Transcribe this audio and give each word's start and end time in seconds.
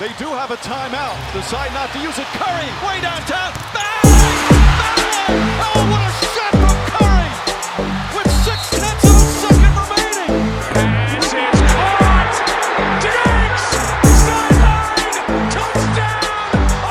They 0.00 0.08
do 0.16 0.28
have 0.32 0.50
a 0.50 0.56
timeout. 0.56 1.14
Decide 1.34 1.74
not 1.74 1.92
to 1.92 1.98
use 1.98 2.18
it. 2.18 2.24
Curry, 2.40 2.64
way 2.88 3.02
downtown. 3.02 3.52
Bang! 3.76 4.00
Bang! 4.80 5.36
Oh, 5.60 5.84
what 5.92 6.00
a 6.00 6.10
shot 6.24 6.56
from 6.56 6.72
Curry! 6.88 7.28
With 8.16 8.32
six 8.40 8.70
tenths 8.70 9.04
of 9.04 9.12
a 9.12 9.28
second 9.44 9.76
remaining. 9.76 10.56
Pass 10.72 11.12
is 11.20 11.36
caught. 11.68 12.32
Diggs! 13.04 13.64
Sideline! 14.24 15.20
Touchdown! 15.52 16.24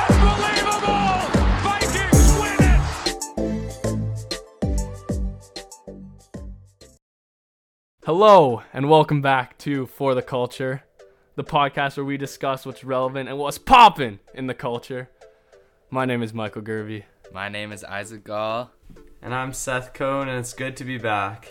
Unbelievable! 0.06 1.18
Vikings 1.66 2.30
win 2.38 2.62
it! 2.62 2.82
Hello, 8.06 8.62
and 8.72 8.88
welcome 8.88 9.24
back 9.24 9.58
to 9.58 9.88
For 9.88 10.14
the 10.14 10.22
Culture, 10.22 10.84
the 11.40 11.44
podcast 11.46 11.96
where 11.96 12.04
we 12.04 12.18
discuss 12.18 12.66
what's 12.66 12.84
relevant 12.84 13.30
and 13.30 13.38
what's 13.38 13.58
popping 13.58 14.20
in 14.34 14.48
the 14.48 14.54
culture. 14.54 15.10
My 15.90 16.04
name 16.04 16.22
is 16.22 16.34
Michael 16.34 16.62
Gervey. 16.62 17.04
My 17.32 17.48
name 17.48 17.72
is 17.72 17.86
Isaac 17.86 18.26
Gall. 18.26 18.72
And 19.22 19.34
I'm 19.34 19.54
Seth 19.54 19.94
Cohn, 19.94 20.28
and 20.28 20.38
it's 20.38 20.52
good 20.52 20.76
to 20.76 20.84
be 20.84 20.98
back. 20.98 21.50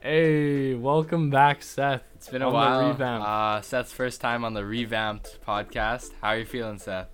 Hey, 0.00 0.74
welcome 0.74 1.30
back, 1.30 1.62
Seth. 1.62 2.02
It's 2.16 2.28
been 2.28 2.42
a 2.42 2.48
on 2.48 2.52
the 2.52 2.58
while. 2.58 2.88
revamp. 2.88 3.24
Uh, 3.24 3.60
Seth's 3.62 3.94
first 3.94 4.20
time 4.20 4.44
on 4.44 4.52
the 4.52 4.62
revamped 4.62 5.38
podcast. 5.42 6.10
How 6.20 6.28
are 6.28 6.38
you 6.40 6.44
feeling, 6.44 6.78
Seth? 6.78 7.08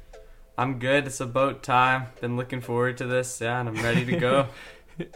I'm 0.59 0.81
good. 0.81 1.07
It's 1.07 1.21
about 1.21 1.63
time. 1.63 2.07
Been 2.21 2.37
looking 2.37 2.61
forward 2.61 2.97
to 2.97 3.07
this, 3.07 3.41
yeah, 3.41 3.61
and 3.61 3.69
I'm 3.69 3.85
ready 3.85 4.05
to 4.05 4.17
go. 4.17 4.49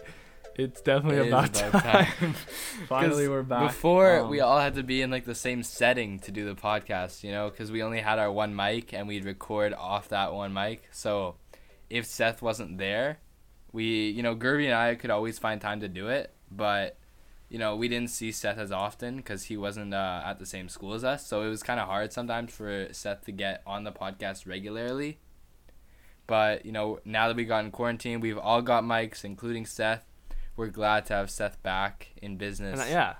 It's 0.56 0.80
definitely 0.82 1.26
It 1.26 1.28
about, 1.28 1.58
about 1.60 1.82
time. 1.82 2.06
time. 2.06 2.34
Finally, 2.86 3.28
we're 3.28 3.42
back. 3.42 3.68
Before, 3.68 4.20
Um, 4.20 4.28
we 4.30 4.40
all 4.40 4.58
had 4.60 4.74
to 4.74 4.82
be 4.82 5.00
in 5.02 5.10
like 5.10 5.24
the 5.24 5.34
same 5.34 5.62
setting 5.62 6.18
to 6.20 6.30
do 6.30 6.44
the 6.44 6.54
podcast, 6.54 7.24
you 7.24 7.30
know, 7.32 7.48
because 7.50 7.72
we 7.72 7.82
only 7.82 8.00
had 8.00 8.18
our 8.18 8.30
one 8.30 8.54
mic 8.54 8.92
and 8.92 9.08
we'd 9.08 9.24
record 9.24 9.72
off 9.72 10.08
that 10.10 10.32
one 10.34 10.52
mic. 10.52 10.88
So, 10.92 11.36
if 11.88 12.04
Seth 12.06 12.42
wasn't 12.42 12.78
there, 12.78 13.18
we, 13.72 14.10
you 14.10 14.22
know, 14.22 14.34
Gerby 14.36 14.66
and 14.66 14.74
I 14.74 14.94
could 14.94 15.10
always 15.10 15.38
find 15.38 15.60
time 15.60 15.80
to 15.80 15.88
do 15.88 16.08
it, 16.08 16.34
but 16.50 16.98
you 17.48 17.58
know, 17.58 17.76
we 17.76 17.86
didn't 17.86 18.08
see 18.08 18.32
Seth 18.32 18.56
as 18.56 18.72
often 18.72 19.16
because 19.16 19.44
he 19.44 19.58
wasn't 19.58 19.92
uh, 19.92 20.22
at 20.24 20.38
the 20.38 20.46
same 20.46 20.70
school 20.70 20.94
as 20.94 21.04
us. 21.04 21.26
So 21.26 21.42
it 21.42 21.48
was 21.50 21.62
kind 21.62 21.78
of 21.78 21.86
hard 21.86 22.10
sometimes 22.10 22.50
for 22.50 22.88
Seth 22.92 23.26
to 23.26 23.32
get 23.32 23.60
on 23.66 23.84
the 23.84 23.92
podcast 23.92 24.46
regularly. 24.46 25.18
But 26.26 26.64
you 26.64 26.72
know, 26.72 27.00
now 27.04 27.28
that 27.28 27.36
we 27.36 27.44
got 27.44 27.64
in 27.64 27.70
quarantine, 27.70 28.20
we've 28.20 28.38
all 28.38 28.62
got 28.62 28.84
mics, 28.84 29.22
including 29.24 29.66
Seth. 29.66 30.02
We're 30.56 30.68
glad 30.68 31.06
to 31.06 31.14
have 31.14 31.30
Seth 31.30 31.62
back 31.62 32.08
in 32.20 32.36
business. 32.36 32.78
and, 32.80 32.88
uh, 32.88 32.92
yeah, 32.92 33.14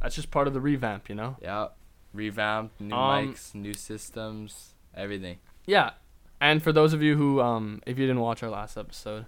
that's 0.00 0.14
just 0.14 0.30
part 0.30 0.46
of 0.46 0.54
the 0.54 0.60
revamp, 0.60 1.08
you 1.08 1.14
know? 1.14 1.36
Yeah. 1.42 1.68
revamp, 2.14 2.72
new 2.78 2.94
Um, 2.94 3.28
mics, 3.32 3.54
new 3.54 3.72
systems, 3.74 4.74
everything. 4.94 5.38
Yeah. 5.66 5.92
And 6.40 6.62
for 6.62 6.72
those 6.72 6.92
of 6.92 7.02
you 7.02 7.16
who, 7.16 7.40
um, 7.40 7.82
if 7.86 7.98
you 7.98 8.06
didn't 8.06 8.20
watch 8.20 8.42
our 8.42 8.50
last 8.50 8.76
episode, 8.76 9.26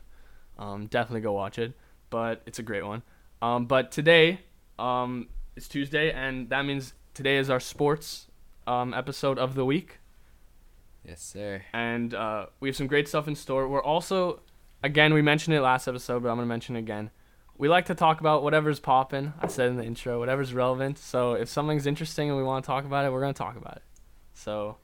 um, 0.59 0.87
definitely 0.87 1.21
go 1.23 1.33
watch 1.33 1.59
it. 1.59 1.73
But 2.11 2.43
it's 2.47 2.59
a 2.59 2.63
great 2.63 2.85
one. 2.85 3.03
Um, 3.41 3.67
but 3.67 3.91
today, 3.91 4.41
um, 4.79 5.29
it's 5.57 5.67
Tuesday, 5.69 6.11
and 6.13 6.49
that 6.51 6.65
means 6.67 6.93
today 7.15 7.37
is 7.39 7.49
our 7.51 7.61
sports 7.61 8.27
um, 8.67 8.93
episode 8.95 9.39
of 9.39 9.55
the 9.55 9.65
week. 9.65 9.99
Yes, 11.07 11.23
sir. 11.23 11.63
And 11.73 12.15
uh, 12.15 12.47
we 12.61 12.69
have 12.69 12.77
some 12.77 12.87
great 12.87 13.09
stuff 13.09 13.27
in 13.29 13.35
store. 13.35 13.69
We're 13.69 13.83
also, 13.83 14.41
again, 14.83 15.15
we 15.15 15.23
mentioned 15.23 15.55
it 15.57 15.61
last 15.63 15.87
episode, 15.89 16.23
but 16.23 16.29
I'm 16.31 16.37
going 16.37 16.47
to 16.47 16.49
mention 16.49 16.77
it 16.77 16.81
again. 16.81 17.11
We 17.57 17.69
like 17.69 17.87
to 17.87 17.95
talk 17.95 18.21
about 18.21 18.43
whatever's 18.43 18.81
popping. 18.81 19.33
I 19.41 19.47
said 19.47 19.69
in 19.71 19.77
the 19.77 19.85
intro, 19.85 20.19
whatever's 20.19 20.53
relevant. 20.53 20.99
So 20.99 21.35
if 21.35 21.49
something's 21.49 21.87
interesting 21.87 22.29
and 22.29 22.37
we 22.37 22.43
want 22.43 22.65
to 22.65 22.67
talk 22.67 22.85
about 22.85 23.05
it, 23.05 23.13
we're 23.13 23.21
going 23.21 23.35
to 23.35 23.39
talk 23.39 23.57
about 23.57 23.77
it. 23.77 23.83
So, 24.33 24.79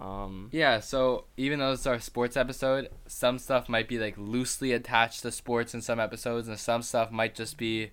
um, 0.00 0.48
Yeah, 0.52 0.80
so 0.80 1.26
even 1.36 1.60
though 1.60 1.72
it's 1.72 1.86
our 1.86 2.00
sports 2.00 2.36
episode, 2.36 2.88
some 3.06 3.38
stuff 3.38 3.68
might 3.68 3.86
be 3.88 3.98
like 3.98 4.14
loosely 4.18 4.72
attached 4.72 5.22
to 5.22 5.30
sports 5.30 5.74
in 5.74 5.80
some 5.80 6.00
episodes, 6.00 6.48
and 6.48 6.58
some 6.58 6.82
stuff 6.82 7.12
might 7.12 7.36
just 7.36 7.56
be 7.56 7.92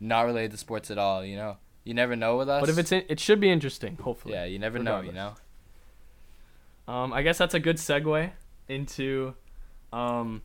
not 0.00 0.22
related 0.22 0.52
to 0.52 0.56
sports 0.56 0.90
at 0.90 0.96
all. 0.96 1.22
You 1.22 1.36
know, 1.36 1.56
you 1.84 1.92
never 1.92 2.16
know 2.16 2.38
with 2.38 2.48
us. 2.48 2.60
but 2.60 2.70
if 2.70 2.78
it's 2.78 2.92
in, 2.92 3.04
it 3.08 3.20
should 3.20 3.40
be 3.40 3.50
interesting, 3.50 3.98
hopefully. 4.00 4.32
yeah, 4.34 4.46
you 4.46 4.58
never 4.58 4.78
know. 4.78 5.02
You 5.02 5.12
know. 5.12 5.34
Um, 6.88 7.12
I 7.12 7.20
guess 7.22 7.36
that's 7.36 7.54
a 7.54 7.60
good 7.60 7.76
segue 7.76 8.30
into 8.68 9.34
um, 9.92 10.42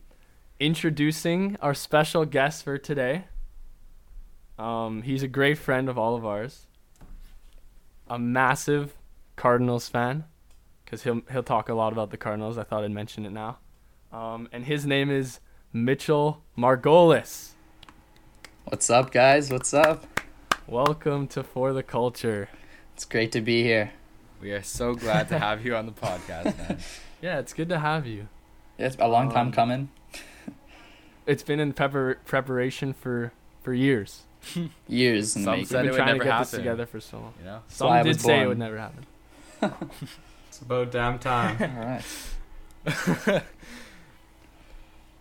introducing 0.58 1.56
our 1.60 1.74
special 1.74 2.24
guest 2.24 2.64
for 2.64 2.78
today. 2.78 3.24
Um, 4.58 5.02
he's 5.02 5.22
a 5.22 5.28
great 5.28 5.58
friend 5.58 5.88
of 5.88 5.98
all 5.98 6.14
of 6.16 6.24
ours, 6.24 6.66
a 8.08 8.18
massive 8.18 8.96
Cardinals 9.36 9.88
fan, 9.88 10.24
because 10.84 11.02
he'll 11.02 11.20
he'll 11.30 11.42
talk 11.42 11.68
a 11.68 11.74
lot 11.74 11.92
about 11.92 12.10
the 12.10 12.16
Cardinals. 12.16 12.56
I 12.56 12.62
thought 12.62 12.84
I'd 12.84 12.90
mention 12.90 13.26
it 13.26 13.32
now. 13.32 13.58
Um, 14.12 14.48
and 14.52 14.64
his 14.64 14.86
name 14.86 15.10
is 15.10 15.40
Mitchell 15.72 16.42
Margolis. 16.56 17.50
What's 18.64 18.88
up, 18.88 19.12
guys? 19.12 19.50
What's 19.50 19.74
up? 19.74 20.06
Welcome 20.66 21.28
to 21.28 21.42
For 21.42 21.72
the 21.72 21.82
Culture. 21.82 22.48
It's 22.94 23.04
great 23.04 23.30
to 23.32 23.40
be 23.42 23.62
here. 23.62 23.92
We 24.40 24.52
are 24.52 24.62
so 24.62 24.94
glad 24.94 25.28
to 25.28 25.38
have 25.38 25.64
you 25.64 25.76
on 25.76 25.86
the 25.86 25.92
podcast, 25.92 26.56
man. 26.56 26.78
Yeah, 27.22 27.38
it's 27.38 27.54
good 27.54 27.70
to 27.70 27.78
have 27.78 28.06
you. 28.06 28.28
Yeah, 28.78 28.86
it's 28.88 28.96
a 29.00 29.08
long 29.08 29.30
time 29.30 29.46
Um, 29.46 29.52
coming. 29.52 29.88
It's 31.26 31.42
been 31.42 31.60
in 31.60 31.72
prepar- 31.72 32.16
preparation 32.24 32.92
for 32.92 33.32
for 33.62 33.72
years. 33.74 34.22
Years 34.88 35.34
in 35.34 35.42
the 35.42 35.44
Some 35.46 35.52
making. 35.54 35.66
said 35.66 35.82
We've 35.84 35.90
it 35.90 35.90
been 35.90 35.90
would 35.90 35.96
trying 35.96 36.06
to 36.06 36.12
never 36.12 36.24
get 36.24 36.38
this 36.38 36.50
together 36.52 36.86
for 36.86 37.00
so 37.00 37.18
long. 37.18 37.34
You 37.40 37.44
know. 37.46 37.62
Some 37.68 37.88
why 37.88 37.98
I 38.00 38.02
did 38.04 38.08
was 38.14 38.20
say 38.22 38.34
it 38.34 38.36
born. 38.38 38.48
would 38.48 38.58
never 38.58 38.78
happen. 38.78 39.06
It's 40.48 40.60
about 40.62 40.90
damn 40.92 41.18
time. 41.18 41.58
All 41.76 41.84
right. 41.84 43.42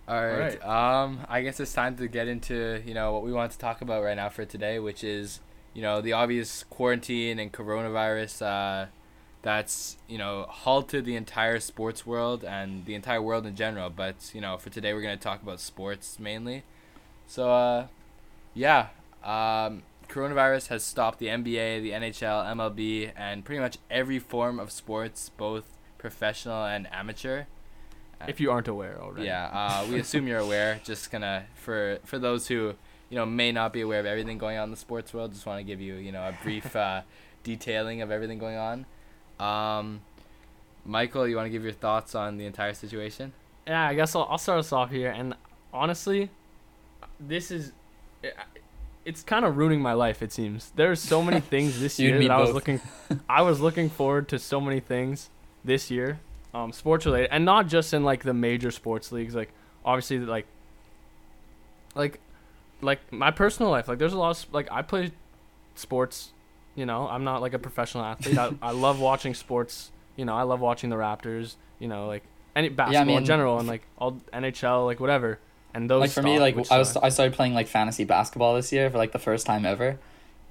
All 0.07 0.23
right. 0.23 0.59
right. 0.63 0.63
Um, 0.63 1.21
I 1.27 1.41
guess 1.41 1.59
it's 1.59 1.73
time 1.73 1.97
to 1.97 2.07
get 2.07 2.27
into 2.27 2.81
you 2.85 2.93
know 2.93 3.11
what 3.11 3.23
we 3.23 3.33
want 3.33 3.51
to 3.51 3.57
talk 3.57 3.81
about 3.81 4.03
right 4.03 4.15
now 4.15 4.29
for 4.29 4.45
today, 4.45 4.79
which 4.79 5.03
is 5.03 5.39
you 5.73 5.81
know 5.81 5.99
the 6.01 6.13
obvious 6.13 6.63
quarantine 6.69 7.39
and 7.39 7.51
coronavirus 7.51 8.43
uh, 8.45 8.85
that's 9.45 9.95
you 10.07 10.17
know 10.17 10.47
halted 10.49 11.05
the 11.05 11.15
entire 11.15 11.59
sports 11.59 12.03
world 12.03 12.43
and 12.43 12.83
the 12.85 12.95
entire 12.95 13.21
world 13.21 13.45
in 13.45 13.55
general. 13.55 13.91
But 13.91 14.31
you 14.33 14.41
know 14.41 14.57
for 14.57 14.71
today 14.71 14.91
we're 14.91 15.03
gonna 15.03 15.17
talk 15.17 15.43
about 15.43 15.59
sports 15.59 16.17
mainly. 16.19 16.63
So 17.27 17.51
uh, 17.51 17.87
yeah, 18.55 18.87
um, 19.23 19.83
coronavirus 20.09 20.69
has 20.69 20.83
stopped 20.83 21.19
the 21.19 21.27
NBA, 21.27 21.83
the 21.83 21.91
NHL, 21.91 22.43
MLB, 22.55 23.11
and 23.15 23.45
pretty 23.45 23.59
much 23.61 23.77
every 23.91 24.17
form 24.17 24.59
of 24.59 24.71
sports, 24.71 25.29
both 25.29 25.65
professional 25.99 26.65
and 26.65 26.87
amateur. 26.91 27.43
If 28.27 28.39
you 28.39 28.49
aren't 28.49 28.67
aware 28.67 28.99
already. 28.99 29.27
Yeah, 29.27 29.49
uh, 29.53 29.85
we 29.87 29.99
assume 29.99 30.27
you're 30.27 30.39
aware. 30.39 30.81
Just 30.83 31.11
gonna 31.11 31.45
for 31.53 31.99
for 32.03 32.17
those 32.17 32.47
who 32.47 32.73
you 33.11 33.15
know 33.15 33.27
may 33.27 33.51
not 33.51 33.73
be 33.73 33.81
aware 33.81 33.99
of 33.99 34.07
everything 34.07 34.39
going 34.39 34.57
on 34.57 34.63
in 34.63 34.71
the 34.71 34.77
sports 34.77 35.13
world. 35.13 35.33
Just 35.33 35.45
want 35.45 35.59
to 35.59 35.63
give 35.63 35.79
you 35.79 35.93
you 35.97 36.11
know 36.11 36.23
a 36.23 36.35
brief 36.41 36.75
uh, 36.75 37.01
detailing 37.43 38.01
of 38.01 38.09
everything 38.09 38.39
going 38.39 38.57
on. 38.57 38.87
Um, 39.39 40.01
Michael, 40.85 41.27
you 41.27 41.35
want 41.35 41.47
to 41.47 41.49
give 41.49 41.63
your 41.63 41.73
thoughts 41.73 42.15
on 42.15 42.37
the 42.37 42.45
entire 42.45 42.73
situation? 42.73 43.33
Yeah, 43.67 43.87
I 43.87 43.95
guess 43.95 44.15
I'll, 44.15 44.27
I'll 44.29 44.37
start 44.37 44.59
us 44.59 44.71
off 44.71 44.91
here. 44.91 45.09
And 45.09 45.35
honestly, 45.73 46.29
this 47.19 47.51
is. 47.51 47.71
It's 49.03 49.21
kind 49.21 49.45
of 49.45 49.57
ruining 49.57 49.81
my 49.81 49.93
life. 49.93 50.23
It 50.23 50.31
seems 50.31 50.71
there's 50.75 50.99
so 50.99 51.21
many 51.21 51.39
things 51.53 51.79
this 51.79 51.99
year 51.99 52.19
that 52.19 52.31
I 52.31 52.39
was 52.39 52.51
looking. 52.51 52.81
I 53.29 53.41
was 53.41 53.59
looking 53.59 53.89
forward 53.89 54.27
to 54.29 54.39
so 54.39 54.59
many 54.59 54.79
things 54.79 55.29
this 55.63 55.91
year, 55.91 56.19
um, 56.53 56.71
sports 56.71 57.05
related, 57.05 57.29
and 57.31 57.45
not 57.45 57.67
just 57.67 57.93
in 57.93 58.03
like 58.03 58.23
the 58.23 58.33
major 58.33 58.71
sports 58.71 59.11
leagues. 59.11 59.35
Like 59.35 59.51
obviously, 59.83 60.19
like, 60.19 60.47
like, 61.93 62.19
like 62.81 62.99
my 63.11 63.31
personal 63.31 63.71
life. 63.71 63.87
Like 63.87 63.99
there's 63.99 64.13
a 64.13 64.17
lot 64.17 64.31
of 64.31 64.53
like 64.53 64.67
I 64.71 64.81
play 64.81 65.11
sports. 65.75 66.31
You 66.75 66.85
know, 66.85 67.07
I'm 67.07 67.23
not 67.23 67.41
like 67.41 67.53
a 67.53 67.59
professional 67.59 68.03
athlete. 68.03 68.37
I, 68.37 68.51
I 68.61 68.71
love 68.71 68.99
watching 68.99 69.33
sports. 69.33 69.91
You 70.15 70.25
know, 70.25 70.35
I 70.35 70.43
love 70.43 70.59
watching 70.59 70.89
the 70.89 70.97
Raptors. 70.97 71.55
You 71.79 71.87
know, 71.87 72.07
like 72.07 72.23
any 72.55 72.69
basketball 72.69 73.01
in 73.01 73.07
mean- 73.07 73.25
general 73.25 73.59
and 73.59 73.67
like 73.67 73.83
all 73.97 74.19
NHL, 74.33 74.85
like 74.85 74.99
whatever. 74.99 75.39
And 75.73 75.89
those 75.89 76.01
like 76.01 76.11
for 76.11 76.21
me, 76.21 76.39
like 76.39 76.55
I 76.71 76.77
was. 76.77 76.95
I 76.95 77.09
started 77.09 77.33
playing 77.35 77.53
like 77.53 77.67
fantasy 77.67 78.05
basketball 78.05 78.55
this 78.55 78.71
year 78.71 78.89
for 78.89 78.97
like 78.97 79.11
the 79.11 79.19
first 79.19 79.45
time 79.45 79.65
ever, 79.65 79.99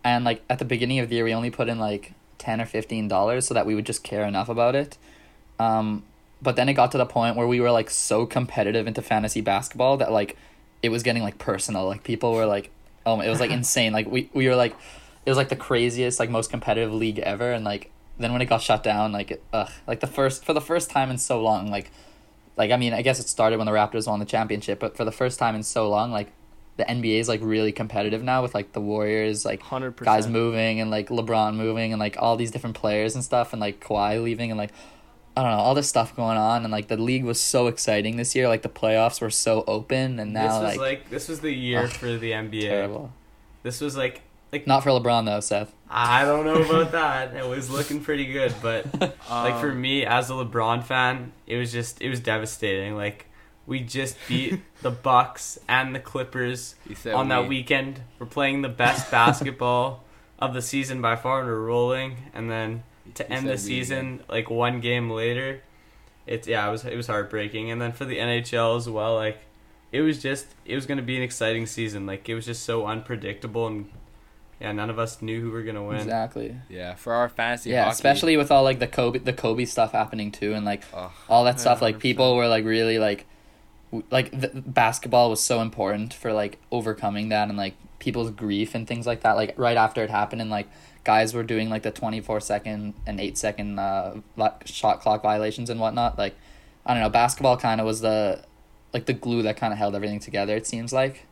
and 0.04 0.22
like 0.22 0.42
at 0.50 0.58
the 0.58 0.66
beginning 0.66 0.98
of 0.98 1.08
the 1.08 1.14
year 1.14 1.24
we 1.24 1.32
only 1.32 1.50
put 1.50 1.68
in 1.70 1.78
like 1.78 2.12
ten 2.36 2.60
or 2.60 2.66
fifteen 2.66 3.08
dollars 3.08 3.46
so 3.46 3.54
that 3.54 3.64
we 3.64 3.74
would 3.74 3.86
just 3.86 4.02
care 4.04 4.24
enough 4.24 4.50
about 4.50 4.74
it. 4.74 4.98
Um, 5.58 6.02
but 6.42 6.56
then 6.56 6.68
it 6.68 6.74
got 6.74 6.92
to 6.92 6.98
the 6.98 7.06
point 7.06 7.36
where 7.36 7.46
we 7.46 7.58
were 7.58 7.70
like 7.70 7.88
so 7.88 8.26
competitive 8.26 8.86
into 8.86 9.00
fantasy 9.00 9.40
basketball 9.40 9.96
that 9.96 10.12
like 10.12 10.36
it 10.82 10.90
was 10.90 11.02
getting 11.02 11.22
like 11.22 11.38
personal. 11.38 11.86
Like 11.86 12.04
people 12.04 12.34
were 12.34 12.44
like, 12.44 12.70
oh, 13.06 13.18
it 13.20 13.30
was 13.30 13.40
like 13.40 13.50
insane. 13.60 13.94
Like 13.94 14.06
we 14.06 14.28
we 14.34 14.46
were 14.46 14.56
like, 14.56 14.76
it 15.24 15.30
was 15.30 15.36
like 15.36 15.48
the 15.48 15.56
craziest 15.56 16.18
like 16.20 16.30
most 16.30 16.50
competitive 16.50 16.92
league 16.92 17.18
ever, 17.18 17.52
and 17.52 17.64
like 17.64 17.90
then 18.18 18.32
when 18.32 18.42
it 18.42 18.46
got 18.46 18.62
shut 18.62 18.82
down, 18.82 19.12
like 19.12 19.30
it, 19.32 19.42
ugh, 19.52 19.70
like 19.86 20.00
the 20.00 20.06
first 20.06 20.44
for 20.44 20.52
the 20.52 20.60
first 20.60 20.90
time 20.90 21.10
in 21.10 21.18
so 21.18 21.40
long, 21.40 21.70
like 21.70 21.90
like 22.56 22.70
I 22.70 22.76
mean, 22.76 22.92
I 22.92 23.02
guess 23.02 23.18
it 23.18 23.28
started 23.28 23.56
when 23.58 23.66
the 23.66 23.72
Raptors 23.72 24.06
won 24.06 24.20
the 24.20 24.24
championship, 24.26 24.78
but 24.80 24.96
for 24.96 25.04
the 25.04 25.12
first 25.12 25.38
time 25.38 25.54
in 25.54 25.62
so 25.62 25.88
long, 25.88 26.12
like 26.12 26.32
the 26.76 26.84
NBA 26.84 27.20
is 27.20 27.28
like 27.28 27.40
really 27.42 27.72
competitive 27.72 28.22
now 28.22 28.42
with 28.42 28.54
like 28.54 28.72
the 28.72 28.80
Warriors, 28.80 29.44
like 29.44 29.62
Hundred 29.62 29.92
percent. 29.96 30.16
guys 30.16 30.28
moving 30.28 30.80
and 30.80 30.90
like 30.90 31.08
LeBron 31.08 31.54
moving 31.54 31.92
and 31.92 32.00
like 32.00 32.16
all 32.18 32.36
these 32.36 32.50
different 32.50 32.76
players 32.76 33.14
and 33.14 33.22
stuff 33.24 33.52
and 33.52 33.60
like 33.60 33.80
Kawhi 33.80 34.22
leaving 34.22 34.50
and 34.50 34.58
like 34.58 34.70
I 35.36 35.42
don't 35.42 35.50
know 35.50 35.58
all 35.58 35.74
this 35.74 35.88
stuff 35.88 36.14
going 36.14 36.36
on 36.36 36.62
and 36.64 36.70
like 36.72 36.86
the 36.88 36.96
league 36.96 37.24
was 37.24 37.40
so 37.40 37.66
exciting 37.66 38.16
this 38.16 38.34
year. 38.36 38.46
Like 38.48 38.62
the 38.62 38.68
playoffs 38.68 39.20
were 39.20 39.30
so 39.30 39.64
open 39.66 40.18
and 40.20 40.32
now 40.32 40.42
this 40.42 40.52
was 40.52 40.62
like, 40.62 40.78
like, 40.78 41.10
this 41.10 41.28
was 41.28 41.40
the 41.40 41.52
year 41.52 41.84
Ugh, 41.84 41.90
for 41.90 42.16
the 42.16 42.30
NBA. 42.32 42.62
terrible. 42.68 43.12
This 43.64 43.80
was 43.80 43.96
like 43.96 44.22
like 44.54 44.66
Not 44.66 44.82
for 44.82 44.90
LeBron 44.90 45.26
though, 45.26 45.40
Seth. 45.40 45.72
I 45.90 46.24
don't 46.24 46.44
know 46.44 46.62
about 46.62 46.92
that. 47.00 47.34
It 47.34 47.46
was 47.46 47.70
looking 47.70 48.00
pretty 48.00 48.26
good, 48.32 48.54
but 48.62 48.86
like 49.30 49.60
for 49.60 49.70
Um, 49.70 49.80
me 49.80 50.04
as 50.06 50.30
a 50.30 50.34
LeBron 50.34 50.82
fan, 50.84 51.32
it 51.46 51.56
was 51.56 51.72
just 51.72 52.00
it 52.00 52.08
was 52.08 52.20
devastating. 52.20 52.96
Like 52.96 53.26
we 53.66 53.80
just 53.80 54.16
beat 54.28 54.60
the 54.82 54.90
Bucks 54.90 55.58
and 55.68 55.94
the 55.94 56.00
Clippers 56.00 56.74
He 56.88 56.94
said 56.94 57.14
on 57.14 57.28
that 57.28 57.42
we- 57.42 57.48
weekend. 57.48 58.00
We're 58.18 58.26
playing 58.26 58.62
the 58.62 58.68
best 58.68 59.10
basketball 59.10 60.04
of 60.38 60.54
the 60.54 60.62
season 60.62 61.00
by 61.00 61.16
far, 61.16 61.40
and 61.40 61.48
we're 61.48 61.60
rolling. 61.60 62.16
And 62.34 62.50
then 62.50 62.82
to 63.14 63.24
He 63.24 63.30
end 63.30 63.42
said 63.42 63.48
the 63.48 63.52
we 63.52 63.58
season, 63.58 64.22
like 64.28 64.50
one 64.50 64.80
game 64.80 65.10
later, 65.10 65.62
it's 66.26 66.46
yeah, 66.48 66.66
it 66.68 66.70
was 66.70 66.84
it 66.84 66.96
was 66.96 67.06
heartbreaking. 67.06 67.70
And 67.70 67.80
then 67.80 67.92
for 67.92 68.04
the 68.04 68.18
NHL 68.18 68.76
as 68.76 68.88
well, 68.88 69.14
like 69.14 69.38
it 69.92 70.00
was 70.02 70.20
just 70.20 70.46
it 70.64 70.74
was 70.74 70.86
gonna 70.86 71.02
be 71.02 71.16
an 71.16 71.22
exciting 71.22 71.66
season. 71.66 72.04
Like 72.06 72.28
it 72.28 72.34
was 72.34 72.46
just 72.46 72.64
so 72.64 72.86
unpredictable, 72.86 73.66
and 73.66 73.90
yeah, 74.64 74.72
none 74.72 74.88
of 74.90 74.98
us 74.98 75.20
knew 75.20 75.40
who 75.40 75.50
were 75.50 75.62
gonna 75.62 75.84
win. 75.84 75.96
Exactly. 75.98 76.56
Yeah, 76.68 76.94
for 76.94 77.12
our 77.12 77.28
fantasy 77.28 77.70
yeah, 77.70 77.84
hockey. 77.84 77.92
especially 77.92 78.36
with 78.36 78.50
all 78.50 78.62
like 78.64 78.78
the 78.78 78.86
Kobe 78.86 79.18
the 79.18 79.32
Kobe 79.32 79.64
stuff 79.66 79.92
happening 79.92 80.32
too 80.32 80.54
and 80.54 80.64
like 80.64 80.82
Ugh. 80.94 81.10
all 81.28 81.44
that 81.44 81.60
stuff 81.60 81.78
Yeah, 81.78 81.84
like 81.84 81.98
people 81.98 82.34
were 82.36 82.48
like 82.48 82.64
really 82.64 82.98
like 82.98 83.26
w- 83.90 84.04
like 84.10 84.30
the, 84.38 84.48
basketball 84.64 85.30
was 85.30 85.40
so 85.42 85.60
important 85.60 86.14
for 86.14 86.32
like 86.32 86.58
overcoming 86.72 87.28
that 87.28 87.48
and 87.48 87.58
like 87.58 87.74
people's 87.98 88.30
grief 88.30 88.74
and 88.74 88.86
things 88.88 89.06
like 89.06 89.20
that 89.22 89.32
like 89.36 89.54
right 89.58 89.76
after 89.76 90.02
it 90.02 90.10
happened 90.10 90.40
and 90.40 90.50
like 90.50 90.68
guys 91.04 91.34
were 91.34 91.42
doing 91.42 91.68
like 91.70 91.82
the 91.82 91.90
24 91.90 92.40
second 92.40 92.94
and 93.06 93.20
8 93.20 93.36
second 93.38 93.78
uh 93.78 94.14
vi- 94.36 94.52
shot 94.64 95.00
clock 95.00 95.22
violations 95.22 95.68
and 95.70 95.78
whatnot 95.80 96.16
like 96.18 96.34
i 96.86 96.92
don't 96.94 97.02
know 97.02 97.08
basketball 97.10 97.56
kind 97.56 97.80
of 97.80 97.86
was 97.86 98.00
the 98.00 98.42
like 98.94 99.06
the 99.06 99.12
glue 99.12 99.42
that 99.42 99.56
kind 99.56 99.72
of 99.72 99.78
held 99.78 99.94
everything 99.94 100.20
together 100.20 100.54
it 100.56 100.66
seems 100.66 100.92
like 100.92 101.26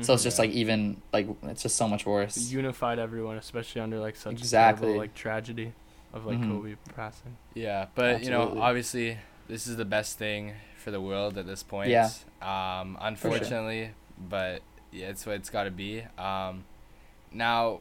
so 0.00 0.14
it's 0.14 0.22
just 0.24 0.38
Yeah. 0.38 0.42
like 0.46 0.50
even 0.52 1.00
like 1.12 1.28
it's 1.44 1.62
just 1.62 1.76
so 1.76 1.86
much 1.88 2.04
worse 2.06 2.36
unified 2.50 2.98
everyone, 2.98 3.36
especially 3.36 3.80
under 3.80 3.98
like 4.00 4.16
such 4.16 4.32
Exactly. 4.32 4.86
terrible, 4.86 4.98
like 5.00 5.14
tragedy 5.14 5.72
of 6.12 6.26
like 6.26 6.38
Mhm. 6.38 6.48
Kobe 6.50 6.74
passing. 6.94 7.36
Yeah, 7.54 7.86
but 7.94 8.22
you 8.22 8.30
know, 8.30 8.58
obviously, 8.60 9.18
this 9.48 9.66
is 9.66 9.76
the 9.76 9.84
best 9.84 10.18
thing 10.18 10.54
for 10.76 10.90
the 10.90 11.00
world 11.00 11.38
at 11.38 11.46
this 11.46 11.62
point. 11.62 11.90
Yeah. 11.90 12.10
Um, 12.42 12.96
sure. 12.98 13.06
unfortunately, 13.08 13.90
but 14.18 14.62
yeah, 14.92 15.08
it's 15.08 15.24
what 15.26 15.36
it's 15.36 15.50
got 15.50 15.64
to 15.64 15.70
be. 15.70 16.02
Um, 16.18 16.64
now, 17.32 17.80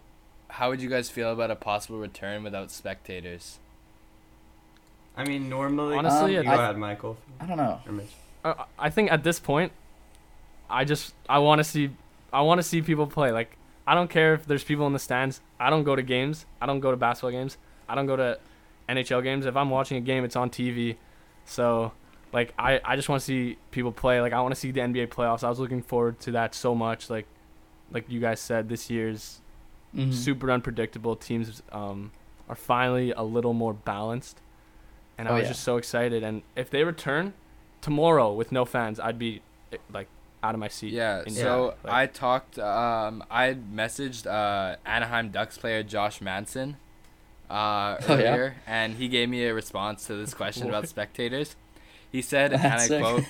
how 0.49 0.69
would 0.69 0.81
you 0.81 0.89
guys 0.89 1.09
feel 1.09 1.31
about 1.31 1.51
a 1.51 1.55
possible 1.55 1.99
return 1.99 2.43
without 2.43 2.71
spectators? 2.71 3.59
I 5.15 5.23
mean, 5.25 5.47
normally, 5.49 5.95
Honestly, 5.97 6.33
you 6.35 6.43
go 6.43 6.49
I- 6.49 6.53
ahead, 6.55 6.77
Michael 6.77 7.17
i 7.39 7.45
don't 7.45 7.57
know. 7.57 7.79
I, 8.45 8.65
I 8.79 8.89
think 8.89 9.11
at 9.11 9.23
this 9.23 9.39
point, 9.39 9.71
I 10.69 10.85
just 10.85 11.13
I 11.29 11.37
want 11.39 11.59
to 11.59 11.63
see 11.63 11.91
I 12.33 12.41
want 12.41 12.59
to 12.59 12.63
see 12.63 12.81
people 12.81 13.07
play. 13.07 13.31
Like 13.31 13.57
I 13.87 13.93
don't 13.95 14.09
care 14.09 14.33
if 14.33 14.45
there's 14.45 14.63
people 14.63 14.87
in 14.87 14.93
the 14.93 14.99
stands. 14.99 15.41
I 15.59 15.69
don't 15.69 15.83
go 15.83 15.95
to 15.95 16.01
games. 16.03 16.45
I 16.61 16.65
don't 16.65 16.79
go 16.79 16.91
to 16.91 16.97
basketball 16.97 17.31
games. 17.31 17.57
I 17.87 17.95
don't 17.95 18.05
go 18.07 18.15
to 18.15 18.39
NHL 18.89 19.23
games. 19.23 19.45
If 19.45 19.55
I'm 19.55 19.69
watching 19.69 19.97
a 19.97 20.01
game, 20.01 20.23
it's 20.25 20.35
on 20.35 20.49
TV. 20.49 20.97
So 21.45 21.91
like 22.31 22.53
I 22.57 22.79
I 22.83 22.95
just 22.95 23.09
want 23.09 23.19
to 23.21 23.25
see 23.25 23.57
people 23.71 23.91
play. 23.91 24.19
Like 24.21 24.33
I 24.33 24.41
want 24.41 24.53
to 24.53 24.59
see 24.59 24.71
the 24.71 24.81
NBA 24.81 25.07
playoffs. 25.09 25.43
I 25.43 25.49
was 25.49 25.59
looking 25.59 25.81
forward 25.81 26.19
to 26.21 26.31
that 26.31 26.55
so 26.55 26.73
much. 26.75 27.09
Like 27.09 27.27
like 27.91 28.09
you 28.09 28.19
guys 28.19 28.39
said, 28.39 28.69
this 28.69 28.89
year's 28.89 29.39
Mhm. 29.95 30.11
super 30.11 30.49
unpredictable. 30.49 31.15
Teams 31.15 31.61
um, 31.71 32.11
are 32.49 32.55
finally 32.55 33.11
a 33.11 33.21
little 33.21 33.53
more 33.53 33.73
balanced, 33.73 34.41
and 35.19 35.27
I 35.27 35.31
Oh, 35.31 35.35
was 35.35 35.43
yeah. 35.43 35.49
just 35.49 35.61
so 35.63 35.77
excited. 35.77 36.23
And 36.23 36.41
if 36.55 36.71
they 36.71 36.83
return 36.83 37.33
tomorrow 37.81 38.33
with 38.33 38.51
no 38.51 38.65
fans, 38.65 38.99
I'd 38.99 39.19
be 39.19 39.41
eh, 39.71 39.77
like 39.93 40.07
out 40.43 40.53
of 40.53 40.59
my 40.59 40.67
seat. 40.67 40.93
Yeah. 40.93 41.23
So 41.29 41.75
like- 41.83 41.93
I 41.93 42.05
talked. 42.07 42.59
Um, 42.59 43.23
I 43.31 43.53
messaged 43.53 44.27
uh, 44.27 44.75
Anaheim 44.85 45.29
Ducks 45.29 45.57
player 45.57 45.81
Josh 45.83 46.21
Manson 46.21 46.75
uh, 47.49 47.53
Oh, 47.55 47.97
yeah? 48.09 48.13
earlier, 48.13 48.55
and 48.67 48.95
he 48.95 49.07
gave 49.07 49.29
me 49.29 49.45
a 49.45 49.53
response 49.53 50.05
to 50.07 50.15
this 50.15 50.33
question 50.33 50.67
about 50.69 50.87
spectators. 50.95 51.55
He 52.11 52.21
said, 52.21 52.53
and 52.53 52.63
I 52.73 52.87
quote, 52.87 53.23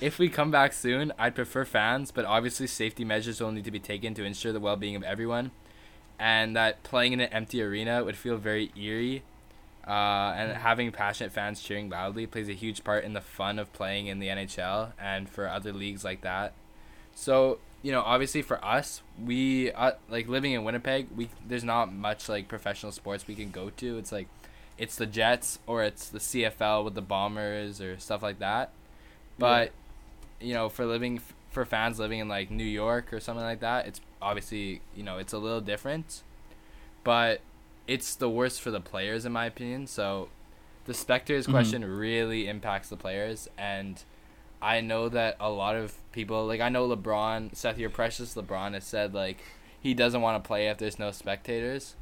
If 0.00 0.18
we 0.18 0.28
come 0.28 0.50
back 0.50 0.74
soon, 0.74 1.12
I'd 1.18 1.34
prefer 1.34 1.64
fans, 1.64 2.10
but 2.10 2.26
obviously 2.26 2.66
safety 2.66 3.02
measures 3.04 3.40
will 3.40 3.52
need 3.52 3.64
to 3.64 3.70
be 3.70 3.80
taken 3.80 4.12
to 4.14 4.24
ensure 4.24 4.52
the 4.52 4.60
well 4.60 4.76
being 4.76 4.96
of 4.96 5.02
everyone. 5.04 5.52
And 6.18 6.56
that 6.56 6.82
playing 6.82 7.12
in 7.12 7.20
an 7.20 7.32
empty 7.32 7.62
arena 7.62 8.02
would 8.04 8.16
feel 8.16 8.36
very 8.36 8.72
eerie. 8.76 9.22
Uh, 9.86 10.34
and 10.36 10.52
having 10.52 10.90
passionate 10.90 11.30
fans 11.30 11.62
cheering 11.62 11.88
loudly 11.88 12.26
plays 12.26 12.48
a 12.48 12.52
huge 12.52 12.82
part 12.82 13.04
in 13.04 13.12
the 13.12 13.20
fun 13.20 13.58
of 13.58 13.72
playing 13.72 14.08
in 14.08 14.18
the 14.18 14.26
NHL 14.26 14.92
and 15.00 15.28
for 15.28 15.48
other 15.48 15.72
leagues 15.72 16.04
like 16.04 16.22
that. 16.22 16.54
So, 17.14 17.60
you 17.82 17.92
know, 17.92 18.02
obviously 18.02 18.42
for 18.42 18.62
us, 18.64 19.02
we 19.24 19.70
uh, 19.70 19.92
like 20.08 20.28
living 20.28 20.52
in 20.52 20.64
Winnipeg, 20.64 21.06
we 21.14 21.28
there's 21.46 21.62
not 21.62 21.92
much 21.92 22.28
like 22.28 22.48
professional 22.48 22.90
sports 22.90 23.28
we 23.28 23.36
can 23.36 23.50
go 23.50 23.70
to. 23.70 23.98
It's 23.98 24.10
like 24.10 24.26
it's 24.76 24.96
the 24.96 25.06
Jets 25.06 25.60
or 25.68 25.84
it's 25.84 26.08
the 26.08 26.18
CFL 26.18 26.84
with 26.84 26.94
the 26.94 27.02
Bombers 27.02 27.80
or 27.80 27.98
stuff 27.98 28.22
like 28.22 28.40
that. 28.40 28.72
But 29.38 29.72
you 30.40 30.52
know, 30.52 30.68
for 30.68 30.84
living 30.84 31.20
for 31.50 31.64
fans 31.64 31.98
living 31.98 32.18
in 32.18 32.28
like 32.28 32.50
New 32.50 32.64
York 32.64 33.12
or 33.12 33.20
something 33.20 33.44
like 33.44 33.60
that, 33.60 33.86
it's 33.86 34.00
obviously, 34.20 34.80
you 34.94 35.02
know, 35.02 35.18
it's 35.18 35.32
a 35.32 35.38
little 35.38 35.60
different. 35.60 36.22
But 37.04 37.40
it's 37.86 38.14
the 38.14 38.28
worst 38.28 38.60
for 38.60 38.70
the 38.70 38.80
players 38.80 39.24
in 39.24 39.32
my 39.32 39.46
opinion. 39.46 39.86
So 39.86 40.28
the 40.86 40.94
spectators 40.94 41.46
Mhm. 41.46 41.50
question 41.52 41.84
really 41.84 42.48
impacts 42.48 42.88
the 42.88 42.96
players 42.96 43.48
and 43.58 44.02
I 44.62 44.80
know 44.80 45.08
that 45.10 45.36
a 45.38 45.50
lot 45.50 45.76
of 45.76 45.94
people 46.12 46.46
like 46.46 46.60
I 46.60 46.68
know 46.68 46.88
LeBron, 46.88 47.54
Seth, 47.54 47.78
your 47.78 47.90
precious 47.90 48.34
LeBron 48.34 48.72
has 48.74 48.84
said 48.84 49.12
like 49.14 49.38
he 49.80 49.94
doesn't 49.94 50.20
want 50.20 50.42
to 50.42 50.46
play 50.46 50.68
if 50.68 50.78
there's 50.78 50.98
no 50.98 51.10
spectators. 51.12 51.94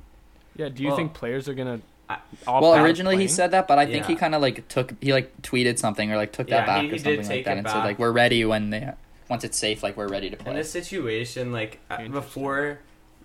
Yeah. 0.57 0.69
Do 0.69 0.83
you 0.83 0.89
Well, 0.89 0.97
think 0.97 1.15
players 1.15 1.49
are 1.49 1.55
gonna? 1.55 1.81
I- 2.09 2.19
well 2.47 2.75
out 2.75 2.81
of 2.81 2.85
originally 2.85 3.17
he 3.17 3.27
said 3.27 3.51
that 3.53 3.67
but 3.67 3.79
i 3.79 3.87
think 3.87 4.05
he 4.05 4.15
kind 4.15 4.35
of 4.35 4.43
like 4.43 4.69
took 4.69 4.93
he 5.03 5.15
like 5.15 5.41
tweeted 5.41 5.79
something 5.79 6.13
or 6.13 6.17
like 6.19 6.33
took 6.33 6.51
Yeah, 6.51 6.59
that 6.59 6.67
back 6.67 6.83
he- 6.83 6.89
or 6.89 6.93
he 6.93 6.99
did 6.99 7.03
something 7.25 7.37
like 7.39 7.45
that 7.47 7.55
it 7.57 7.59
and 7.61 7.67
said 7.69 7.79
like 7.79 7.99
we're 7.99 8.13
ready 8.13 8.45
when 8.45 8.69
they 8.69 8.93
once 9.31 9.43
it's 9.43 9.57
safe 9.57 9.83
like 9.83 9.97
we're 9.97 10.09
ready 10.09 10.29
to 10.29 10.37
play. 10.37 10.51
In 10.51 10.53
play 10.53 10.61
this 10.61 10.71
situation, 10.71 11.51
like 11.51 11.79
uh, 11.91 12.07
before 12.09 12.81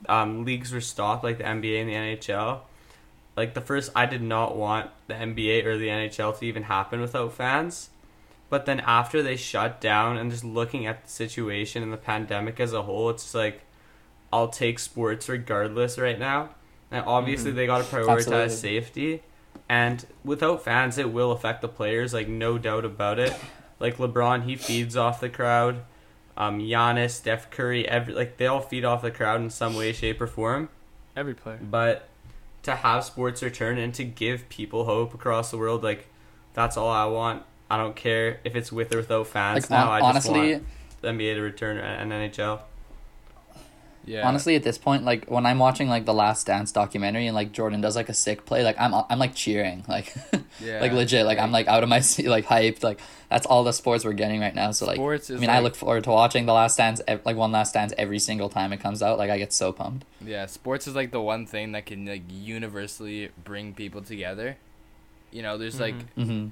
um, 0.07 0.45
leagues 0.45 0.71
were 0.71 0.81
stopped, 0.81 1.23
like 1.23 1.37
the 1.37 1.43
NBA 1.43 1.81
and 1.81 1.89
the 1.89 1.93
NHL, 1.93 2.61
like 3.35 3.53
the 3.53 3.61
first, 3.61 3.91
I 3.95 4.05
did 4.05 4.21
not 4.21 4.55
want 4.57 4.89
the 5.07 5.13
NBA 5.13 5.65
or 5.65 5.77
the 5.77 5.87
NHL 5.87 6.37
to 6.39 6.45
even 6.45 6.63
happen 6.63 6.99
without 7.01 7.33
fans. 7.33 7.89
But 8.49 8.65
then 8.65 8.79
after 8.79 9.21
they 9.21 9.35
shut 9.35 9.79
down 9.79 10.17
and 10.17 10.31
just 10.31 10.43
looking 10.43 10.85
at 10.87 11.03
the 11.03 11.09
situation 11.09 11.83
and 11.83 11.93
the 11.93 11.97
pandemic 11.97 12.59
as 12.59 12.73
a 12.73 12.81
whole, 12.83 13.09
it's 13.09 13.33
like 13.35 13.61
I'll 14.33 14.47
take 14.47 14.79
sports 14.79 15.29
regardless 15.29 15.97
right 15.99 16.17
now. 16.19 16.49
And 16.91 17.05
obviously 17.05 17.51
Mhm. 17.51 17.55
they 17.55 17.65
got 17.67 17.77
to 17.79 17.83
prioritize 17.95 18.17
Absolutely. 18.17 18.49
safety. 18.55 19.23
And 19.67 20.05
without 20.23 20.63
fans, 20.63 20.97
it 20.97 21.11
will 21.11 21.31
affect 21.31 21.61
the 21.61 21.67
players, 21.67 22.13
like 22.13 22.27
no 22.27 22.57
doubt 22.57 22.85
about 22.85 23.19
it. 23.19 23.35
Like 23.79 23.97
LeBron, 23.97 24.43
he 24.43 24.55
feeds 24.55 24.97
off 24.97 25.21
the 25.21 25.29
crowd. 25.29 25.81
Um, 26.39 26.59
Giannis, 26.59 27.11
Steph 27.11 27.51
Curry, 27.51 27.87
every 27.87 28.13
like 28.13 28.37
they 28.37 28.47
all 28.47 28.61
feed 28.61 28.85
off 28.85 29.01
the 29.01 29.11
crowd 29.11 29.41
in 29.41 29.49
some 29.49 29.75
way, 29.75 29.91
shape, 29.91 30.21
or 30.21 30.27
form. 30.27 30.69
every 31.15 31.33
player. 31.33 31.59
But 31.61 32.07
to 32.63 32.75
have 32.75 33.03
sports 33.03 33.43
return 33.43 33.77
and 33.77 33.93
to 33.95 34.03
give 34.05 34.47
people 34.49 34.85
hope 34.85 35.13
across 35.13 35.51
the 35.51 35.57
world, 35.57 35.83
like 35.83 36.07
that's 36.53 36.77
all 36.77 36.89
I 36.89 37.05
want. 37.05 37.43
I 37.69 37.77
don't 37.77 37.95
care 37.95 38.39
if 38.43 38.55
it's 38.55 38.71
with 38.71 38.93
or 38.93 38.97
without 38.97 39.27
fans. 39.27 39.63
like 39.63 39.69
now 39.69 39.87
hon- 39.87 40.01
I 40.01 40.13
just 40.13 40.27
honestly 40.29 40.53
want 40.53 40.65
the 41.01 41.07
NBA 41.09 41.35
to 41.35 41.41
return 41.41 41.77
and 41.77 42.11
NHL. 42.11 42.61
Yeah. 44.05 44.27
honestly 44.27 44.55
at 44.55 44.63
this 44.63 44.77
point 44.77 45.03
like 45.03 45.27
when 45.29 45.45
i'm 45.45 45.59
watching 45.59 45.87
like 45.87 46.05
the 46.05 46.13
last 46.13 46.47
dance 46.47 46.71
documentary 46.71 47.27
and 47.27 47.35
like 47.35 47.51
jordan 47.51 47.79
does 47.81 47.95
like 47.95 48.09
a 48.09 48.13
sick 48.13 48.45
play 48.45 48.63
like 48.63 48.75
i'm 48.79 48.93
i'm 49.09 49.19
like 49.19 49.35
cheering 49.35 49.83
like 49.87 50.15
yeah. 50.59 50.79
like 50.79 50.91
legit 50.93 51.25
like 51.25 51.37
i'm 51.37 51.51
like 51.51 51.67
out 51.67 51.83
of 51.83 51.89
my 51.89 51.99
seat 51.99 52.27
like 52.27 52.45
hyped 52.45 52.81
like 52.83 52.99
that's 53.29 53.45
all 53.45 53.63
the 53.63 53.71
sports 53.73 54.03
we're 54.03 54.13
getting 54.13 54.39
right 54.41 54.55
now 54.55 54.71
so 54.71 54.85
like 54.87 54.95
Sports 54.95 55.29
i 55.29 55.35
mean 55.35 55.49
i 55.49 55.59
look 55.59 55.75
forward 55.75 56.03
to 56.05 56.09
watching 56.11 56.45
the 56.47 56.53
last 56.53 56.77
dance 56.77 57.01
like 57.23 57.35
one 57.35 57.51
last 57.51 57.73
dance 57.73 57.93
every 57.97 58.19
single 58.19 58.49
time 58.49 58.73
it 58.73 58.79
comes 58.79 59.03
out 59.03 59.17
like 59.19 59.29
i 59.29 59.37
get 59.37 59.53
so 59.53 59.71
pumped 59.71 60.05
Yeah, 60.25 60.47
sports 60.47 60.87
is 60.87 60.95
like 60.95 61.11
the 61.11 61.21
one 61.21 61.45
thing 61.45 61.73
that 61.73 61.85
can 61.85 62.05
like 62.05 62.23
universally 62.29 63.29
bring 63.43 63.73
people 63.73 64.01
together. 64.01 64.57
You 65.31 65.43
know, 65.43 65.57
there's 65.57 65.79
like 65.79 65.95
Mhm. 66.15 66.25
mm-hmm. 66.25 66.47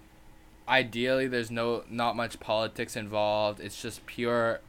ideally 0.69 1.27
there's 1.27 1.49
no 1.51 1.83
not 1.89 2.15
much 2.15 2.39
politics 2.39 2.95
involved. 2.95 3.59
It's 3.59 3.81
just 3.81 4.05
pure 4.05 4.61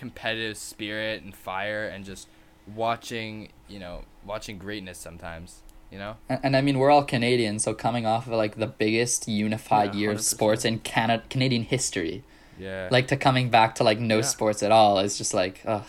competitive 0.00 0.56
spirit 0.56 1.22
and 1.22 1.34
fire 1.34 1.84
and 1.86 2.04
just 2.04 2.26
watching, 2.74 3.50
you 3.68 3.78
know, 3.78 4.02
watching 4.24 4.58
greatness 4.58 4.98
sometimes, 4.98 5.60
you 5.92 5.98
know? 5.98 6.16
and, 6.28 6.40
and 6.44 6.56
i 6.56 6.60
mean 6.60 6.78
we're 6.78 6.90
all 6.90 7.02
canadians 7.04 7.64
so 7.64 7.74
coming 7.74 8.06
off 8.06 8.26
of 8.26 8.32
like 8.32 8.56
the 8.56 8.66
biggest 8.66 9.26
unified 9.28 9.94
Yeah, 9.94 10.00
year 10.00 10.10
of 10.10 10.16
100. 10.16 10.24
sports 10.34 10.64
in 10.64 10.78
canada 10.80 11.22
canadian 11.28 11.64
history 11.64 12.22
Yeah. 12.58 12.88
like 12.90 13.08
to 13.08 13.16
coming 13.16 13.50
back 13.50 13.74
to 13.76 13.84
like 13.84 13.98
no 13.98 14.16
Yeah. 14.16 14.22
sports 14.34 14.62
at 14.62 14.70
all 14.72 14.98
is 15.00 15.18
just 15.18 15.34
like 15.34 15.56
ugh. 15.66 15.84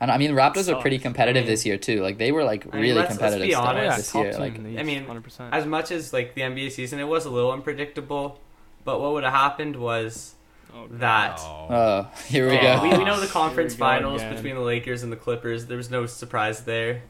And 0.00 0.12
I 0.12 0.16
mean, 0.16 0.30
Raptors 0.30 0.68
are 0.72 0.80
pretty 0.80 0.98
competitive 1.00 1.42
I 1.42 1.46
mean- 1.46 1.50
this 1.50 1.66
year 1.66 1.76
too. 1.76 1.98
Like 2.02 2.18
they 2.18 2.30
were 2.30 2.44
like 2.44 2.62
I 2.66 2.70
mean, 2.70 2.82
really 2.82 2.94
let's- 2.94 3.10
let's 3.10 3.18
competitive 3.18 3.48
be 3.48 3.54
honest. 3.54 3.96
this 3.96 4.12
top 4.12 4.24
year. 4.24 4.38
Like 4.38 4.54
I 4.54 4.82
mean, 4.84 5.04
100%. 5.06 5.48
as 5.52 5.66
much 5.66 5.90
as 5.90 6.12
like 6.12 6.34
the 6.36 6.42
NBA 6.42 6.70
season, 6.70 7.00
it 7.00 7.08
was 7.14 7.24
a 7.24 7.30
little 7.30 7.50
unpredictable. 7.52 8.38
But 8.84 9.00
what 9.00 9.10
would 9.14 9.24
have 9.24 9.32
happened 9.32 9.74
was 9.76 10.34
Oh, 10.74 10.86
that 10.92 11.38
Oh. 11.40 11.66
oh, 11.70 12.10
here 12.26 12.48
we 12.48 12.54
Yeah, 12.54 12.76
go. 12.76 12.82
we, 12.82 12.98
we 12.98 13.04
know 13.04 13.20
the 13.20 13.26
conference 13.26 13.74
Here 13.74 13.84
we 13.84 13.90
go 13.90 13.96
finals 13.98 14.22
again. 14.22 14.34
between 14.36 14.54
the 14.54 14.60
Lakers 14.60 15.02
and 15.02 15.10
the 15.12 15.16
Clippers. 15.16 15.66
There 15.66 15.76
was 15.76 15.90
no 15.90 16.06
surprise 16.06 16.64
there. 16.64 17.02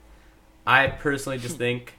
I 0.67 0.87
personally 0.89 1.39
just 1.39 1.57
think 1.65 1.95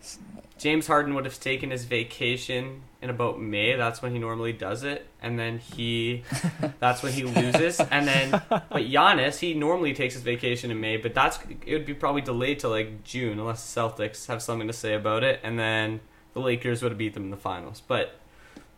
James 0.58 0.88
Harden 0.88 1.14
would 1.16 1.26
have 1.26 1.40
taken 1.40 1.72
his 1.72 1.86
vacation 1.86 2.82
in 3.02 3.10
about 3.10 3.40
May. 3.40 3.76
That's 3.78 4.02
when 4.02 4.12
he 4.12 4.20
normally 4.20 4.52
does 4.52 4.84
it, 4.84 5.08
and 5.22 5.40
then 5.40 5.60
he, 5.60 6.24
that's 6.80 7.02
when 7.02 7.14
he 7.14 7.24
loses. 7.24 7.80
And 7.80 8.06
then, 8.06 8.32
but 8.50 8.70
Giannis, 8.84 9.40
he 9.40 9.54
normally 9.54 9.94
takes 9.94 10.16
his 10.16 10.24
vacation 10.24 10.70
in 10.70 10.82
May, 10.82 10.98
but 10.98 11.14
that's 11.14 11.40
it 11.66 11.74
would 11.74 11.86
be 11.86 11.94
probably 11.94 12.22
delayed 12.22 12.60
to 12.60 12.68
like 12.70 13.04
June 13.06 13.40
unless 13.40 13.74
the 13.74 13.80
Celtics 13.82 14.28
have 14.28 14.42
something 14.42 14.68
to 14.68 14.74
say 14.74 14.94
about 14.96 15.24
it, 15.24 15.40
and 15.44 15.58
then 15.58 16.02
the 16.34 16.42
Lakers 16.42 16.82
would 16.84 16.92
have 16.92 16.98
beat 17.00 17.14
them 17.14 17.24
in 17.24 17.32
the 17.32 17.38
finals. 17.38 17.82
But 17.88 18.20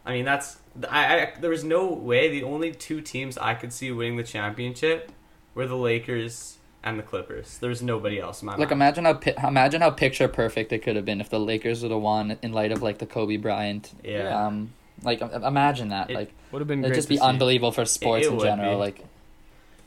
I 0.06 0.14
mean, 0.14 0.26
that's 0.26 0.58
I, 0.90 1.20
I 1.20 1.34
there 1.40 1.50
was 1.52 1.64
no 1.64 1.88
way. 1.92 2.30
The 2.30 2.44
only 2.44 2.72
two 2.72 3.02
teams 3.02 3.38
I 3.38 3.54
could 3.54 3.72
see 3.74 3.92
winning 3.92 4.18
the 4.18 4.24
championship 4.24 5.12
were 5.54 5.68
the 5.68 5.76
Lakers 5.76 6.58
and 6.84 6.98
the 6.98 7.04
Clippers. 7.04 7.58
There 7.60 7.70
was 7.70 7.84
nobody 7.84 8.20
else 8.20 8.42
in 8.42 8.48
my 8.48 8.54
Like 8.54 8.60
mind. 8.60 8.72
imagine 8.72 9.06
how 9.06 9.14
pi- 9.16 9.36
imagine 9.48 9.82
how 9.82 9.92
picture 9.92 10.28
perfect 10.28 10.72
it 10.74 10.80
could 10.80 10.96
have 10.96 11.06
been 11.06 11.22
if 11.22 11.30
the 11.30 11.40
Lakers 11.40 11.84
would 11.84 11.92
have 11.92 12.02
won 12.02 12.38
in 12.42 12.52
light 12.54 12.72
of 12.72 12.82
like 12.82 12.98
the 12.98 13.06
Kobe 13.06 13.38
Bryant. 13.38 13.92
Yeah. 14.04 14.48
Um, 14.48 14.74
like 15.04 15.22
imagine 15.22 15.90
that. 15.90 16.10
It- 16.10 16.16
like 16.16 16.34
would 16.52 16.60
have 16.60 16.68
been 16.68 16.84
it'd 16.84 16.96
just 16.96 17.10
be 17.10 17.18
see. 17.18 17.22
unbelievable 17.24 17.72
for 17.72 17.86
sports 17.86 18.26
it 18.28 18.34
in 18.34 18.40
general. 18.40 18.74
be. 18.74 18.80
Like 18.80 19.06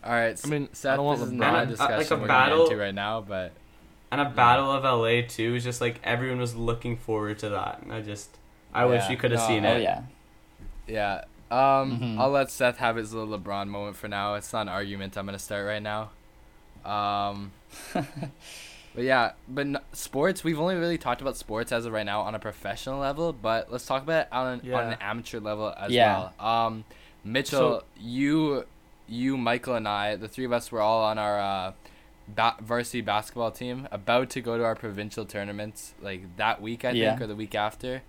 All 0.05 0.13
right. 0.13 0.39
I 0.45 0.49
mean, 0.49 0.69
I 0.85 0.97
don't 0.97 1.05
want 1.05 1.19
this 1.21 1.29
is 1.29 1.35
LeBron. 1.35 1.39
not 1.39 1.55
a 1.55 1.59
Uh, 1.59 1.65
discussion 1.65 1.97
like 1.99 2.11
a 2.11 2.17
we're 2.17 2.29
battle- 2.29 2.59
getting 2.59 2.73
into 2.73 2.85
right 2.85 2.95
now, 2.95 3.21
but 3.21 3.53
and 4.13 4.21
a 4.21 4.27
battle 4.27 4.71
of 4.71 4.85
LA 4.85 5.23
too 5.27 5.57
is 5.57 5.65
just 5.65 5.81
like 5.81 5.99
everyone 6.05 6.39
was 6.39 6.55
looking 6.55 6.97
forward 6.97 7.39
to 7.41 7.49
that. 7.49 7.81
And 7.83 7.93
I 7.93 8.01
just 8.01 8.29
I 8.75 8.85
wish 8.87 9.09
you 9.09 9.17
could 9.17 9.31
have 9.31 9.41
No, 9.41 9.47
seen 9.47 9.65
oh 9.65 9.77
it. 9.77 9.83
yeah, 9.83 10.03
yeah. 10.87 11.25
Um, 11.51 11.99
Mhm. 12.01 12.19
I'll 12.19 12.31
let 12.31 12.51
Seth 12.51 12.79
have 12.79 12.97
his 12.97 13.13
little 13.15 13.39
LeBron 13.39 13.69
moment 13.69 13.97
for 13.97 14.09
now. 14.09 14.35
It's 14.35 14.53
not 14.53 14.63
an 14.63 14.69
argument 14.71 15.17
I'm 15.17 15.27
gonna 15.27 15.39
start 15.39 15.67
right 15.67 15.83
now. 15.83 16.11
Um, 16.85 17.53
but 17.93 19.05
yeah, 19.05 19.33
but 19.49 19.67
n- 19.67 19.79
sports. 19.93 20.45
We've 20.45 20.59
only 20.61 20.75
really 20.77 20.99
talked 20.99 21.21
about 21.21 21.37
sports 21.37 21.73
as 21.73 21.87
of 21.87 21.93
right 21.93 22.05
now 22.07 22.23
on 22.23 22.35
a 22.35 22.39
professional 22.39 22.99
level, 23.01 23.33
but 23.33 23.71
let's 23.73 23.87
talk 23.87 24.03
about 24.03 24.27
it 24.27 24.29
on 24.33 24.61
an, 24.65 24.73
on 24.75 24.93
an 24.93 24.99
amateur 25.01 25.41
level 25.41 25.73
as 25.77 25.93
Yeah. 25.93 26.31
well. 26.41 26.47
Um, 26.67 26.85
Mitchell, 27.25 27.81
So- 27.81 27.85
you, 28.01 28.67
you, 29.09 29.37
Michael, 29.37 29.75
and 29.77 29.89
I, 29.89 30.17
the 30.17 30.29
three 30.29 30.45
of 30.45 30.53
us 30.53 30.71
were 30.73 30.81
all 30.81 31.05
on 31.05 31.19
our 31.19 31.41
uh, 31.41 31.73
ba- 32.29 32.57
varsity 32.61 33.01
basketball 33.01 33.51
team, 33.51 33.89
about 33.91 34.31
to 34.31 34.41
go 34.41 34.59
to 34.59 34.65
our 34.65 34.75
provincial 34.75 35.25
tournaments 35.25 35.95
like 36.03 36.37
that 36.37 36.61
week, 36.61 36.85
I 36.85 36.91
Yeah. 36.91 37.11
think, 37.11 37.23
or 37.23 37.27
the 37.27 37.37
week 37.37 37.55
after. 37.55 38.03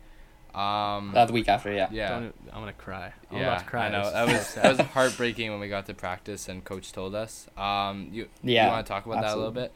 Um, 0.55 1.13
uh, 1.15 1.25
the 1.25 1.33
week 1.33 1.49
after. 1.49 1.71
Yeah. 1.73 1.89
yeah. 1.91 2.09
Don't- 2.19 2.35
I'm 2.53 2.59
gonna 2.61 2.73
cry. 2.73 3.11
I'm 3.29 3.37
Yeah, 3.37 3.43
about 3.43 3.59
to 3.59 3.65
cry. 3.65 3.87
I 3.87 3.89
know 3.89 4.03
This 4.03 4.13
that 4.13 4.27
is 4.29 4.33
was 4.37 4.47
so 4.47 4.61
that 4.61 4.77
was 4.77 4.87
heartbreaking 4.87 5.51
when 5.51 5.59
we 5.59 5.67
got 5.67 5.85
to 5.87 5.93
practice 5.93 6.47
and 6.47 6.63
coach 6.63 6.91
told 6.93 7.13
us. 7.15 7.47
Um, 7.57 8.09
you 8.11 8.29
Yeah, 8.41 8.65
you 8.67 8.71
want 8.71 8.85
to 8.85 8.89
talk 8.89 9.05
about 9.05 9.21
that 9.21 9.33
a 9.33 9.35
little 9.35 9.51
bit? 9.51 9.71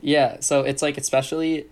Yeah, 0.00 0.40
so 0.40 0.62
it's 0.62 0.82
like 0.82 0.98
especially 0.98 1.66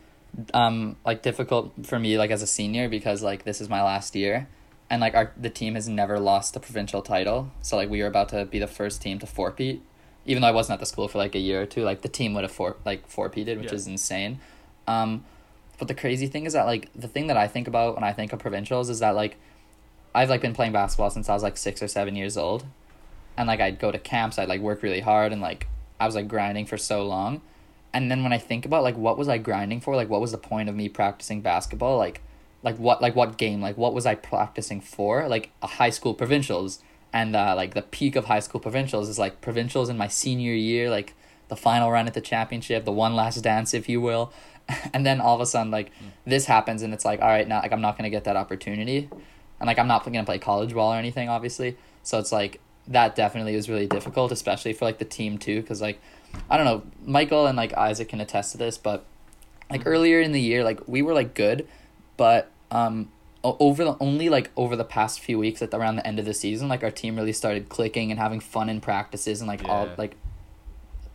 um 0.54 0.94
like 1.04 1.22
difficult 1.22 1.72
for 1.82 1.99
me 1.99 2.16
like 2.16 2.30
as 2.30 2.40
a 2.40 2.46
senior 2.46 2.88
because 2.88 3.20
like 3.22 3.42
this 3.42 3.60
is 3.60 3.68
my 3.68 3.82
last 3.82 4.14
year 4.14 4.46
and 4.88 5.00
like 5.00 5.14
our 5.14 5.32
the 5.37 5.50
team 5.50 5.75
has 5.75 5.88
never 5.88 6.20
lost 6.20 6.54
a 6.56 6.60
provincial 6.60 7.02
title. 7.02 7.50
So 7.62 7.76
like 7.76 7.90
we 7.90 8.00
were 8.00 8.06
about 8.08 8.28
to 8.30 8.44
be 8.44 8.58
the 8.60 8.68
first 8.68 9.02
team 9.02 9.18
to 9.18 9.26
four-peat. 9.26 9.82
Even 10.26 10.42
though 10.42 10.49
I 10.49 10.52
wasn't 10.52 10.75
at 10.75 10.80
the 10.80 10.87
school 10.87 11.08
for 11.08 11.18
like 11.18 11.34
a 11.34 11.38
year 11.40 11.62
or 11.62 11.66
two, 11.66 11.82
like 11.82 12.02
the 12.02 12.08
team 12.08 12.34
would 12.34 12.44
have 12.44 12.52
four 12.52 12.76
like 12.84 13.08
four-peated, 13.08 13.58
which 13.58 13.70
Yeah. 13.72 13.75
is 13.75 13.87
insane. 13.88 14.38
Um 14.87 15.25
but 15.80 15.88
the 15.88 15.94
crazy 15.94 16.26
thing 16.26 16.44
is 16.44 16.52
that 16.52 16.66
like 16.66 16.90
the 16.94 17.08
thing 17.08 17.26
that 17.28 17.38
I 17.38 17.49
think 17.49 17.66
about 17.66 17.94
when 17.94 18.04
I 18.04 18.12
think 18.12 18.34
of 18.34 18.38
provincials 18.38 18.90
is 18.90 19.00
that 19.00 19.16
like 19.16 19.37
I've 20.14 20.28
like 20.28 20.42
been 20.42 20.54
playing 20.54 20.72
basketball 20.72 21.08
since 21.08 21.28
I 21.28 21.34
was 21.34 21.42
like 21.42 21.56
6 21.56 21.82
or 21.82 21.88
7 21.88 22.14
years 22.14 22.37
old. 22.37 22.66
And 23.37 23.49
like 23.49 23.60
I'd 23.60 23.78
go 23.78 23.90
to 23.90 23.99
camps, 23.99 24.38
I'd 24.38 24.49
like 24.49 24.60
work 24.60 24.82
really 24.82 25.00
hard 25.00 25.32
and 25.32 25.40
like 25.40 25.66
I 25.99 26.04
was 26.04 26.14
like 26.14 26.28
grinding 26.28 26.66
for 26.66 26.76
so 26.76 27.02
long. 27.04 27.40
And 27.94 28.10
then 28.10 28.22
when 28.22 28.32
I 28.32 28.38
think 28.38 28.66
about 28.66 28.82
like 28.82 28.96
what 28.96 29.16
was 29.16 29.28
I 29.28 29.38
grinding 29.38 29.80
for, 29.80 29.96
like 29.96 30.10
what 30.10 30.20
was 30.20 30.32
the 30.32 30.38
point 30.38 30.68
of 30.68 30.76
me 30.76 30.90
practicing 30.90 31.40
basketball, 31.40 31.96
like 31.96 32.20
like 32.62 32.76
what 32.76 33.00
like 33.00 33.16
what 33.16 33.38
game, 33.38 33.62
like 33.62 33.78
what 33.78 33.94
was 33.94 34.04
I 34.04 34.14
practicing 34.16 34.82
for? 34.82 35.28
Like 35.28 35.50
a 35.62 35.66
high 35.66 35.90
school 35.90 36.12
provincials, 36.12 36.82
and 37.10 37.34
uh, 37.34 37.54
like 37.56 37.72
the 37.72 37.82
peak 37.82 38.16
of 38.16 38.26
high 38.26 38.40
school 38.40 38.60
provincials 38.60 39.08
is 39.08 39.18
like 39.18 39.40
provincials 39.40 39.88
in 39.88 39.96
my 39.96 40.08
senior 40.08 40.52
year, 40.52 40.90
like 40.90 41.14
the 41.49 41.56
final 41.56 41.90
run 41.90 42.06
at 42.06 42.12
the 42.12 42.20
championship, 42.20 42.84
the 42.84 42.92
one 42.92 43.16
last 43.16 43.40
dance, 43.42 43.72
if 43.72 43.88
you 43.88 44.00
will, 44.00 44.32
and 44.94 45.04
then 45.04 45.20
all 45.20 45.34
of 45.34 45.40
a 45.40 45.46
sudden 45.46 45.70
like 45.70 45.90
this 46.24 46.46
happens, 46.46 46.82
and 46.82 46.92
it's 46.92 47.04
like 47.04 47.20
all 47.20 47.28
right 47.28 47.46
now 47.46 47.60
like 47.60 47.72
I'm 47.72 47.80
not 47.80 47.96
gonna 47.96 48.10
get 48.10 48.24
that 48.24 48.36
opportunity, 48.36 49.08
and 49.58 49.66
like 49.66 49.78
I'm 49.78 49.88
not 49.88 50.04
gonna 50.04 50.24
play 50.24 50.38
college 50.38 50.74
ball 50.74 50.92
or 50.92 50.96
anything, 50.96 51.28
obviously. 51.28 51.76
So 52.02 52.18
it's 52.18 52.32
like 52.32 52.60
that 52.88 53.14
definitely 53.14 53.54
was 53.54 53.68
really 53.68 53.86
difficult, 53.86 54.32
especially 54.32 54.72
for 54.72 54.84
like 54.84 54.98
the 54.98 55.04
team 55.04 55.38
too, 55.38 55.60
because 55.60 55.80
like 55.80 56.00
I 56.48 56.56
don't 56.56 56.66
know, 56.66 56.82
Michael 57.04 57.46
and 57.46 57.56
like 57.56 57.72
Isaac 57.74 58.08
can 58.08 58.20
attest 58.20 58.52
to 58.52 58.58
this, 58.58 58.78
but 58.78 59.04
like 59.70 59.82
earlier 59.86 60.20
in 60.20 60.32
the 60.32 60.40
year, 60.40 60.64
like 60.64 60.86
we 60.88 61.02
were 61.02 61.14
like 61.14 61.34
good, 61.34 61.66
but 62.16 62.50
um 62.70 63.10
over 63.42 63.84
the 63.84 63.96
only 64.00 64.28
like 64.28 64.50
over 64.56 64.76
the 64.76 64.84
past 64.84 65.20
few 65.20 65.38
weeks 65.38 65.62
at 65.62 65.72
around 65.72 65.96
the 65.96 66.06
end 66.06 66.18
of 66.18 66.24
the 66.24 66.34
season, 66.34 66.68
like 66.68 66.82
our 66.82 66.90
team 66.90 67.16
really 67.16 67.32
started 67.32 67.68
clicking 67.68 68.10
and 68.10 68.20
having 68.20 68.40
fun 68.40 68.68
in 68.68 68.80
practices 68.80 69.40
and 69.40 69.48
like 69.48 69.66
all 69.66 69.88
like 69.96 70.16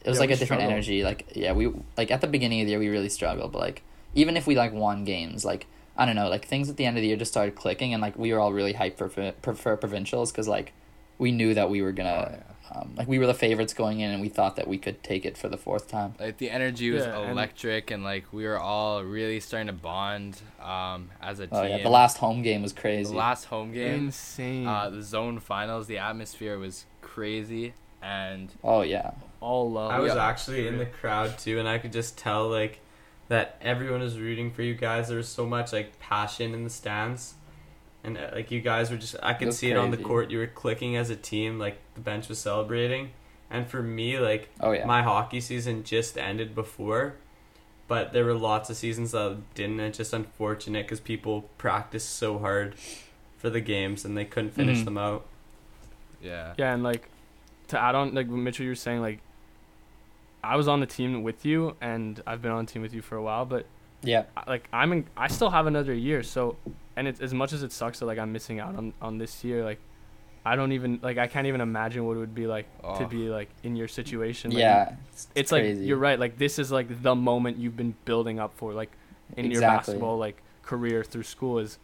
it 0.06 0.10
was 0.10 0.18
Yeah, 0.18 0.22
like 0.22 0.30
a 0.30 0.36
different 0.38 0.62
struggled. 0.62 0.72
energy. 0.74 1.04
Like 1.04 1.32
yeah, 1.36 1.52
we 1.54 1.74
like 1.98 2.12
at 2.12 2.22
the 2.22 2.28
beginning 2.28 2.62
of 2.62 2.68
the 2.68 2.72
year 2.72 2.80
we 2.80 2.88
really 2.90 3.10
struggled, 3.10 3.52
but 3.52 3.60
like 3.60 3.82
even 4.14 4.38
if 4.38 4.48
we 4.48 4.56
like 4.56 4.72
won 4.74 5.04
games, 5.04 5.44
like 5.44 5.68
I 5.98 6.06
don't 6.06 6.16
know, 6.16 6.30
like 6.30 6.46
things 6.48 6.70
at 6.70 6.78
the 6.78 6.86
end 6.86 6.98
of 6.98 7.02
the 7.02 7.08
year 7.08 7.18
just 7.18 7.32
started 7.32 7.56
clicking, 7.56 7.94
and 7.94 8.02
like 8.02 8.18
we 8.18 8.32
were 8.32 8.40
all 8.40 8.54
really 8.54 8.74
hyped 8.74 8.98
for 8.98 9.10
for, 9.10 9.54
for 9.56 9.76
provincials 9.78 10.32
because 10.32 10.48
like 10.48 10.74
we 11.18 11.32
knew 11.32 11.54
that 11.54 11.70
we 11.70 11.82
were 11.82 11.92
gonna 11.94 12.44
um, 12.74 12.94
like 12.98 13.08
we 13.08 13.20
were 13.20 13.28
the 13.28 13.34
favorites 13.34 13.74
going 13.74 14.00
in, 14.00 14.10
and 14.12 14.22
we 14.22 14.28
thought 14.28 14.56
that 14.58 14.68
we 14.68 14.78
could 14.78 15.02
take 15.04 15.24
it 15.26 15.38
for 15.38 15.48
the 15.48 15.58
fourth 15.58 15.88
time. 15.88 16.16
Like 16.20 16.38
the 16.40 16.50
energy 16.50 16.92
was 16.92 17.04
Yeah, 17.06 17.20
and- 17.22 17.32
electric, 17.32 17.92
and, 17.92 18.04
like 18.04 18.26
we 18.34 18.44
were 18.46 18.60
all 18.60 19.04
really 19.04 19.40
starting 19.40 19.68
to 19.68 19.74
bond 19.74 20.42
um, 20.62 21.12
as 21.22 21.40
a 21.40 21.48
team. 21.48 21.60
Oh 21.60 21.64
yeah, 21.64 21.84
the 21.84 21.90
last 21.90 22.18
home 22.18 22.42
game 22.42 22.62
was 22.64 22.74
crazy. 22.74 23.12
the 23.12 23.18
last 23.18 23.46
home 23.46 23.72
game, 23.72 24.06
insane. 24.08 24.68
uh, 24.68 24.90
the 24.90 25.02
zone 25.04 25.40
finals, 25.40 25.88
the 25.88 26.00
atmosphere 26.00 26.58
was 26.58 26.86
crazy, 27.02 27.74
and 28.02 28.52
oh 28.64 28.82
yeah, 28.82 29.12
all 29.46 29.72
love. 29.72 29.92
I 29.92 30.00
was 30.00 30.14
Yeah. 30.16 30.26
actually 30.26 30.68
in 30.68 30.78
the 30.78 30.86
crowd 30.86 31.38
too, 31.38 31.60
and 31.60 31.68
I 31.68 31.78
could 31.78 31.94
just 31.94 32.18
tell 32.18 32.50
like 32.50 32.80
that 33.28 33.58
everyone 33.62 34.02
was 34.02 34.20
rooting 34.20 34.52
for 34.52 34.62
you 34.62 34.74
guys. 34.76 35.08
There 35.08 35.18
was 35.18 35.28
so 35.30 35.46
much 35.46 35.72
like 35.74 36.00
passion 36.00 36.54
in 36.54 36.64
the 36.64 36.70
stands, 36.70 37.36
and 38.04 38.18
uh, 38.18 38.30
like 38.34 38.52
you 38.52 38.62
guys 38.62 38.92
were 38.92 38.98
just 38.98 39.16
I 39.24 39.34
could 39.34 39.48
was 39.48 39.58
see 39.58 39.70
it 39.72 39.78
on 39.78 39.92
the 39.92 39.98
court. 39.98 40.32
You 40.32 40.40
were 40.40 40.48
clicking 40.48 40.96
as 40.96 41.10
a 41.10 41.16
team. 41.16 41.60
Like 41.60 41.78
the 41.94 42.02
bench 42.02 42.28
was 42.30 42.40
celebrating, 42.40 43.12
and 43.50 43.68
for 43.68 43.82
me, 43.82 44.18
like 44.20 44.50
oh 44.62 44.72
yeah. 44.72 44.86
my 44.86 45.02
hockey 45.04 45.40
season 45.42 45.84
just 45.84 46.18
ended 46.18 46.54
before, 46.56 47.16
but 47.88 48.14
there 48.14 48.26
were 48.26 48.34
lots 48.34 48.70
of 48.70 48.78
seasons 48.78 49.12
that 49.12 49.38
didn't. 49.54 49.80
It's 49.80 49.98
just 50.00 50.14
unfortunate 50.14 50.86
because 50.86 51.00
people 51.00 51.50
practiced 51.58 52.16
so 52.16 52.40
hard 52.40 52.76
for 53.38 53.50
the 53.50 53.62
games 53.62 54.06
and 54.06 54.18
they 54.18 54.26
couldn't 54.26 54.52
finish 54.52 54.80
Mhm. 54.80 54.86
them 54.86 54.98
out. 54.98 55.26
yeah, 56.22 56.54
Yeah, 56.58 56.74
and 56.74 56.82
like 56.84 57.10
to 57.68 57.80
add 57.80 57.94
on, 57.96 58.14
like 58.16 58.28
what 58.28 58.38
Mitchell, 58.38 58.64
you 58.64 58.72
were 58.72 58.76
saying, 58.76 59.02
like 59.02 59.20
I 60.46 60.56
was 60.56 60.68
on 60.68 60.80
the 60.80 60.86
team 60.86 61.24
with 61.24 61.46
you, 61.46 61.76
and 61.82 62.22
I've 62.28 62.42
been 62.42 62.52
on 62.52 62.66
the 62.66 62.72
team 62.72 62.82
with 62.82 62.94
you 62.94 63.02
for 63.02 63.16
a 63.16 63.22
while, 63.24 63.46
but 63.46 63.66
yeah, 64.04 64.24
like 64.48 64.68
I'm 64.72 64.92
in, 64.94 65.06
I 65.18 65.28
still 65.28 65.50
have 65.50 65.66
another 65.68 65.94
year, 65.94 66.22
so 66.24 66.58
and 66.96 67.08
it's 67.08 67.20
as 67.20 67.34
much 67.34 67.52
as 67.54 67.64
it 67.64 67.72
sucks 67.72 68.00
that 68.00 68.06
like 68.06 68.20
I'm 68.20 68.32
missing 68.32 68.60
out 68.60 68.76
on 68.76 68.94
on 69.02 69.18
this 69.18 69.44
year, 69.44 69.64
like 69.64 69.80
I 70.46 70.56
don't 70.56 70.74
even 70.74 71.00
like 71.02 71.18
I 71.18 71.28
can't 71.28 71.48
even 71.48 71.60
imagine 71.62 72.06
what 72.06 72.16
it 72.18 72.20
would 72.20 72.36
be 72.36 72.46
like 72.48 72.68
to 72.82 73.04
Oh. 73.04 73.08
be 73.08 73.30
like 73.30 73.50
in 73.64 73.76
your 73.76 73.88
situation. 73.88 74.52
Like, 74.52 74.60
yeah. 74.60 74.96
it's 75.34 75.50
crazy. 75.52 75.80
like 75.80 75.88
you're 75.88 75.98
right. 75.98 76.20
Like 76.20 76.38
this 76.38 76.60
is 76.60 76.72
like 76.72 77.02
the 77.02 77.16
moment 77.16 77.58
you've 77.58 77.76
been 77.78 77.96
building 78.06 78.40
up 78.40 78.54
for, 78.56 78.74
like 78.74 78.92
in 79.38 79.50
your 79.50 79.62
basketball 79.62 80.18
like 80.20 80.38
career 80.62 81.04
through 81.04 81.24
school 81.24 81.58
is 81.60 81.80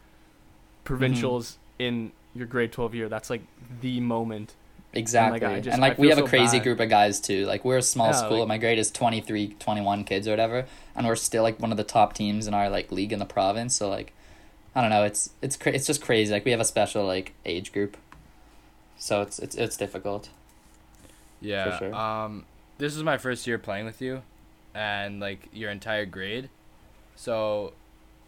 provincials 0.83 1.53
Mm-hmm. 1.53 1.83
in 1.87 2.11
your 2.35 2.45
grade 2.47 2.71
12 2.71 2.93
year. 2.95 3.09
That's 3.09 3.29
like 3.31 3.41
the 3.81 3.99
moment. 3.99 4.55
Exactly. 4.93 5.45
I 5.45 5.51
And, 5.53 5.63
just- 5.63 5.79
like 5.79 5.97
I 5.97 6.01
we 6.01 6.07
feel 6.07 6.17
have 6.17 6.25
a 6.25 6.27
crazy 6.29 6.57
bad. 6.57 6.63
group 6.63 6.79
of 6.81 6.89
guys 6.89 7.19
too. 7.21 7.45
Like 7.45 7.63
we're 7.63 7.77
a 7.77 7.81
small 7.81 8.07
Yeah, 8.07 8.11
school. 8.13 8.39
like- 8.39 8.47
my 8.49 8.57
grade 8.57 8.77
is 8.79 8.91
23, 8.91 9.55
21 9.59 10.03
kids 10.03 10.27
or 10.27 10.31
whatever, 10.31 10.65
and 10.95 11.07
we're 11.07 11.15
still 11.15 11.43
like 11.43 11.59
one 11.59 11.71
of 11.71 11.77
the 11.77 11.83
top 11.83 12.13
teams 12.13 12.45
in 12.47 12.53
our 12.53 12.69
like 12.69 12.91
league 12.91 13.13
in 13.13 13.19
the 13.19 13.25
province. 13.25 13.75
So 13.75 13.89
like 13.89 14.11
I 14.75 14.81
don't 14.81 14.89
know, 14.89 15.03
it's 15.03 15.31
it's 15.41 15.55
cra- 15.57 15.73
it's 15.73 15.85
just 15.87 16.01
crazy. 16.01 16.31
Like 16.33 16.43
we 16.45 16.51
have 16.51 16.59
a 16.59 16.65
special 16.65 17.05
like 17.05 17.33
age 17.45 17.71
group. 17.71 17.97
So 18.97 19.21
it's 19.21 19.39
it's 19.39 19.55
it's 19.55 19.77
difficult. 19.77 20.29
yeah. 21.39 21.77
sure. 21.77 21.93
Um, 21.95 22.45
this 22.77 22.95
is 22.95 23.03
my 23.03 23.17
first 23.17 23.47
year 23.47 23.57
playing 23.57 23.85
with 23.85 24.01
you, 24.01 24.21
and 24.73 25.19
like 25.19 25.47
your 25.53 25.69
entire 25.71 26.05
grade, 26.05 26.49
so. 27.15 27.73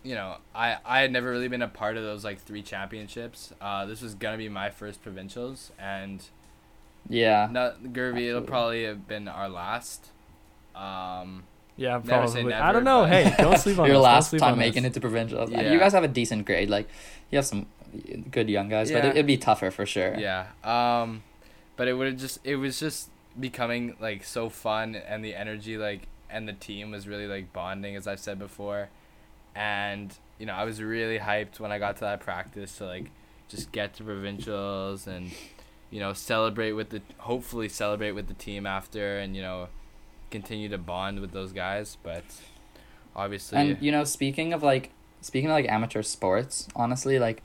You 0.05 0.15
know, 0.15 0.36
I, 0.53 0.79
I 0.84 1.00
had 1.00 1.13
never 1.13 1.29
really 1.29 1.48
been 1.48 1.62
a 1.62 1.67
part 1.70 1.96
of 1.96 2.03
those 2.03 2.25
like 2.25 2.41
three 2.41 2.62
championships. 2.62 3.53
Uh, 3.62 3.86
this 3.86 4.01
was 4.01 4.13
gonna 4.15 4.36
be 4.36 4.50
my 4.50 4.70
first 4.70 5.01
provincials, 5.01 5.72
and 5.79 6.22
Yeah. 7.10 7.48
No, 7.51 7.74
Gerby, 7.83 8.29
it'll 8.29 8.41
probably 8.41 8.83
have 8.86 9.07
been 9.07 9.27
our 9.27 9.50
last. 9.50 10.07
Um, 10.75 11.43
Yeah, 11.75 12.00
Never 12.03 12.27
say 12.27 12.41
probably. 12.41 12.53
I 12.53 12.72
don't 12.72 12.83
know. 12.83 13.01
but- 13.03 13.10
Hey, 13.10 13.36
don't 13.38 13.57
sleep 13.65 13.79
on 13.79 13.88
Your 13.88 13.95
us. 13.95 14.01
Don't 14.01 14.03
last 14.03 14.29
sleep 14.29 14.39
time 14.41 14.53
on 14.53 14.60
making 14.60 14.86
us. 14.86 14.91
it 14.91 14.93
to 14.95 15.01
provincials. 15.01 15.50
Yeah. 15.50 15.72
You 15.72 15.79
guys 15.79 15.93
have 15.93 16.03
a 16.03 16.07
decent 16.07 16.45
grade. 16.45 16.69
Like 16.69 16.88
you 17.31 17.38
have 17.38 17.45
some 17.45 17.65
good 18.31 18.50
young 18.50 18.69
guys, 18.69 18.91
but 18.91 19.03
Yeah. 19.03 19.10
it, 19.10 19.15
it'd 19.17 19.27
be 19.27 19.38
tougher 19.38 19.69
for 19.72 19.86
sure. 19.86 20.15
yeah. 20.17 20.48
Um, 20.63 21.24
but 21.75 21.88
it 21.88 21.93
would 21.93 22.07
have 22.07 22.17
just 22.17 22.39
it 22.43 22.55
was 22.57 22.79
just 22.79 23.10
becoming 23.39 23.95
like 24.00 24.24
so 24.24 24.48
fun 24.50 24.95
and 24.95 25.25
the 25.25 25.33
energy 25.36 25.75
like 25.77 26.07
and 26.29 26.48
the 26.48 26.53
team 26.53 26.91
was 26.91 27.07
really 27.07 27.25
like 27.27 27.51
bonding 27.53 27.95
as 27.95 28.07
I've 28.07 28.19
said 28.19 28.38
before, 28.39 28.89
and 29.55 30.13
you 30.39 30.45
know 30.45 30.53
I 30.53 30.63
was 30.65 30.81
really 30.81 31.19
hyped 31.19 31.60
when 31.60 31.72
I 31.72 31.79
got 31.79 31.95
to 31.98 32.01
that 32.01 32.19
practice 32.19 32.77
to 32.77 32.86
like 32.86 33.10
just 33.50 33.72
get 33.72 33.93
to 33.95 34.03
provincials 34.03 35.07
and 35.07 35.31
you 35.93 36.00
know 36.03 36.12
celebrate 36.13 36.73
with 36.79 36.89
the 36.89 37.01
hopefully 37.29 37.69
celebrate 37.69 38.13
with 38.17 38.27
the 38.27 38.33
team 38.47 38.65
after 38.65 39.05
and 39.21 39.29
you 39.38 39.41
know 39.47 39.67
continue 40.35 40.67
to 40.75 40.77
bond 40.91 41.19
with 41.23 41.31
those 41.38 41.51
guys 41.53 41.97
but 42.03 42.23
obviously 43.15 43.57
And 43.59 43.81
you 43.85 43.91
know, 43.95 44.03
speaking 44.03 44.53
of 44.53 44.63
like 44.63 44.85
speaking 45.21 45.50
of 45.50 45.53
like 45.59 45.69
amateur 45.69 46.01
sports, 46.01 46.67
honestly, 46.75 47.19
like 47.19 47.43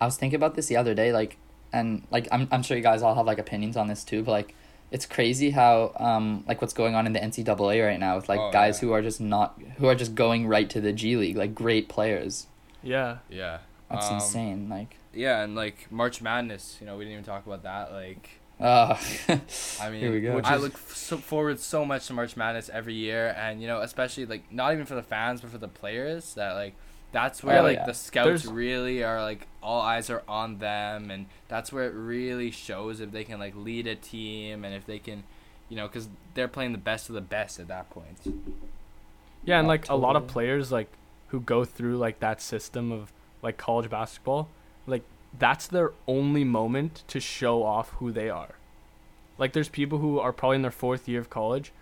I 0.00 0.04
was 0.04 0.16
thinking 0.16 0.36
about 0.36 0.54
this 0.56 0.66
the 0.66 0.76
other 0.76 0.94
day, 0.94 1.12
like 1.12 1.38
and 1.72 1.88
like 2.10 2.28
I'm 2.30 2.48
I'm 2.52 2.62
sure 2.62 2.76
you 2.76 2.82
guys 2.82 3.02
all 3.02 3.14
have 3.14 3.26
like 3.26 3.38
opinions 3.38 3.76
on 3.76 3.86
this 3.88 4.04
too, 4.04 4.22
but 4.22 4.32
like 4.32 4.54
it's 4.90 5.06
crazy 5.06 5.50
how 5.50 5.92
um 5.96 6.44
like 6.48 6.60
what's 6.60 6.74
going 6.74 6.94
on 6.94 7.06
in 7.06 7.12
the 7.14 7.20
NCAA 7.20 7.86
right 7.86 7.98
now 8.00 8.16
with 8.16 8.28
like 8.28 8.40
Oh, 8.40 8.50
guys 8.52 8.74
yeah. 8.82 8.88
who 8.88 8.92
are 8.92 9.02
just 9.02 9.20
not 9.20 9.58
who 9.78 9.86
are 9.86 9.94
just 9.94 10.14
going 10.14 10.46
right 10.46 10.68
to 10.68 10.80
the 10.80 10.92
G 10.92 11.16
League, 11.16 11.36
like 11.38 11.54
great 11.54 11.88
players. 11.88 12.46
Yeah. 12.82 13.18
yeah 13.30 13.58
That's 13.90 14.08
Um, 14.08 14.14
insane. 14.16 14.68
Like 14.68 14.96
yeah 15.12 15.42
and 15.42 15.54
like 15.54 15.90
March 15.90 16.20
Madness 16.22 16.76
you 16.80 16.86
know 16.86 16.96
we 16.96 17.04
didn't 17.04 17.12
even 17.14 17.24
talk 17.24 17.46
about 17.46 17.62
that 17.64 17.92
like 17.92 18.30
uh 18.60 18.96
I 19.80 19.88
mean, 19.90 20.00
Here 20.00 20.12
we 20.12 20.20
go. 20.20 20.38
I 20.44 20.56
look 20.56 20.74
f- 20.74 20.94
so 20.94 21.16
forward 21.16 21.58
so 21.60 21.84
much 21.86 22.06
to 22.08 22.12
March 22.12 22.36
Madness 22.36 22.68
every 22.68 22.92
year, 22.92 23.34
and 23.38 23.62
you 23.62 23.66
know, 23.66 23.80
especially 23.80 24.26
like 24.26 24.52
not 24.52 24.74
even 24.74 24.84
for 24.84 24.94
the 24.94 25.02
fans, 25.02 25.40
but 25.40 25.48
for 25.50 25.56
the 25.56 25.66
players. 25.66 26.34
That 26.34 26.52
like 26.52 26.74
that's 27.10 27.42
where 27.42 27.60
Oh, 27.60 27.62
like 27.62 27.78
yeah. 27.78 27.86
the 27.86 27.94
scouts 27.94 28.26
There's- 28.26 28.46
really 28.46 29.02
are 29.02 29.22
like 29.22 29.46
all 29.62 29.80
eyes 29.80 30.10
are 30.10 30.22
on 30.28 30.58
them, 30.58 31.10
and 31.10 31.24
that's 31.48 31.72
where 31.72 31.84
it 31.84 31.94
really 31.94 32.50
shows 32.50 33.00
if 33.00 33.12
they 33.12 33.24
can 33.24 33.38
like 33.38 33.54
lead 33.56 33.86
a 33.86 33.94
team 33.94 34.62
and 34.66 34.74
if 34.74 34.84
they 34.84 34.98
can, 34.98 35.24
you 35.70 35.76
know, 35.78 35.86
because 35.88 36.10
they're 36.34 36.46
playing 36.46 36.72
the 36.72 36.78
best 36.78 37.08
of 37.08 37.14
the 37.14 37.22
best 37.22 37.58
at 37.60 37.68
that 37.68 37.88
point. 37.88 38.18
Yeah, 38.26 38.30
and 38.32 38.52
Yeah, 39.44 39.60
like 39.62 39.88
a 39.88 39.94
lot 39.96 40.16
of 40.16 40.26
players 40.26 40.70
like 40.70 40.92
who 41.28 41.40
go 41.40 41.64
through 41.64 41.96
like 41.96 42.20
that 42.20 42.42
system 42.42 42.92
of 42.92 43.10
like 43.42 43.56
college 43.56 43.88
basketball, 43.88 44.48
like 44.90 45.04
that's 45.38 45.66
their 45.66 45.92
only 46.06 46.44
moment 46.44 47.04
to 47.08 47.20
show 47.20 47.62
off 47.62 47.90
who 47.92 48.10
they 48.12 48.28
are. 48.28 48.56
Like 49.38 49.52
there's 49.52 49.68
people 49.68 49.98
who 49.98 50.18
are 50.18 50.32
probably 50.32 50.56
in 50.56 50.62
their 50.62 50.70
fourth 50.70 51.08
year 51.08 51.20
of 51.20 51.30
college, 51.30 51.72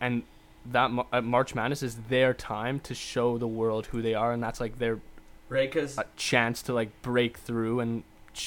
and 0.00 0.22
that 0.66 0.90
uh, 1.12 1.20
March 1.20 1.54
Madness 1.54 1.82
is 1.82 1.96
their 2.08 2.34
time 2.34 2.78
to 2.80 2.94
show 2.94 3.38
the 3.38 3.48
world 3.48 3.86
who 3.86 4.02
they 4.02 4.14
are, 4.14 4.32
and 4.32 4.42
that's 4.42 4.60
like 4.60 4.78
their 4.78 5.00
Right, 5.48 5.68
because 5.68 5.98
uh, 5.98 6.04
chance 6.16 6.62
to 6.62 6.72
like 6.72 7.02
break 7.02 7.36
through 7.36 7.80
and 7.80 8.04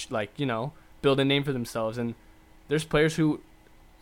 like 0.10 0.30
you 0.38 0.46
know 0.46 0.72
build 1.02 1.20
a 1.20 1.26
name 1.26 1.44
for 1.44 1.52
themselves. 1.52 1.98
And 1.98 2.16
there's 2.70 2.86
players 2.86 3.18
who 3.18 3.42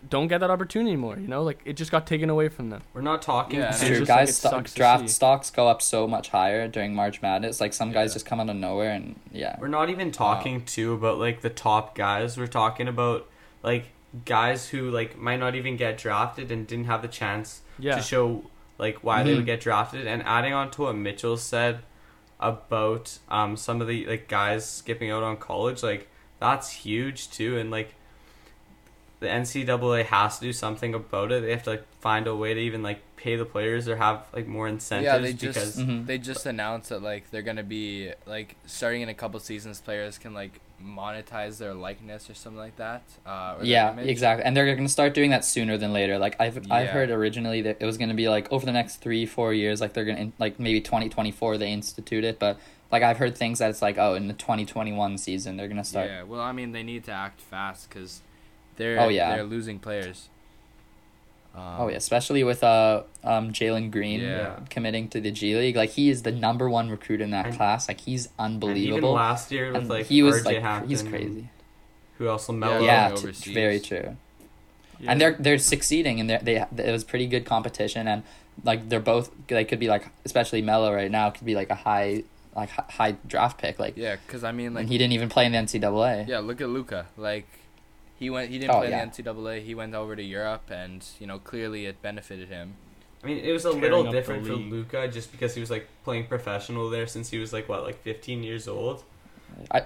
don't 0.09 0.27
get 0.27 0.39
that 0.39 0.49
opportunity 0.49 0.91
anymore. 0.91 1.17
You 1.17 1.27
know, 1.27 1.43
like 1.43 1.59
it 1.65 1.73
just 1.73 1.91
got 1.91 2.07
taken 2.07 2.29
away 2.29 2.49
from 2.49 2.69
them. 2.69 2.81
we're 2.93 3.01
not 3.01 3.21
talking. 3.21 3.59
Yeah, 3.59 3.69
It's 3.69 3.79
true. 3.79 3.89
just, 3.89 3.99
like, 4.01 4.07
guys 4.07 4.29
it 4.29 4.33
sto- 4.33 4.61
draft 4.61 5.09
stocks 5.09 5.49
go 5.51 5.67
up 5.67 5.81
so 5.81 6.07
much 6.07 6.29
higher 6.29 6.67
during 6.67 6.93
March 6.95 7.21
Madness. 7.21 7.61
Like 7.61 7.73
some 7.73 7.91
guys 7.91 8.09
Yeah. 8.11 8.13
just 8.15 8.25
come 8.25 8.39
out 8.39 8.49
of 8.49 8.55
nowhere 8.55 8.91
and 8.91 9.19
yeah. 9.31 9.57
We're 9.59 9.67
not 9.67 9.89
even 9.89 10.11
talking 10.11 10.65
too 10.65 10.93
about 10.93 11.19
like 11.19 11.41
the 11.41 11.49
top 11.49 11.95
guys. 11.95 12.37
We're 12.37 12.47
talking 12.47 12.87
about 12.87 13.27
like 13.63 13.85
guys 14.25 14.69
who 14.69 14.89
like 14.91 15.17
might 15.17 15.39
not 15.39 15.55
even 15.55 15.77
get 15.77 15.97
drafted 15.97 16.51
and 16.51 16.65
didn't 16.67 16.85
have 16.85 17.01
the 17.01 17.07
chance 17.07 17.61
Yeah. 17.79 17.95
to 17.95 18.01
show 18.01 18.43
like 18.77 19.03
why 19.03 19.21
they 19.23 19.33
Mhm. 19.33 19.37
would 19.37 19.45
get 19.45 19.61
drafted. 19.61 20.07
And 20.07 20.23
adding 20.23 20.53
on 20.53 20.71
to 20.71 20.81
what 20.83 20.95
Mitchell 20.95 21.37
said 21.37 21.79
about 22.39 23.19
um 23.29 23.55
some 23.55 23.81
of 23.81 23.87
the 23.87 24.05
like 24.07 24.27
guys 24.27 24.67
skipping 24.69 25.11
out 25.11 25.23
on 25.23 25.37
college, 25.37 25.83
like 25.83 26.07
that's 26.39 26.71
huge 26.71 27.29
too. 27.29 27.57
And 27.57 27.69
like 27.69 27.93
the 29.21 29.27
NCAA 29.27 30.03
has 30.05 30.39
to 30.39 30.45
do 30.45 30.51
something 30.51 30.93
about 30.93 31.31
it. 31.31 31.43
They 31.43 31.51
have 31.51 31.63
to 31.63 31.69
like 31.71 31.85
find 32.01 32.27
a 32.27 32.35
way 32.35 32.53
to 32.53 32.59
even 32.59 32.81
like 32.83 32.99
pay 33.15 33.35
the 33.35 33.45
players 33.45 33.87
or 33.87 33.95
have 33.95 34.25
like 34.33 34.47
more 34.47 34.67
incentives 34.67 35.05
yeah, 35.05 35.17
they 35.19 35.31
because 35.33 35.75
just 35.75 35.79
Mhm. 35.79 36.07
they 36.07 36.17
just 36.17 36.45
announced 36.47 36.89
that 36.89 37.03
like 37.03 37.29
they're 37.29 37.43
gonna 37.43 37.63
be 37.63 38.11
like 38.25 38.55
starting 38.65 39.01
in 39.01 39.09
a 39.09 39.13
couple 39.13 39.39
seasons, 39.39 39.79
players 39.79 40.17
can 40.17 40.33
like 40.33 40.59
monetize 40.83 41.59
their 41.59 41.75
likeness 41.75 42.29
or 42.29 42.33
something 42.33 42.57
like 42.59 42.75
that. 42.77 43.03
Uh, 43.25 43.57
or 43.59 43.63
Yeah, 43.63 43.95
exactly. 43.99 44.43
And 44.43 44.57
they're 44.57 44.65
going 44.65 44.87
to 44.87 44.89
start 44.91 45.13
doing 45.13 45.29
that 45.29 45.45
sooner 45.45 45.77
than 45.77 45.93
later. 45.93 46.17
Like 46.17 46.35
I've 46.39 46.71
I've 46.71 46.89
heard 46.89 47.11
originally 47.11 47.61
that 47.61 47.77
it 47.79 47.85
was 47.85 47.97
going 47.99 48.09
to 48.09 48.15
be 48.15 48.27
like 48.27 48.51
over 48.51 48.65
the 48.65 48.71
next 48.71 48.97
3 48.97 49.27
4 49.27 49.53
years 49.53 49.81
like 49.81 49.93
they're 49.93 50.05
going 50.05 50.31
to 50.31 50.37
like 50.39 50.59
maybe 50.59 50.81
2024 50.81 51.57
they 51.59 51.71
institute 51.71 52.23
it, 52.23 52.39
but 52.39 52.59
like 52.91 53.03
I've 53.03 53.17
heard 53.17 53.37
things 53.37 53.59
that 53.59 53.69
it's 53.69 53.81
like 53.83 53.97
oh 53.99 54.15
in 54.15 54.27
the 54.27 54.33
2021 54.33 55.17
season 55.19 55.57
they're 55.57 55.67
going 55.67 55.77
to 55.77 55.83
start. 55.83 56.09
Yeah, 56.09 56.23
well, 56.23 56.41
I 56.41 56.51
mean, 56.51 56.71
they 56.71 56.83
need 56.83 57.03
to 57.05 57.11
act 57.11 57.39
fast 57.39 57.87
because 57.89 58.21
they're 58.77 58.99
Oh, 58.99 59.09
yeah. 59.09 59.35
they're 59.35 59.43
losing 59.43 59.79
players. 59.79 60.29
Um, 61.53 61.61
Oh 61.79 61.87
yeah, 61.89 61.97
especially 61.97 62.43
with 62.45 62.63
uh 62.63 63.03
um 63.23 63.51
Jalen 63.51 63.91
Green 63.91 64.21
Yeah. 64.21 64.59
committing 64.69 65.09
to 65.09 65.19
the 65.19 65.31
G 65.31 65.55
League. 65.55 65.75
Like 65.75 65.89
he 65.91 66.09
is 66.09 66.23
the 66.23 66.31
number 66.31 66.69
one 66.69 66.89
recruit 66.89 67.19
in 67.21 67.31
that 67.31 67.47
And- 67.47 67.55
class. 67.57 67.87
Like 67.87 67.99
he's 68.01 68.27
and 68.39 68.55
even 68.63 68.69
unbelievable. 68.69 69.11
last 69.13 69.51
year 69.51 69.67
with 69.67 69.75
And 69.81 69.89
like 69.89 70.05
he 70.05 70.23
was 70.23 70.41
RJ 70.41 70.45
like 70.45 70.61
Hampton, 70.61 70.89
he's 70.89 71.03
crazy. 71.03 71.49
Who 72.17 72.29
also 72.29 72.53
Yeah, 72.53 72.59
mellowed 72.59 72.83
yeah, 72.85 73.09
going 73.11 73.33
t- 73.33 73.53
very 73.53 73.79
true. 73.81 74.15
Yeah. 74.99 75.11
and 75.11 75.19
they're 75.19 75.35
they're 75.39 75.57
succeeding 75.57 76.19
and 76.21 76.29
they're, 76.29 76.39
they 76.39 76.55
it 76.77 76.91
was 76.91 77.03
pretty 77.03 77.25
good 77.27 77.43
competition 77.45 78.07
and 78.07 78.23
like 78.63 78.87
they're 78.87 78.99
both 78.99 79.31
they 79.47 79.65
could 79.65 79.79
be 79.79 79.87
like 79.89 80.07
especially 80.23 80.61
Melo 80.61 80.93
right 80.93 81.09
now 81.11 81.31
could 81.31 81.45
be 81.45 81.55
like 81.55 81.69
a 81.71 81.75
high 81.75 82.23
like 82.55 82.69
high 82.69 83.15
draft 83.27 83.57
pick 83.59 83.77
like 83.79 83.97
Yeah, 83.97 84.15
because 84.25 84.43
I 84.45 84.51
mean, 84.53 84.73
like, 84.73 84.81
and 84.83 84.89
he 84.89 84.97
didn't 84.97 85.13
even 85.13 85.27
play 85.29 85.45
in 85.47 85.51
the 85.53 85.57
NCAA. 85.57 86.27
yeah, 86.27 86.39
look 86.39 86.61
at 86.61 86.69
Luka. 86.69 87.07
Like, 87.17 87.47
he 88.21 88.29
went, 88.29 88.49
he 88.51 88.59
didn't 88.59 88.71
Oh, 88.75 88.79
play 88.79 88.91
yeah. 88.91 89.03
the 89.03 89.23
NCAA. 89.23 89.63
He 89.65 89.73
went 89.75 89.93
over 89.95 90.15
to 90.15 90.23
Europe, 90.23 90.69
and 90.69 91.03
you 91.19 91.25
know, 91.27 91.39
clearly 91.39 91.87
it 91.87 92.01
benefited 92.01 92.47
him. 92.49 92.75
I 93.23 93.27
mean, 93.27 93.39
it 93.39 93.51
was 93.51 93.65
a 93.65 93.69
Tearing 93.71 93.81
little 93.81 94.11
different 94.11 94.45
for. 94.47 94.53
Luka 94.53 95.07
just 95.07 95.31
because 95.31 95.53
he 95.55 95.59
was 95.59 95.69
like 95.71 95.87
playing 96.03 96.27
professional 96.27 96.89
there 96.89 97.07
since 97.07 97.29
he 97.31 97.37
was 97.39 97.51
like 97.51 97.67
what, 97.67 97.83
like 97.83 98.01
15 98.03 98.43
years 98.43 98.67
old. 98.67 99.03
I, 99.71 99.85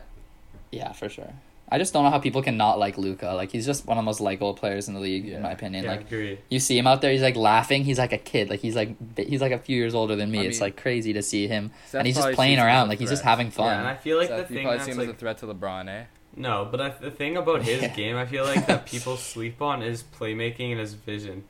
Yeah, 0.72 0.92
for 0.92 1.10
sure. 1.10 1.34
I 1.68 1.80
just 1.80 1.94
don't 1.94 2.04
know 2.04 2.12
how 2.12 2.20
people 2.20 2.44
can 2.44 2.58
not 2.58 2.78
like 2.78 2.96
Luka. 2.98 3.30
Like 3.34 3.50
he's 3.52 3.66
just 3.66 3.88
one 3.88 3.98
of 3.98 4.04
the 4.04 4.06
most 4.06 4.22
likable 4.22 4.54
players 4.54 4.88
in 4.88 4.94
the 4.94 5.00
league 5.00 5.26
Yeah. 5.26 5.38
in 5.38 5.42
my 5.42 5.52
opinion. 5.52 5.84
yeah, 5.86 5.92
I 5.94 5.96
Like 5.98 6.06
agree. 6.06 6.38
you 6.50 6.60
see 6.60 6.78
him 6.78 6.86
out 6.86 7.02
there, 7.02 7.12
he's 7.12 7.24
like 7.24 7.36
laughing. 7.36 7.84
He's 7.84 7.98
like 7.98 8.14
a 8.14 8.20
kid. 8.20 8.50
Like 8.52 8.60
he's 8.60 8.76
like 8.76 8.96
he's 9.18 9.42
like 9.42 9.52
a 9.52 9.58
few 9.60 9.76
years 9.76 9.96
older 9.96 10.16
than 10.16 10.30
me. 10.30 10.40
I 10.42 10.44
it's 10.44 10.62
like 10.62 10.78
crazy 10.78 11.12
to 11.14 11.24
see 11.24 11.48
him, 11.48 11.72
Seth 11.88 12.00
and 12.00 12.06
he's 12.08 12.16
just 12.18 12.34
playing 12.36 12.52
sees 12.58 12.60
him 12.60 12.68
as 12.68 12.68
around. 12.68 12.90
Like 12.90 13.00
he's 13.00 13.10
just 13.10 13.24
having 13.24 13.50
fun. 13.50 13.66
Yeah, 13.68 13.80
and 13.80 13.88
I 13.88 13.96
feel 13.96 14.18
like 14.18 14.28
Seth, 14.30 14.48
the 14.48 14.54
you 14.54 14.58
thing 14.60 14.66
probably 14.66 14.78
that's 14.78 14.86
see 14.86 14.92
him 14.92 15.00
as 15.00 15.08
like 15.08 15.16
a 15.16 15.20
threat 15.20 15.38
to 15.40 15.48
LeBron, 15.48 15.90
eh? 15.90 16.04
No, 16.36 16.68
but 16.70 16.82
I, 16.82 16.90
the 16.90 17.12
thing 17.12 17.38
about 17.38 17.62
his 17.64 17.82
Yeah. 17.82 17.88
game, 17.96 18.16
I 18.18 18.26
feel 18.26 18.44
like 18.44 18.68
that 18.68 18.86
people 18.86 19.18
sleep 19.18 19.62
on 19.62 19.82
is 19.82 20.04
playmaking 20.04 20.72
and 20.72 20.80
his 20.80 20.94
vision. 20.94 21.44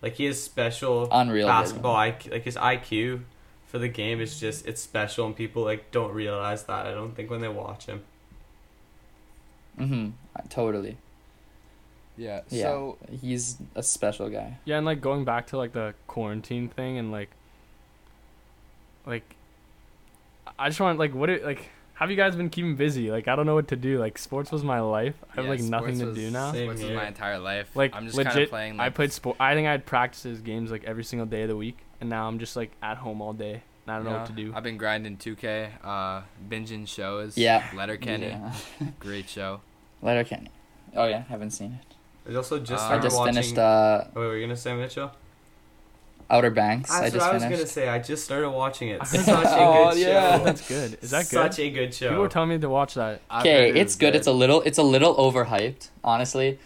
Like 0.00 0.14
he 0.14 0.26
has 0.26 0.42
special 0.42 1.08
Unreal 1.10 1.46
basketball 1.48 1.96
IQ. 1.96 2.30
Like 2.30 2.44
his 2.44 2.56
IQ 2.56 3.22
for 3.66 3.78
the 3.78 3.88
game 3.88 4.20
is 4.20 4.38
just 4.38 4.66
it's 4.66 4.80
special, 4.80 5.26
and 5.26 5.34
people 5.36 5.64
like 5.64 5.90
don't 5.90 6.12
realize 6.12 6.64
that. 6.64 6.86
I 6.86 6.92
don't 6.92 7.14
think 7.16 7.30
when 7.30 7.40
they 7.40 7.48
watch 7.48 7.86
him. 7.86 8.02
mm-hmm. 9.78 10.10
Totally. 10.48 10.96
Yeah. 12.16 12.40
Yeah. 12.48 12.62
So 12.62 12.98
he's 13.20 13.58
a 13.74 13.82
special 13.82 14.28
guy. 14.28 14.58
Yeah, 14.64 14.76
and 14.78 14.86
like 14.86 15.00
going 15.00 15.24
back 15.24 15.48
to 15.48 15.56
like 15.56 15.72
the 15.72 15.94
quarantine 16.06 16.68
thing 16.68 16.98
and 16.98 17.10
like 17.12 17.30
like 19.06 19.36
I 20.58 20.68
just 20.68 20.80
want 20.80 20.98
like 20.98 21.14
what 21.14 21.30
it 21.30 21.44
like 21.44 21.70
have 21.98 22.10
you 22.10 22.16
guys 22.16 22.36
been 22.36 22.48
keeping 22.48 22.76
busy? 22.76 23.10
Like 23.10 23.26
I 23.26 23.34
don't 23.34 23.44
know 23.44 23.56
what 23.56 23.68
to 23.68 23.76
do. 23.76 23.98
Like 23.98 24.18
sports 24.18 24.52
was 24.52 24.62
my 24.62 24.80
life. 24.80 25.16
I 25.32 25.36
have 25.36 25.44
yeah, 25.46 25.50
like 25.50 25.60
nothing 25.60 25.98
to 25.98 26.14
do 26.14 26.30
now. 26.30 26.52
Sports 26.52 26.80
was 26.82 26.92
my 26.92 27.08
entire 27.08 27.38
life. 27.38 27.74
Like 27.74 27.94
I'm 27.94 28.06
just 28.06 28.16
legit, 28.16 28.32
kind 28.32 28.42
of 28.44 28.50
playing. 28.50 28.76
Like, 28.76 28.86
I 28.86 28.90
played 28.90 29.12
sport. 29.12 29.36
I 29.40 29.54
think 29.54 29.66
I 29.66 29.72
had 29.72 29.84
practices, 29.84 30.40
games 30.40 30.70
like 30.70 30.84
every 30.84 31.02
single 31.02 31.26
day 31.26 31.42
of 31.42 31.48
the 31.48 31.56
week, 31.56 31.78
and 32.00 32.08
now 32.08 32.28
I'm 32.28 32.38
just 32.38 32.54
like 32.54 32.70
at 32.82 32.98
home 32.98 33.20
all 33.20 33.32
day. 33.32 33.62
And 33.86 33.92
I 33.92 33.96
don't 33.96 34.04
know 34.04 34.18
what 34.18 34.26
to 34.26 34.32
do. 34.32 34.52
I've 34.54 34.62
been 34.62 34.76
grinding 34.76 35.16
2K, 35.16 35.70
uh, 35.82 36.20
binging 36.48 36.86
shows. 36.86 37.36
Yeah. 37.36 37.66
Letterkenny, 37.74 38.26
Yeah. 38.28 38.52
great 39.00 39.28
show. 39.28 39.60
Letterkenny. 40.02 40.50
Oh 40.94 41.06
yeah, 41.06 41.24
haven't 41.24 41.50
seen 41.50 41.78
it. 41.80 42.30
I 42.30 42.36
also 42.36 42.58
just 42.60 42.84
Uh, 42.84 42.94
I 42.94 42.98
just 42.98 43.16
watching. 43.16 43.34
finished 43.34 43.58
uh, 43.58 44.04
oh, 44.14 44.20
wait, 44.20 44.26
were 44.26 44.36
you 44.36 44.46
gonna 44.46 44.56
say 44.56 44.74
Mitchell? 44.76 45.10
Outer 46.30 46.50
Banks. 46.50 46.90
That's 46.90 47.00
I 47.00 47.04
what 47.04 47.12
just 47.14 47.26
I 47.26 47.32
was 47.34 47.42
finished. 47.42 47.58
gonna 47.60 47.68
say. 47.70 47.88
I 47.88 47.98
just 48.00 48.24
started 48.24 48.50
watching 48.50 48.88
it. 48.88 49.00
I 49.00 49.04
Such 49.06 49.22
a 49.22 49.24
that- 49.26 49.46
Oh, 49.58 49.90
good 49.92 49.98
yeah. 50.00 50.38
show. 50.38 50.44
That's 50.44 50.68
good. 50.68 50.98
Is 51.02 51.10
that 51.10 51.22
good? 51.30 51.52
Such 51.52 51.58
a 51.58 51.70
good 51.70 51.94
show. 51.94 52.08
People 52.08 52.22
were 52.22 52.28
telling 52.28 52.48
me 52.50 52.58
to 52.58 52.68
watch 52.68 52.94
that. 52.94 53.22
Okay, 53.40 53.70
it 53.70 53.76
it's 53.76 53.94
was 53.94 53.96
good. 53.96 54.14
It's 54.14 54.26
a 54.26 54.32
little 54.32 54.60
it's 54.62 54.78
a 54.78 54.82
little 54.82 55.14
overhyped, 55.16 55.88
honestly. 56.04 56.58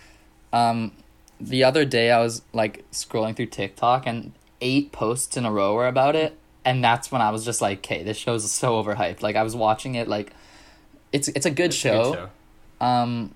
Um 0.53 0.93
the 1.41 1.65
other 1.65 1.85
day 1.85 2.11
I 2.11 2.19
was 2.21 2.43
like 2.53 2.85
scrolling 2.93 3.35
through 3.37 3.47
TikTok 3.47 4.07
and 4.07 4.33
eight 4.61 4.93
posts 4.93 5.37
in 5.37 5.45
a 5.45 5.51
row 5.53 5.75
were 5.75 5.89
about 5.89 6.15
it 6.17 6.37
and 6.65 6.83
that's 6.85 7.11
when 7.11 7.21
I 7.21 7.31
was 7.31 7.45
just 7.45 7.61
like, 7.61 7.79
"Okay, 7.79 8.03
this 8.05 8.17
show's 8.17 8.49
so 8.51 8.81
overhyped." 8.83 9.23
Like 9.23 9.35
I 9.37 9.43
was 9.43 9.55
watching 9.57 9.95
it 9.97 10.07
like 10.09 10.33
it's 11.13 11.29
it's 11.29 11.47
a 11.47 11.51
good 11.51 11.67
It's 11.67 11.77
a 11.77 11.79
show. 11.79 12.29
Um 12.81 13.35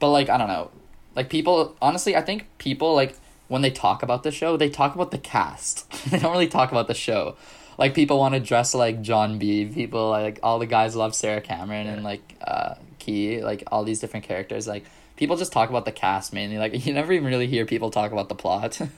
but 0.00 0.10
like 0.10 0.28
I 0.28 0.38
don't 0.38 0.48
know. 0.48 0.70
Like 1.16 1.28
people 1.28 1.76
honestly, 1.82 2.14
I 2.16 2.20
think 2.22 2.46
people 2.58 2.94
like 2.94 3.16
when 3.48 3.62
they 3.62 3.70
talk 3.70 4.02
about 4.02 4.22
the 4.22 4.30
show, 4.30 4.56
they 4.56 4.68
talk 4.70 4.94
about 4.94 5.10
the 5.10 5.18
cast. 5.18 5.90
they 6.10 6.18
don't 6.18 6.32
really 6.32 6.48
talk 6.48 6.70
about 6.70 6.86
the 6.86 6.94
show. 6.94 7.36
Like 7.76 7.94
people 7.94 8.18
want 8.18 8.34
to 8.34 8.40
dress 8.40 8.74
like 8.74 9.02
John 9.02 9.38
B. 9.38 9.64
People 9.66 10.08
like 10.10 10.40
all 10.42 10.58
the 10.58 10.66
guys 10.66 10.94
love 10.96 11.14
Sarah 11.14 11.40
Cameron 11.40 11.86
and 11.86 12.02
like 12.04 12.34
uh 12.42 12.74
Kie, 12.98 13.40
like 13.42 13.62
all 13.68 13.84
these 13.84 14.00
different 14.00 14.26
characters. 14.26 14.66
Like 14.66 14.84
people 15.16 15.36
just 15.36 15.52
talk 15.52 15.70
about 15.70 15.84
the 15.84 15.92
cast 15.92 16.32
mainly. 16.32 16.58
Like 16.58 16.86
you 16.86 16.92
never 16.92 17.12
even 17.12 17.26
really 17.26 17.46
hear 17.46 17.64
people 17.66 17.90
talk 17.90 18.12
about 18.12 18.28
the 18.28 18.34
plot. 18.34 18.80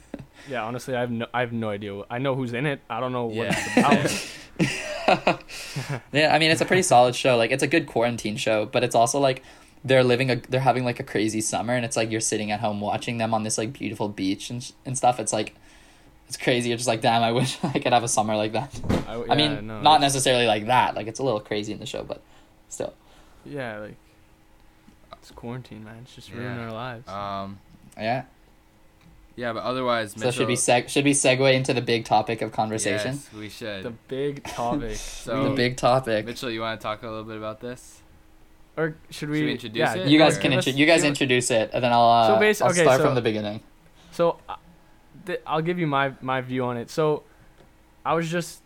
Yeah, 0.49 0.65
honestly, 0.65 0.97
I 0.97 1.01
have 1.01 1.11
no, 1.11 1.27
I 1.35 1.41
have 1.41 1.53
no 1.53 1.69
idea. 1.69 2.01
I 2.09 2.17
know 2.19 2.35
who's 2.35 2.55
in 2.55 2.65
it. 2.65 2.81
I 2.89 2.99
don't 2.99 3.13
know 3.13 3.27
what 3.27 3.35
Yeah. 3.37 4.09
it's 4.09 4.35
about. 4.57 5.43
yeah, 6.13 6.35
I 6.35 6.39
mean 6.39 6.51
it's 6.51 6.63
a 6.63 6.65
pretty 6.65 6.83
solid 6.83 7.15
show. 7.15 7.37
Like 7.37 7.51
it's 7.51 7.63
a 7.63 7.67
good 7.67 7.87
quarantine 7.87 8.37
show, 8.39 8.65
but 8.65 8.83
it's 8.83 8.95
also 8.95 9.21
like 9.21 9.43
they're 9.85 10.05
living 10.05 10.31
a 10.31 10.37
they're 10.37 10.61
having 10.61 10.85
like 10.85 11.01
a 11.01 11.03
crazy 11.03 11.41
summer 11.41 11.75
and 11.75 11.85
it's 11.85 11.97
like 11.97 12.11
you're 12.11 12.21
sitting 12.21 12.51
at 12.51 12.61
home 12.61 12.81
watching 12.81 13.17
them 13.19 13.33
on 13.33 13.43
this 13.45 13.57
like 13.59 13.73
beautiful 13.73 14.09
beach 14.09 14.51
and 14.51 14.63
sh- 14.63 14.73
and 14.85 14.97
stuff. 14.97 15.19
It's 15.19 15.33
like 15.33 15.55
it's 16.29 16.37
crazy. 16.37 16.69
You're 16.69 16.77
just 16.79 16.87
like, 16.89 17.01
damn, 17.01 17.23
I 17.23 17.33
wish 17.41 17.59
I 17.65 17.79
could 17.79 17.93
have 17.93 18.05
a 18.05 18.09
summer 18.09 18.37
like 18.37 18.53
that. 18.53 18.79
I, 19.09 19.25
I 19.31 19.35
mean, 19.37 19.67
no, 19.67 19.81
not 19.81 20.01
necessarily 20.01 20.47
like 20.47 20.67
that. 20.67 20.95
Like 20.95 21.07
it's 21.07 21.19
a 21.19 21.23
little 21.23 21.41
crazy 21.41 21.73
in 21.73 21.79
the 21.81 21.87
show, 21.87 22.03
but 22.05 22.21
still. 22.69 22.93
Yeah, 23.45 23.79
like 23.79 23.97
it's 25.15 25.31
quarantine, 25.31 25.85
man. 25.85 25.99
It's 26.03 26.15
just 26.15 26.33
ruining 26.33 26.57
Yeah. 26.59 26.65
our 26.67 26.73
lives. 26.73 27.09
Um, 27.09 27.59
Yeah. 27.99 28.25
yeah, 29.37 29.53
but 29.55 29.63
otherwise, 29.65 30.13
So 30.17 30.31
should 30.31 30.47
we 30.49 30.57
seg 30.57 30.89
should 30.89 31.05
we 31.05 31.13
segue 31.13 31.53
into 31.55 31.73
the 31.75 31.81
big 31.83 32.05
topic 32.05 32.43
of 32.43 32.53
conversation? 32.53 33.15
Yes, 33.15 33.33
we 33.33 33.49
should. 33.49 33.83
the 33.83 33.91
big 34.09 34.45
topic. 34.45 34.97
so, 34.97 35.45
the 35.49 35.55
big 35.55 35.77
topic. 35.79 36.27
Mitchell, 36.27 36.51
you 36.51 36.61
want 36.61 36.79
to 36.79 36.83
talk 36.83 37.03
a 37.03 37.09
little 37.09 37.25
bit 37.25 37.39
about 37.39 37.61
this? 37.61 38.03
Or 38.77 38.97
should 39.11 39.29
we, 39.31 39.39
Should 39.39 39.45
we 39.47 39.53
introduce 39.53 39.79
yeah, 39.79 39.95
it? 39.95 40.09
You 40.09 40.19
guys 40.19 40.39
can 40.39 40.53
intro- 40.53 40.73
you 40.73 40.87
guys 40.87 41.05
introduce 41.05 41.51
it, 41.51 41.71
and 41.73 41.83
then 41.85 41.93
I'll 41.93 42.09
uh, 42.09 42.27
So 42.29 42.35
basi- 42.37 42.63
I'll 42.63 42.71
okay, 42.71 42.83
start 42.83 42.99
so- 42.99 43.05
from 43.07 43.15
the 43.15 43.21
beginning. 43.21 43.61
So, 44.13 44.39
uh, 44.49 44.57
th- 45.27 45.41
I'll 45.47 45.63
give 45.63 45.79
you 45.79 45.87
my 45.87 46.13
my 46.21 46.41
view 46.41 46.65
on 46.65 46.77
it. 46.77 46.91
So, 46.91 47.23
I 48.05 48.15
was 48.15 48.31
just 48.31 48.63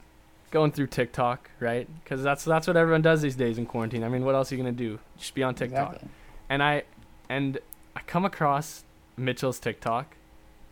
going 0.51 0.71
through 0.73 0.87
TikTok, 0.89 1.51
right? 1.61 1.89
Because 2.03 2.23
that's 2.23 2.45
that's 2.45 2.67
what 2.67 2.77
everyone 2.77 3.03
does 3.03 3.23
these 3.23 3.37
days 3.37 3.59
in 3.59 3.67
quarantine. 3.67 4.05
I 4.05 4.09
mean, 4.09 4.25
what 4.25 4.35
else 4.35 4.51
are 4.53 4.55
you 4.57 4.63
gonna 4.63 4.73
do? 4.73 4.99
Just 5.19 5.35
be 5.35 5.43
on 5.43 5.55
TikTok. 5.55 5.89
Exactly. 5.95 6.09
And 6.49 6.63
I 6.63 6.83
and 7.29 7.59
I 7.97 8.01
come 8.07 8.25
across 8.25 8.85
Mitchell's 9.17 9.59
TikTok, 9.59 10.17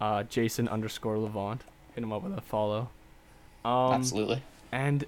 uh, 0.00 0.22
Jason 0.24 0.68
underscore 0.68 1.18
Levant. 1.18 1.62
Hit 1.94 2.04
him 2.04 2.12
up 2.12 2.22
with 2.22 2.36
a 2.36 2.40
follow. 2.40 2.90
Um, 3.64 3.92
Absolutely. 3.94 4.42
and 4.72 5.04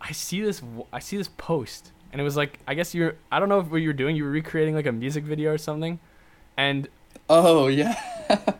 I 0.00 0.12
see 0.12 0.40
this 0.42 0.62
I 0.92 0.98
see 0.98 1.16
this 1.16 1.28
post 1.36 1.92
and 2.12 2.20
it 2.20 2.24
was 2.24 2.36
like 2.36 2.58
I 2.66 2.74
guess 2.74 2.94
you're 2.94 3.14
I 3.30 3.38
don't 3.38 3.48
know 3.48 3.62
what 3.62 3.78
you 3.78 3.88
were 3.88 3.94
doing 3.94 4.16
you 4.16 4.24
were 4.24 4.30
recreating 4.30 4.74
like 4.74 4.86
a 4.86 4.92
music 4.92 5.24
video 5.24 5.52
or 5.52 5.58
something. 5.58 5.98
And 6.56 6.88
Oh 7.28 7.68
yeah. 7.68 7.94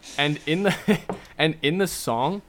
and 0.18 0.38
in 0.46 0.62
the 0.64 1.00
and 1.38 1.56
in 1.62 1.78
the 1.78 1.86
song 1.86 2.42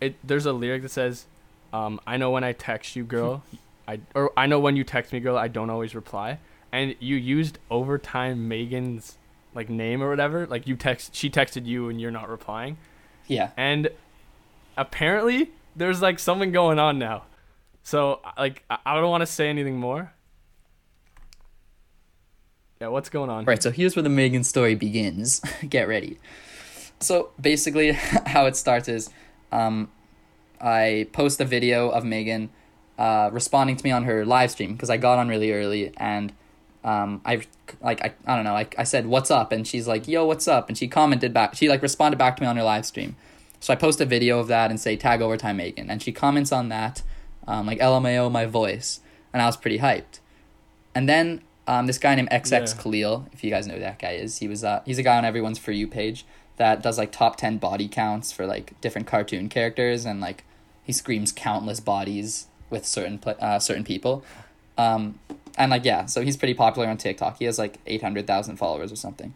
it 0.00 0.16
there's 0.24 0.46
a 0.46 0.52
lyric 0.52 0.82
that 0.82 0.90
says 0.90 1.26
um, 1.72 2.00
I 2.06 2.16
know 2.16 2.30
when 2.30 2.44
I 2.44 2.52
text 2.52 2.96
you 2.96 3.04
girl. 3.04 3.42
I 3.86 4.00
or 4.14 4.32
I 4.36 4.46
know 4.46 4.58
when 4.58 4.76
you 4.76 4.84
text 4.84 5.12
me 5.12 5.20
girl. 5.20 5.36
I 5.36 5.48
don't 5.48 5.70
always 5.70 5.94
reply. 5.94 6.38
And 6.72 6.94
you 7.00 7.16
used 7.16 7.58
overtime 7.70 8.48
Megan's 8.48 9.16
like 9.54 9.68
name 9.68 10.02
or 10.02 10.08
whatever. 10.08 10.46
Like 10.46 10.66
you 10.66 10.76
text 10.76 11.14
she 11.14 11.30
texted 11.30 11.66
you 11.66 11.88
and 11.88 12.00
you're 12.00 12.10
not 12.10 12.28
replying. 12.28 12.78
Yeah. 13.26 13.50
and 13.58 13.90
apparently 14.78 15.50
there's 15.76 16.00
like 16.00 16.18
something 16.18 16.50
going 16.50 16.78
on 16.78 16.98
now. 16.98 17.24
So 17.82 18.20
like 18.36 18.64
i 18.70 18.78
I 18.84 18.94
don't 18.94 19.10
want 19.10 19.22
to 19.22 19.26
say 19.26 19.48
anything 19.48 19.76
more 19.78 20.12
yeah 22.80 22.88
what's 22.88 23.08
going 23.08 23.30
on? 23.30 23.44
Right, 23.44 23.62
so 23.62 23.70
here's 23.70 23.96
where 23.96 24.02
the 24.02 24.08
Megan 24.08 24.44
story 24.44 24.74
begins. 24.74 25.40
Get 25.68 25.88
ready. 25.88 26.18
So 27.00 27.30
basically, 27.40 27.92
how 28.26 28.46
it 28.46 28.56
starts 28.56 28.88
is 28.88 29.10
um, 29.52 29.90
I 30.60 31.08
post 31.12 31.40
a 31.40 31.44
video 31.44 31.88
of 31.90 32.04
Megan 32.04 32.50
uh, 32.98 33.30
responding 33.32 33.76
to 33.76 33.84
me 33.84 33.90
on 33.90 34.04
her 34.04 34.24
live 34.24 34.50
stream 34.50 34.72
because 34.72 34.90
I 34.90 34.96
got 34.96 35.18
on 35.18 35.28
really 35.28 35.52
early 35.52 35.92
and 35.96 36.32
um, 36.84 37.20
I 37.24 37.42
like 37.80 38.02
I, 38.02 38.14
I 38.26 38.36
don't 38.36 38.44
know 38.44 38.52
like 38.52 38.74
I 38.78 38.84
said 38.84 39.06
what's 39.06 39.30
up? 39.30 39.52
And 39.52 39.66
she's 39.66 39.86
like 39.86 40.08
yo 40.08 40.24
what's 40.24 40.48
up? 40.48 40.68
And 40.68 40.76
she 40.76 40.88
commented 40.88 41.32
back 41.32 41.54
she 41.54 41.68
like 41.68 41.82
responded 41.82 42.16
back 42.16 42.36
to 42.36 42.42
me 42.42 42.48
on 42.48 42.56
her 42.56 42.62
live 42.62 42.86
stream. 42.86 43.16
So 43.60 43.72
I 43.72 43.76
post 43.76 44.00
a 44.00 44.04
video 44.04 44.38
of 44.38 44.48
that 44.48 44.70
and 44.70 44.80
say 44.80 44.96
tag 44.96 45.20
overtime 45.20 45.56
Megan. 45.56 45.90
And 45.90 46.02
she 46.02 46.12
comments 46.12 46.52
on 46.52 46.68
that 46.68 47.02
um, 47.46 47.66
like 47.66 47.78
LMAO 47.78 48.30
my 48.30 48.46
voice. 48.46 49.00
And 49.32 49.42
I 49.42 49.46
was 49.46 49.56
pretty 49.56 49.78
hyped. 49.78 50.20
And 50.94 51.08
then 51.08 51.42
um, 51.68 51.86
this 51.86 51.98
guy 51.98 52.14
named 52.14 52.30
XX 52.30 52.50
Yeah. 52.50 52.82
Khalil, 52.82 53.26
if 53.32 53.44
you 53.44 53.50
guys 53.50 53.66
know 53.66 53.74
who 53.74 53.80
that 53.80 53.98
guy 53.98 54.12
is, 54.12 54.38
he 54.38 54.48
was 54.48 54.64
uh, 54.64 54.80
he's 54.86 54.98
a 54.98 55.02
guy 55.02 55.18
on 55.18 55.24
everyone's 55.24 55.58
for 55.58 55.70
you 55.70 55.86
page 55.86 56.24
that 56.56 56.82
does 56.82 56.98
like 56.98 57.12
top 57.12 57.36
ten 57.36 57.58
body 57.58 57.86
counts 57.86 58.32
for 58.32 58.46
like 58.46 58.78
different 58.80 59.06
cartoon 59.06 59.48
characters, 59.50 60.06
and 60.06 60.20
like 60.20 60.44
he 60.82 60.92
screams 60.92 61.30
countless 61.30 61.78
bodies 61.78 62.46
with 62.70 62.86
certain 62.86 63.20
uh, 63.40 63.58
certain 63.58 63.84
people, 63.84 64.24
um, 64.78 65.18
and 65.58 65.70
like 65.70 65.84
yeah, 65.84 66.06
so 66.06 66.22
he's 66.22 66.38
pretty 66.38 66.54
popular 66.54 66.88
on 66.88 66.96
TikTok. 66.96 67.38
He 67.38 67.44
has 67.44 67.58
like 67.58 67.78
eight 67.86 68.02
hundred 68.02 68.26
thousand 68.26 68.56
followers 68.56 68.90
or 68.90 68.96
something, 68.96 69.34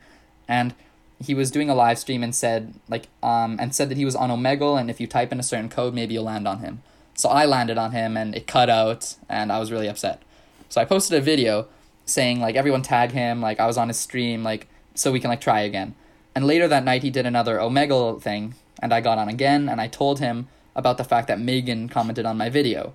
and 0.49 0.75
he 1.23 1.35
was 1.35 1.51
doing 1.51 1.68
a 1.68 1.75
live 1.75 1.99
stream 1.99 2.25
and 2.25 2.35
said 2.35 2.75
like 2.88 3.07
um 3.23 3.57
and 3.61 3.75
said 3.75 3.88
that 3.90 3.99
he 3.99 4.07
was 4.07 4.16
on 4.16 4.31
Omegle, 4.31 4.81
and 4.81 4.88
if 4.90 5.01
you 5.01 5.07
type 5.07 5.33
in 5.33 5.38
a 5.38 5.42
certain 5.42 5.68
code, 5.68 5.92
maybe 5.92 6.14
you'll 6.14 6.25
land 6.25 6.49
on 6.49 6.61
him. 6.61 6.83
So 7.14 7.29
I 7.29 7.45
landed 7.45 7.77
on 7.77 7.92
him, 7.92 8.16
and 8.16 8.35
it 8.35 8.47
cut 8.47 8.71
out, 8.71 9.16
and 9.29 9.53
I 9.53 9.59
was 9.59 9.71
really 9.71 9.87
upset. 9.87 10.23
So 10.71 10.81
I 10.81 10.87
posted 10.87 11.18
a 11.18 11.21
video 11.21 11.68
saying 12.05 12.41
like 12.41 12.57
everyone 12.57 12.83
tag 12.83 13.12
him, 13.12 13.41
like 13.41 13.61
I 13.61 13.67
was 13.67 13.79
on 13.79 13.88
his 13.88 13.99
stream, 13.99 14.43
like 14.43 14.69
so 14.95 15.12
we 15.12 15.21
can 15.21 15.31
like 15.31 15.41
try 15.41 15.61
again. 15.61 15.95
And 16.35 16.47
later 16.47 16.69
that 16.69 16.85
night 16.85 17.03
he 17.03 17.11
did 17.11 17.27
another 17.27 17.59
Omegle 17.59 18.21
thing, 18.21 18.55
and 18.81 18.93
I 18.93 19.01
got 19.01 19.19
on 19.19 19.29
again, 19.29 19.69
and 19.69 19.81
I 19.81 19.88
told 19.88 20.19
him 20.19 20.49
about 20.75 20.99
the 20.99 21.05
fact 21.05 21.29
that 21.29 21.41
Megan 21.41 21.88
commented 21.88 22.25
on 22.25 22.38
my 22.38 22.49
video, 22.49 22.95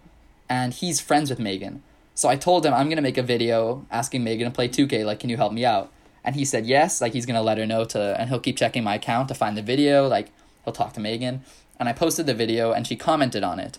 and 0.49 0.73
he's 0.73 0.99
friends 0.99 1.29
with 1.29 1.39
Megan. 1.39 1.83
So 2.15 2.29
I 2.29 2.35
told 2.35 2.65
him 2.65 2.73
I'm 2.73 2.89
gonna 2.89 3.01
make 3.01 3.17
a 3.17 3.23
video 3.23 3.85
asking 3.91 4.23
Megan 4.23 4.49
to 4.49 4.55
play 4.55 4.67
2K, 4.67 5.05
like 5.05 5.19
can 5.19 5.29
you 5.29 5.37
help 5.37 5.53
me 5.53 5.65
out? 5.65 5.91
And 6.23 6.35
he 6.35 6.45
said 6.45 6.65
yes, 6.65 6.99
like 6.99 7.13
he's 7.13 7.25
gonna 7.25 7.43
let 7.43 7.57
her 7.57 7.65
know 7.65 7.85
to, 7.85 8.15
and 8.19 8.29
he'll 8.29 8.39
keep 8.39 8.57
checking 8.57 8.83
my 8.83 8.95
account 8.95 9.27
to 9.29 9.35
find 9.35 9.55
the 9.55 9.61
video, 9.61 10.07
like 10.07 10.29
he'll 10.63 10.73
talk 10.73 10.93
to 10.93 10.99
Megan. 10.99 11.43
And 11.79 11.87
I 11.87 11.93
posted 11.93 12.25
the 12.25 12.33
video, 12.33 12.71
and 12.71 12.87
she 12.87 12.95
commented 12.95 13.43
on 13.43 13.59
it. 13.59 13.77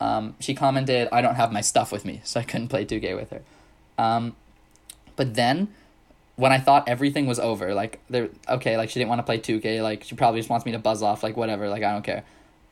Um, 0.00 0.36
she 0.38 0.54
commented, 0.54 1.08
"I 1.10 1.20
don't 1.20 1.34
have 1.34 1.52
my 1.52 1.60
stuff 1.60 1.90
with 1.90 2.04
me, 2.04 2.20
so 2.22 2.38
I 2.38 2.44
couldn't 2.44 2.68
play 2.68 2.84
2K 2.84 3.14
with 3.14 3.30
her." 3.30 3.42
Um, 3.98 4.36
but 5.16 5.34
then, 5.34 5.68
when 6.36 6.52
I 6.52 6.58
thought 6.58 6.88
everything 6.88 7.26
was 7.26 7.38
over, 7.38 7.74
like 7.74 8.00
there, 8.08 8.30
okay, 8.48 8.76
like 8.76 8.88
she 8.90 8.98
didn't 8.98 9.10
want 9.10 9.18
to 9.18 9.24
play 9.24 9.38
two 9.38 9.60
K, 9.60 9.82
like 9.82 10.04
she 10.04 10.14
probably 10.14 10.40
just 10.40 10.48
wants 10.48 10.64
me 10.64 10.72
to 10.72 10.78
buzz 10.78 11.02
off, 11.02 11.22
like 11.22 11.36
whatever, 11.36 11.68
like 11.68 11.82
I 11.82 11.92
don't 11.92 12.04
care. 12.04 12.24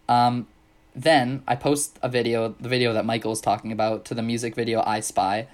Um, 0.08 0.46
then 0.94 1.42
I 1.46 1.54
post 1.54 1.98
a 2.02 2.08
video, 2.08 2.54
the 2.58 2.68
video 2.68 2.92
that 2.94 3.04
Michael 3.04 3.30
was 3.30 3.40
talking 3.40 3.70
about, 3.70 4.04
to 4.06 4.14
the 4.14 4.22
music 4.22 4.54
video 4.54 4.82
I 4.86 5.00
Spy, 5.00 5.46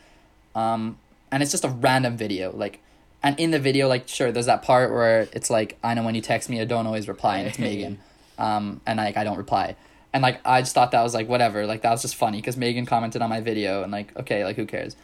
um, 0.55 0.99
and 1.33 1.42
it's 1.42 1.51
just 1.51 1.64
a 1.64 1.68
random 1.68 2.16
video, 2.16 2.55
like, 2.55 2.81
and 3.23 3.38
in 3.40 3.51
the 3.51 3.59
video, 3.59 3.88
like 3.88 4.07
sure, 4.07 4.31
there's 4.31 4.47
that 4.47 4.62
part 4.62 4.92
where 4.92 5.29
it's 5.33 5.51
like 5.51 5.77
I 5.83 5.94
know 5.94 6.05
when 6.05 6.14
you 6.14 6.20
text 6.20 6.49
me, 6.49 6.61
I 6.61 6.64
don't 6.66 6.87
always 6.87 7.09
reply, 7.09 7.38
and 7.38 7.49
it's 7.49 7.59
Megan, 7.68 7.99
um, 8.38 8.81
and 8.87 8.99
like 8.99 9.16
I 9.16 9.25
don't 9.25 9.38
reply. 9.38 9.77
And 10.12 10.23
like 10.23 10.40
I 10.44 10.61
just 10.61 10.73
thought 10.75 10.92
that 10.92 11.03
was 11.03 11.14
like 11.14 11.29
whatever, 11.29 11.66
like 11.66 11.83
that 11.83 11.90
was 11.90 12.03
just 12.03 12.14
funny 12.14 12.38
because 12.38 12.57
Megan 12.57 12.87
commented 12.87 13.23
on 13.23 13.29
my 13.29 13.40
video 13.40 13.83
and 13.83 13.90
like 13.90 14.16
okay, 14.16 14.44
like 14.44 14.55
who 14.55 14.66
cares? 14.66 14.94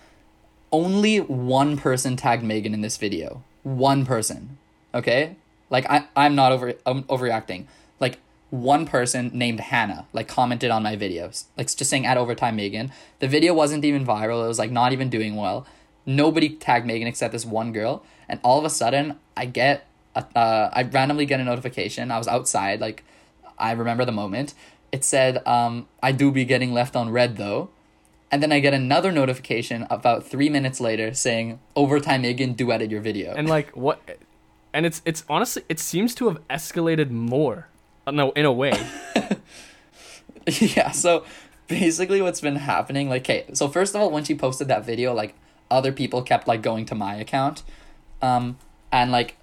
Only 0.73 1.19
one 1.19 1.77
person 1.77 2.17
tagged 2.17 2.43
Megan 2.43 2.75
in 2.75 2.81
this 2.81 2.97
video. 2.97 3.43
One 3.63 4.05
person. 4.05 4.59
Okay? 4.95 5.37
Like 5.69 5.89
I 5.89 6.07
I'm 6.17 6.35
not 6.35 6.53
over 6.53 6.75
I'm 6.87 7.05
overreacting. 7.05 7.67
Like 7.99 8.19
one 8.51 8.87
person 8.87 9.31
named 9.33 9.61
Hannah 9.61 10.07
like 10.13 10.29
commented 10.29 10.71
on 10.71 10.83
my 10.83 10.97
videos. 10.97 11.45
Like 11.57 11.67
just 11.69 11.91
saying 11.91 12.07
at 12.07 12.17
overtime 12.17 12.57
Megan. 12.57 12.93
The 13.21 13.29
video 13.29 13.55
wasn't 13.55 13.85
even 13.85 14.05
viral. 14.05 14.45
It 14.45 14.49
was 14.49 14.59
like 14.59 14.71
not 14.71 14.93
even 14.93 15.09
doing 15.09 15.37
well. 15.37 15.67
Nobody 16.07 16.49
tagged 16.49 16.87
Megan 16.87 17.07
except 17.07 17.33
this 17.33 17.47
one 17.47 17.73
girl. 17.73 18.05
And 18.29 18.41
all 18.43 18.59
of 18.59 18.65
a 18.65 18.71
sudden 18.71 19.19
I 19.37 19.47
get 19.47 19.87
a, 20.15 20.25
uh 20.37 20.71
I 20.73 20.83
randomly 20.83 21.27
get 21.27 21.41
a 21.41 21.45
notification. 21.45 22.11
I 22.11 22.19
was 22.19 22.29
outside 22.29 22.81
like 22.81 23.05
I 23.59 23.73
remember 23.73 24.05
the 24.05 24.13
moment. 24.13 24.55
It 24.91 25.05
said 25.05 25.47
um 25.47 25.87
I 26.03 26.13
do 26.13 26.33
be 26.33 26.45
getting 26.45 26.73
left 26.73 26.97
on 26.97 27.11
red 27.11 27.37
though. 27.37 27.71
And 28.33 28.43
then 28.43 28.53
I 28.53 28.61
get 28.61 28.75
another 28.75 29.11
notification 29.11 29.87
about 29.91 30.25
three 30.25 30.49
minutes 30.49 30.81
later 30.81 31.13
saying 31.15 31.59
overtime 31.75 32.23
Megan 32.23 32.55
duetted 32.55 32.91
your 32.91 33.01
video. 33.01 33.35
and 33.35 33.49
like 33.49 33.77
what 33.77 34.01
and 34.73 34.87
it's 34.87 35.03
it's 35.05 35.25
honestly 35.29 35.65
it 35.69 35.81
seems 35.81 36.15
to 36.15 36.29
have 36.29 36.39
escalated 36.49 37.11
more 37.11 37.67
uh, 38.07 38.13
no 38.13 38.31
in 38.33 38.45
a 38.45 38.53
way 38.53 38.73
yeah, 40.47 40.91
so 40.91 41.25
basically 41.67 42.21
what's 42.23 42.41
been 42.41 42.57
happening, 42.57 43.09
like 43.09 43.23
okay, 43.23 43.47
so 43.53 43.69
first 43.69 43.95
of 43.95 44.01
all, 44.01 44.11
when 44.11 44.25
she 44.25 44.35
posted 44.35 44.69
that 44.69 44.85
video, 44.85 45.15
like 45.15 45.35
other 45.71 45.93
people 45.93 46.23
kept 46.23 46.49
like 46.49 46.63
going 46.63 46.85
to 46.87 46.95
my 46.95 47.15
account. 47.15 47.63
Um 48.23 48.59
and 48.93 49.13
like 49.13 49.37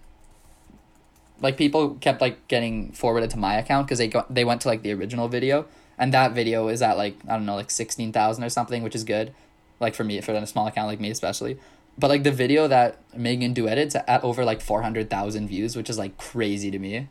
like 1.40 1.58
people 1.58 1.96
kept 1.96 2.20
like 2.22 2.48
getting 2.48 2.92
forwarded 2.92 3.30
to 3.32 3.38
my 3.38 3.56
account 3.56 3.88
because 3.88 4.00
they 4.00 4.08
got 4.08 4.34
they 4.34 4.44
went 4.44 4.62
to 4.62 4.68
like 4.68 4.82
the 4.82 4.92
original 4.92 5.28
video 5.28 5.66
and 5.98 6.14
that 6.14 6.34
video 6.34 6.68
is 6.68 6.82
at 6.82 6.98
like 6.98 7.16
I 7.28 7.34
don't 7.34 7.46
know 7.46 7.56
like 7.56 7.72
sixteen 7.72 8.12
thousand 8.12 8.44
or 8.44 8.50
something, 8.50 8.84
which 8.84 8.96
is 8.96 9.04
good, 9.04 9.34
like 9.80 9.96
for 9.96 10.04
me 10.04 10.22
for 10.22 10.34
a 10.34 10.46
small 10.48 10.68
account 10.68 10.88
like 10.88 11.00
me 11.00 11.10
especially. 11.10 11.58
But 11.98 12.10
like 12.10 12.24
the 12.24 12.32
video 12.32 12.68
that 12.68 13.00
Megan 13.16 13.54
duetted 13.56 13.96
at 14.08 14.24
over 14.24 14.46
like 14.46 14.62
four 14.62 14.82
hundred 14.84 15.10
thousand 15.10 15.48
views, 15.48 15.76
which 15.76 15.90
is 15.90 15.98
like 15.98 16.18
crazy 16.18 16.70
to 16.72 16.80
me. 16.80 17.08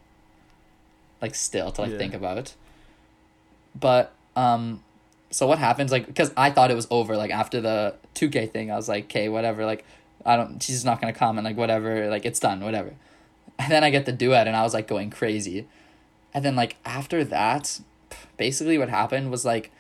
Like 1.20 1.34
still 1.34 1.72
to 1.72 1.80
like 1.80 1.92
Yeah. 1.92 1.98
think 1.98 2.14
about. 2.14 2.54
But 3.78 4.12
um, 4.36 4.82
so 5.30 5.46
what 5.46 5.58
happens 5.58 5.90
like 5.90 6.06
because 6.06 6.32
I 6.36 6.50
thought 6.50 6.70
it 6.70 6.74
was 6.74 6.86
over 6.90 7.16
like 7.16 7.30
after 7.30 7.60
the 7.60 7.94
two 8.14 8.28
K 8.28 8.46
thing 8.46 8.70
I 8.70 8.76
was 8.76 8.88
like 8.88 9.04
okay 9.06 9.28
whatever 9.28 9.64
like 9.66 9.84
I 10.24 10.36
don't 10.36 10.62
she's 10.62 10.84
not 10.84 11.00
gonna 11.00 11.12
comment 11.12 11.44
like 11.44 11.56
whatever 11.56 12.08
like 12.08 12.24
it's 12.24 12.38
done 12.38 12.60
whatever, 12.62 12.94
and 13.58 13.70
then 13.72 13.82
I 13.84 13.90
get 13.90 14.06
the 14.06 14.12
duet 14.12 14.46
and 14.46 14.56
I 14.56 14.62
was 14.62 14.72
like 14.74 14.86
going 14.88 15.10
crazy, 15.10 15.66
and 16.32 16.44
then 16.44 16.54
like 16.56 16.76
after 16.84 17.24
that, 17.24 17.80
basically 18.36 18.78
what 18.78 18.88
happened 18.88 19.30
was 19.30 19.44
like 19.44 19.70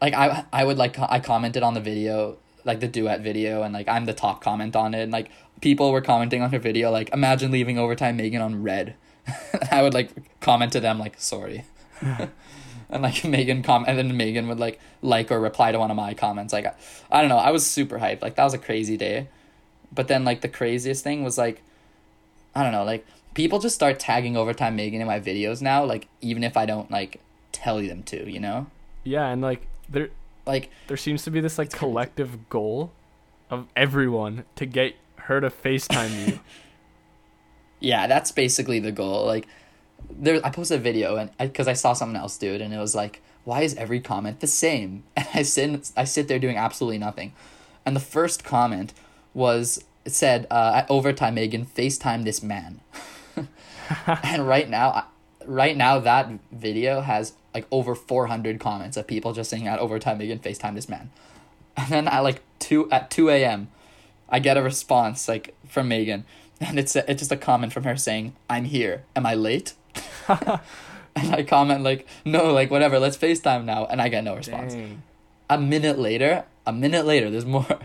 like 0.00 0.14
I 0.14 0.44
I 0.52 0.64
would 0.64 0.78
like 0.78 0.98
I 0.98 1.20
commented 1.20 1.62
on 1.62 1.74
the 1.74 1.80
video 1.80 2.36
like 2.64 2.80
the 2.80 2.88
duet 2.88 3.20
video 3.20 3.62
and 3.62 3.72
like 3.72 3.88
I'm 3.88 4.04
the 4.04 4.12
top 4.12 4.42
comment 4.42 4.76
on 4.76 4.94
it 4.94 5.02
and 5.02 5.12
like 5.12 5.30
people 5.60 5.92
were 5.92 6.00
commenting 6.00 6.42
on 6.42 6.50
her 6.52 6.58
video 6.58 6.90
like 6.90 7.10
imagine 7.12 7.50
leaving 7.50 7.78
overtime 7.78 8.16
Megan 8.16 8.42
on 8.42 8.62
red. 8.62 8.94
I 9.70 9.82
would 9.82 9.94
like 9.94 10.10
comment 10.40 10.72
to 10.72 10.80
them 10.80 10.98
like 10.98 11.20
sorry. 11.20 11.64
and 12.90 13.02
like 13.02 13.24
Megan 13.24 13.62
com 13.62 13.84
and 13.86 13.98
then 13.98 14.16
Megan 14.16 14.48
would 14.48 14.60
like 14.60 14.80
like 15.02 15.30
or 15.30 15.40
reply 15.40 15.72
to 15.72 15.78
one 15.78 15.90
of 15.90 15.96
my 15.96 16.14
comments 16.14 16.52
like 16.52 16.66
I, 16.66 16.74
I 17.10 17.20
don't 17.20 17.28
know 17.28 17.38
I 17.38 17.50
was 17.50 17.66
super 17.66 17.98
hyped 17.98 18.22
like 18.22 18.36
that 18.36 18.44
was 18.44 18.54
a 18.54 18.58
crazy 18.58 18.96
day 18.96 19.28
but 19.94 20.08
then 20.08 20.24
like 20.24 20.40
the 20.40 20.48
craziest 20.48 21.02
thing 21.02 21.24
was 21.24 21.38
like 21.38 21.62
I 22.54 22.62
don't 22.62 22.72
know 22.72 22.84
like 22.84 23.06
people 23.34 23.58
just 23.58 23.74
start 23.74 23.98
tagging 23.98 24.36
overtime 24.36 24.76
Megan 24.76 25.00
in 25.00 25.06
my 25.06 25.20
videos 25.20 25.62
now 25.62 25.84
like 25.84 26.08
even 26.20 26.44
if 26.44 26.56
I 26.56 26.66
don't 26.66 26.90
like 26.90 27.20
tell 27.56 27.78
them 27.82 28.02
to 28.04 28.30
you 28.30 28.40
know 28.40 28.66
Yeah, 29.04 29.28
and 29.28 29.40
like 29.42 29.66
there 29.88 30.10
like 30.46 30.70
there 30.88 30.96
seems 30.96 31.24
to 31.24 31.30
be 31.30 31.40
this 31.40 31.58
like 31.58 31.70
collective 31.72 32.48
goal 32.48 32.92
of 33.50 33.66
everyone 33.76 34.44
to 34.56 34.66
get 34.66 34.94
her 35.16 35.40
to 35.40 35.50
FaceTime 35.50 36.26
you. 36.26 36.40
Yeah, 37.78 38.06
that's 38.06 38.32
basically 38.32 38.78
the 38.80 38.90
goal. 38.90 39.26
Like, 39.26 39.46
there, 40.10 40.40
I 40.44 40.50
posted 40.50 40.80
a 40.80 40.82
video 40.82 41.16
and 41.16 41.30
because 41.38 41.68
I, 41.68 41.74
saw 41.74 41.92
someone 41.92 42.16
else 42.16 42.38
do 42.38 42.54
it, 42.54 42.60
and 42.62 42.72
it 42.72 42.78
was 42.78 42.94
like, 42.94 43.20
why 43.44 43.62
is 43.62 43.74
every 43.74 44.00
comment 44.00 44.40
the 44.40 44.46
same? 44.46 45.04
And 45.16 45.26
I 45.34 45.42
sit, 45.42 45.92
I 45.96 46.04
sit 46.04 46.26
there 46.28 46.38
doing 46.38 46.56
absolutely 46.56 46.98
nothing, 46.98 47.32
and 47.84 47.94
the 47.94 48.00
first 48.00 48.44
comment 48.44 48.94
was 49.34 49.84
it 50.06 50.12
said, 50.14 50.46
uh, 50.50 50.72
"At 50.76 50.90
overtime, 50.90 51.34
Megan, 51.34 51.66
FaceTime 51.66 52.24
this 52.24 52.42
man," 52.42 52.80
and 54.22 54.48
right 54.48 54.68
now, 54.70 54.90
I- 54.90 55.04
right 55.44 55.76
now 55.76 55.98
that 55.98 56.30
video 56.50 57.02
has 57.02 57.34
like 57.56 57.66
over 57.70 57.94
four 57.94 58.26
hundred 58.26 58.60
comments 58.60 58.98
of 58.98 59.06
people 59.06 59.32
just 59.32 59.48
saying, 59.48 59.66
"At 59.66 59.78
overtime, 59.78 60.18
Megan, 60.18 60.38
FaceTime 60.40 60.74
this 60.74 60.90
man," 60.90 61.10
and 61.76 61.88
then 61.88 62.06
at 62.06 62.20
like 62.20 62.42
two 62.58 62.90
at 62.90 63.10
two 63.10 63.30
a.m. 63.30 63.68
I 64.28 64.40
get 64.40 64.58
a 64.58 64.62
response 64.62 65.26
like 65.26 65.54
from 65.66 65.88
Megan, 65.88 66.26
and 66.60 66.78
it's 66.78 66.94
a, 66.94 67.10
it's 67.10 67.20
just 67.20 67.32
a 67.32 67.36
comment 67.36 67.72
from 67.72 67.84
her 67.84 67.96
saying, 67.96 68.34
"I'm 68.50 68.66
here. 68.66 69.04
Am 69.16 69.24
I 69.24 69.34
late?" 69.34 69.72
and 70.28 70.60
I 71.16 71.42
comment 71.44 71.82
like, 71.82 72.06
"No, 72.26 72.52
like 72.52 72.70
whatever. 72.70 72.98
Let's 72.98 73.16
Facetime 73.16 73.64
now." 73.64 73.86
And 73.86 74.02
I 74.02 74.10
get 74.10 74.22
no 74.22 74.36
response. 74.36 74.74
Dang. 74.74 75.02
A 75.48 75.58
minute 75.58 75.98
later, 75.98 76.44
a 76.66 76.72
minute 76.74 77.06
later, 77.06 77.30
there's 77.30 77.46
more. 77.46 77.78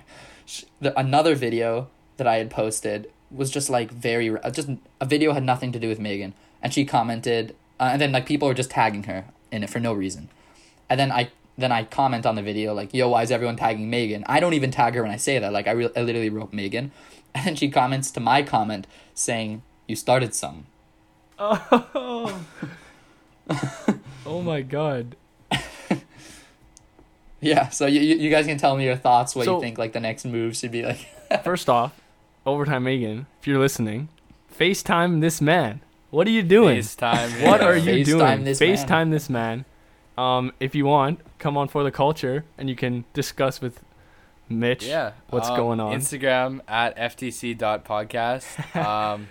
Another 0.82 1.34
video 1.36 1.88
that 2.18 2.28
I 2.28 2.36
had 2.36 2.50
posted 2.50 3.10
was 3.30 3.50
just 3.50 3.70
like 3.70 3.90
very 3.90 4.30
uh, 4.30 4.52
just 4.52 4.70
a 5.00 5.06
video 5.06 5.32
had 5.32 5.44
nothing 5.44 5.72
to 5.72 5.80
do 5.80 5.88
with 5.88 6.00
Megan, 6.00 6.34
and 6.62 6.74
she 6.74 6.84
commented, 6.84 7.56
uh, 7.80 7.92
and 7.94 8.02
then 8.02 8.12
like 8.12 8.26
people 8.26 8.50
were 8.50 8.54
just 8.54 8.72
tagging 8.72 9.04
her 9.04 9.24
in 9.52 9.64
it 9.64 9.70
for 9.70 9.80
no 9.80 9.94
reason, 9.94 10.30
and 10.90 11.00
then 11.00 11.12
I 11.12 11.30
then 11.58 11.72
I 11.72 11.84
comment 11.84 12.26
on 12.26 12.36
the 12.36 12.42
video 12.42 12.74
like, 12.74 12.94
"Yo, 12.94 13.10
why 13.10 13.24
is 13.24 13.32
everyone 13.32 13.56
tagging 13.58 13.90
Megan?" 13.90 14.24
I 14.28 14.40
don't 14.40 14.54
even 14.54 14.72
tag 14.72 14.96
her 14.96 15.02
when 15.04 15.12
I 15.12 15.18
say 15.18 15.38
that. 15.40 15.52
Like 15.54 15.68
I, 15.68 15.72
re- 15.72 15.90
I 15.96 16.02
literally 16.02 16.30
wrote 16.30 16.54
Megan, 16.54 16.92
and 17.36 17.46
then 17.46 17.56
she 17.56 17.70
comments 17.70 18.10
to 18.12 18.20
my 18.20 18.42
comment 18.44 18.88
saying, 19.14 19.62
"You 19.88 19.96
started 19.96 20.34
some." 20.34 20.66
Oh. 21.40 22.40
oh 24.26 24.42
my 24.42 24.62
god. 24.62 25.16
Yeah, 27.44 27.70
so 27.70 27.88
you 27.88 28.02
you 28.02 28.16
you 28.18 28.30
guys 28.30 28.46
can 28.46 28.60
tell 28.60 28.78
me 28.78 28.86
your 28.86 28.96
thoughts. 28.96 29.36
What 29.36 29.46
So- 29.46 29.56
you 29.56 29.62
think 29.62 29.80
like 29.80 29.94
the 29.94 30.00
next 30.00 30.26
move 30.26 30.56
should 30.56 30.72
be 30.72 30.84
like. 30.84 31.08
First 31.44 31.70
off, 31.70 32.00
overtime 32.46 32.84
Megan, 32.84 33.26
if 33.40 33.48
you're 33.48 33.58
listening, 33.58 34.10
FaceTime 34.56 35.22
this 35.22 35.42
man. 35.42 35.82
What 36.12 36.28
are 36.28 36.32
you 36.32 36.44
doing? 36.44 36.78
FaceTime. 36.80 37.46
What 37.48 37.62
are 37.62 37.76
you 37.76 38.04
FaceTime 38.04 38.06
doing? 38.06 38.44
this 38.44 38.60
man. 38.60 38.70
FaceTime 38.78 39.12
this 39.12 39.30
man. 39.30 39.66
Um, 40.18 40.52
if 40.60 40.76
you 40.76 40.86
want, 40.86 41.22
come 41.40 41.58
on 41.58 41.68
for 41.68 41.84
the 41.84 41.92
culture, 41.92 42.44
and 42.58 42.70
you 42.70 42.76
can 42.76 43.06
discuss 43.14 43.60
with 43.62 43.82
Mitch. 44.50 44.86
Yeah. 44.86 45.14
What's 45.30 45.48
um, 45.50 45.56
going 45.56 45.80
on? 45.80 45.94
Instagram 45.98 46.60
at 46.68 46.96
ftc.podcast. 46.98 48.76
Um, 48.76 49.30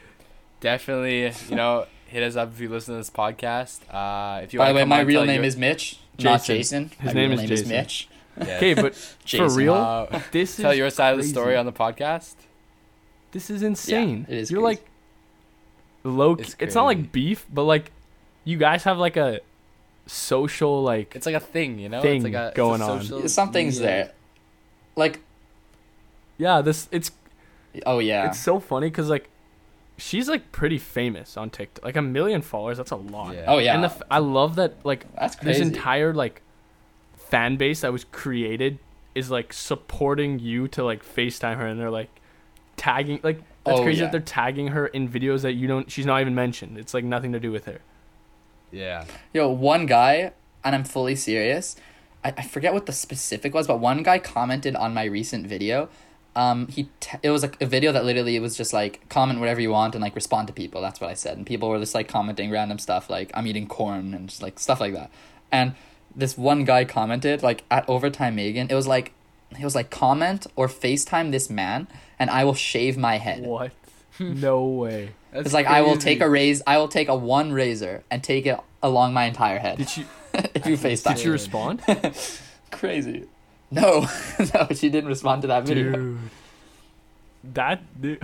definitely, 0.61 1.33
you 1.49 1.55
know, 1.57 1.87
hit 2.07 2.23
us 2.23 2.37
up 2.37 2.51
if 2.53 2.61
you 2.61 2.69
listen 2.69 2.95
to 2.95 2.99
this 2.99 3.11
podcast. 3.11 3.81
Uh, 3.93 4.41
if 4.43 4.53
you 4.53 4.59
By 4.59 4.69
the 4.69 4.75
way, 4.77 4.85
my 4.85 5.01
real 5.01 5.25
name 5.25 5.37
your- 5.43 5.45
is 5.45 5.57
Mitch, 5.57 5.99
not 6.19 6.43
Jason. 6.45 6.89
Jason. 6.89 6.91
His 7.01 7.07
my 7.15 7.21
name 7.21 7.31
real 7.31 7.33
is 7.33 7.41
name 7.41 7.49
Jason. 7.49 7.65
is 7.67 7.71
Mitch. 7.71 8.09
Yeah. 8.39 8.57
Okay, 8.57 8.75
but 8.75 8.95
for 9.27 9.51
real, 9.51 9.75
Uh, 9.75 10.21
this 10.33 10.57
tell 10.57 10.71
is 10.71 10.79
your 10.79 10.89
side 10.91 11.11
of 11.13 11.19
the 11.19 11.25
story 11.25 11.57
on 11.57 11.67
the 11.67 11.73
podcast. 11.73 12.35
This 13.33 13.51
is 13.51 13.63
insane. 13.63 14.27
it 14.29 14.37
is 14.39 14.51
You're 14.51 14.63
crazy. 14.63 14.81
like 14.81 14.90
low. 16.05 16.35
It's 16.35 16.57
It's, 16.59 16.75
not 16.75 16.85
like 16.85 17.13
beef, 17.13 17.47
but 17.53 17.65
like 17.65 17.93
you 18.45 18.57
guys 18.57 18.85
have 18.85 18.99
like 18.99 19.17
a 19.17 19.41
social 20.07 20.83
like. 20.83 21.15
It's 21.15 21.27
like 21.27 21.35
a 21.35 21.41
thing, 21.41 21.79
you 21.79 21.89
know. 21.89 22.03
Thing 22.03 22.17
it's 22.17 22.25
like 22.25 22.35
a, 22.35 22.47
it's 22.49 22.55
a 22.55 22.57
going 22.57 22.83
on. 22.83 23.29
Something's 23.29 23.79
media- 23.81 23.87
there. 23.87 24.13
Like, 24.97 25.21
yeah, 26.39 26.61
this 26.63 26.89
it's 26.91 27.11
oh 27.87 27.99
yeah, 28.01 28.29
it's 28.29 28.41
so 28.41 28.59
funny 28.61 28.89
because 28.89 29.09
like 29.09 29.29
she's 29.97 30.29
like 30.29 30.51
pretty 30.53 30.79
famous 30.79 31.37
on 31.37 31.51
TikTok. 31.51 31.85
Like 31.85 31.97
a 31.97 32.03
million 32.03 32.43
followers. 32.43 32.79
That's 32.79 32.91
a 32.91 32.97
lot. 32.97 33.35
Yeah. 33.35 33.45
oh 33.47 33.59
yeah. 33.59 33.75
And 33.75 33.85
the, 33.85 33.89
f- 33.89 34.03
I 34.11 34.19
love 34.19 34.57
that 34.57 34.75
like 34.85 35.07
That's 35.15 35.37
crazy. 35.37 35.61
this 35.61 35.69
entire 35.69 36.13
like 36.15 36.43
fan 37.17 37.57
base 37.57 37.83
that 37.83 37.93
was 37.93 38.05
created 38.05 38.79
is 39.15 39.31
like 39.31 39.53
supporting 39.53 40.39
you 40.39 40.69
to 40.69 40.85
like 40.85 41.05
FaceTime 41.05 41.57
her 41.57 41.67
and 41.67 41.79
they're 41.81 41.91
like 41.91 42.09
tagging 42.77 43.21
like 43.23 43.41
that's 43.65 43.81
Oh, 43.81 43.83
crazy 43.83 44.01
yeah. 44.01 44.07
that 44.07 44.13
they're 44.13 44.21
tagging 44.21 44.69
her 44.69 44.87
in 44.87 45.09
videos 45.09 45.43
that 45.43 45.53
you 45.53 45.67
don't 45.69 45.91
she's 45.91 46.07
not 46.07 46.21
even 46.21 46.35
mentioned. 46.35 46.79
It's 46.79 46.95
like 46.95 47.05
nothing 47.05 47.33
to 47.33 47.41
do 47.41 47.51
with 47.53 47.67
her. 47.67 47.81
Yeah. 48.73 49.05
Yo, 49.35 49.49
one 49.49 49.87
guy, 49.87 50.33
and 50.65 50.75
I'm 50.75 50.85
fully 50.85 51.17
serious. 51.17 51.77
I, 52.25 52.33
I 52.37 52.43
forget 52.43 52.73
what 52.73 52.87
the 52.87 52.93
specific 52.93 53.53
was, 53.55 53.67
but 53.67 53.81
one 53.81 54.03
guy 54.03 54.19
commented 54.19 54.77
on 54.77 54.95
my 54.95 55.05
recent 55.05 55.47
video. 55.47 55.89
Um, 56.37 56.69
he 56.69 56.89
t- 57.01 57.19
it 57.25 57.31
was 57.31 57.43
like 57.43 57.61
a 57.61 57.67
video 57.67 57.91
that 57.91 58.05
literally 58.05 58.37
it 58.37 58.41
was 58.41 58.57
just 58.57 58.73
like 58.73 59.09
comment 59.09 59.41
whatever 59.41 59.61
you 59.61 59.71
want 59.73 59.97
and 59.97 60.03
like 60.03 60.15
respond 60.15 60.47
to 60.47 60.53
people. 60.55 60.81
That's 60.81 61.01
what 61.01 61.11
I 61.11 61.15
said, 61.15 61.37
and 61.37 61.45
people 61.45 61.69
were 61.69 61.79
just 61.81 61.95
like 61.95 62.07
commenting 62.07 62.51
random 62.51 62.79
stuff 62.79 63.11
like 63.11 63.33
I'm 63.35 63.47
eating 63.49 63.67
corn 63.67 64.15
and 64.15 64.29
just 64.29 64.41
like 64.41 64.59
stuff 64.61 64.81
like 64.81 64.95
that. 64.95 65.11
And 65.51 65.75
this 66.15 66.39
one 66.39 66.65
guy 66.65 66.85
commented 66.85 67.43
like 67.43 67.65
at 67.71 67.89
overtime 67.89 68.37
Megan. 68.37 68.69
It 68.71 68.75
was 68.75 68.87
like 68.87 69.13
it 69.59 69.65
was 69.65 69.75
like 69.75 69.91
comment 69.91 70.47
or 70.57 70.69
FaceTime 70.69 71.31
this 71.33 71.51
man, 71.51 71.89
and 72.19 72.31
I 72.31 72.45
will 72.45 72.55
shave 72.55 72.97
my 72.97 73.19
head. 73.19 73.43
What? 73.43 73.73
no 74.19 74.65
way. 74.65 75.11
That's 75.33 75.47
It's 75.47 75.55
like 75.55 75.67
I 75.67 75.83
will 75.83 75.97
take 75.97 76.21
a 76.21 76.29
raise. 76.29 76.63
I 76.67 76.79
will 76.79 76.89
take 76.89 77.09
a 77.09 77.15
one 77.17 77.53
razor 77.53 78.03
and 78.11 78.23
take 78.23 78.47
it 78.47 78.59
along 78.83 79.13
my 79.15 79.25
entire 79.25 79.59
head. 79.59 79.79
Did 79.79 79.89
she 79.89 80.05
if 80.35 80.67
you 80.67 80.77
FaceTime. 80.77 81.15
did 81.15 81.19
she 81.19 81.29
respond? 81.29 81.83
Crazy. 82.73 83.25
No, 83.71 84.07
no, 84.55 84.67
she 84.75 84.89
didn't 84.91 85.07
respond 85.09 85.43
to 85.43 85.49
that 85.49 85.65
video. 85.65 85.93
Dude. 85.93 86.19
That 87.55 88.01
dude. 88.01 88.21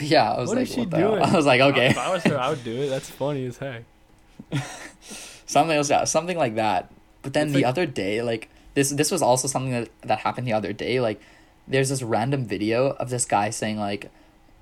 Yeah, 0.00 0.32
I 0.32 0.40
was 0.40 0.48
What 0.48 0.56
like, 0.58 0.66
is 0.68 0.74
she 0.74 0.80
what 0.80 0.92
hell? 0.92 1.10
doing? 1.12 1.22
I 1.22 1.36
was 1.36 1.46
like, 1.46 1.60
okay, 1.60 1.86
If 1.90 1.98
I 1.98 2.12
was 2.12 2.24
her, 2.24 2.36
I 2.38 2.50
would 2.50 2.64
do 2.64 2.82
it. 2.82 2.88
That's 2.88 3.08
funny 3.08 3.46
as 3.46 3.58
heck. 3.58 3.84
something 5.46 5.76
else, 5.76 5.90
yeah, 5.90 6.04
something 6.04 6.36
like 6.36 6.56
that. 6.56 6.90
But 7.22 7.32
then 7.32 7.46
It's 7.46 7.54
the 7.54 7.62
like- 7.62 7.68
other 7.68 7.86
day, 7.86 8.22
like 8.22 8.48
this, 8.74 8.90
this 8.90 9.10
was 9.10 9.22
also 9.22 9.48
something 9.48 9.72
that 9.72 9.88
that 10.02 10.18
happened 10.20 10.46
the 10.46 10.52
other 10.52 10.72
day. 10.72 11.00
Like, 11.00 11.20
there's 11.66 11.88
this 11.88 12.02
random 12.02 12.44
video 12.46 12.90
of 12.90 13.10
this 13.10 13.24
guy 13.24 13.50
saying 13.50 13.78
like, 13.78 14.10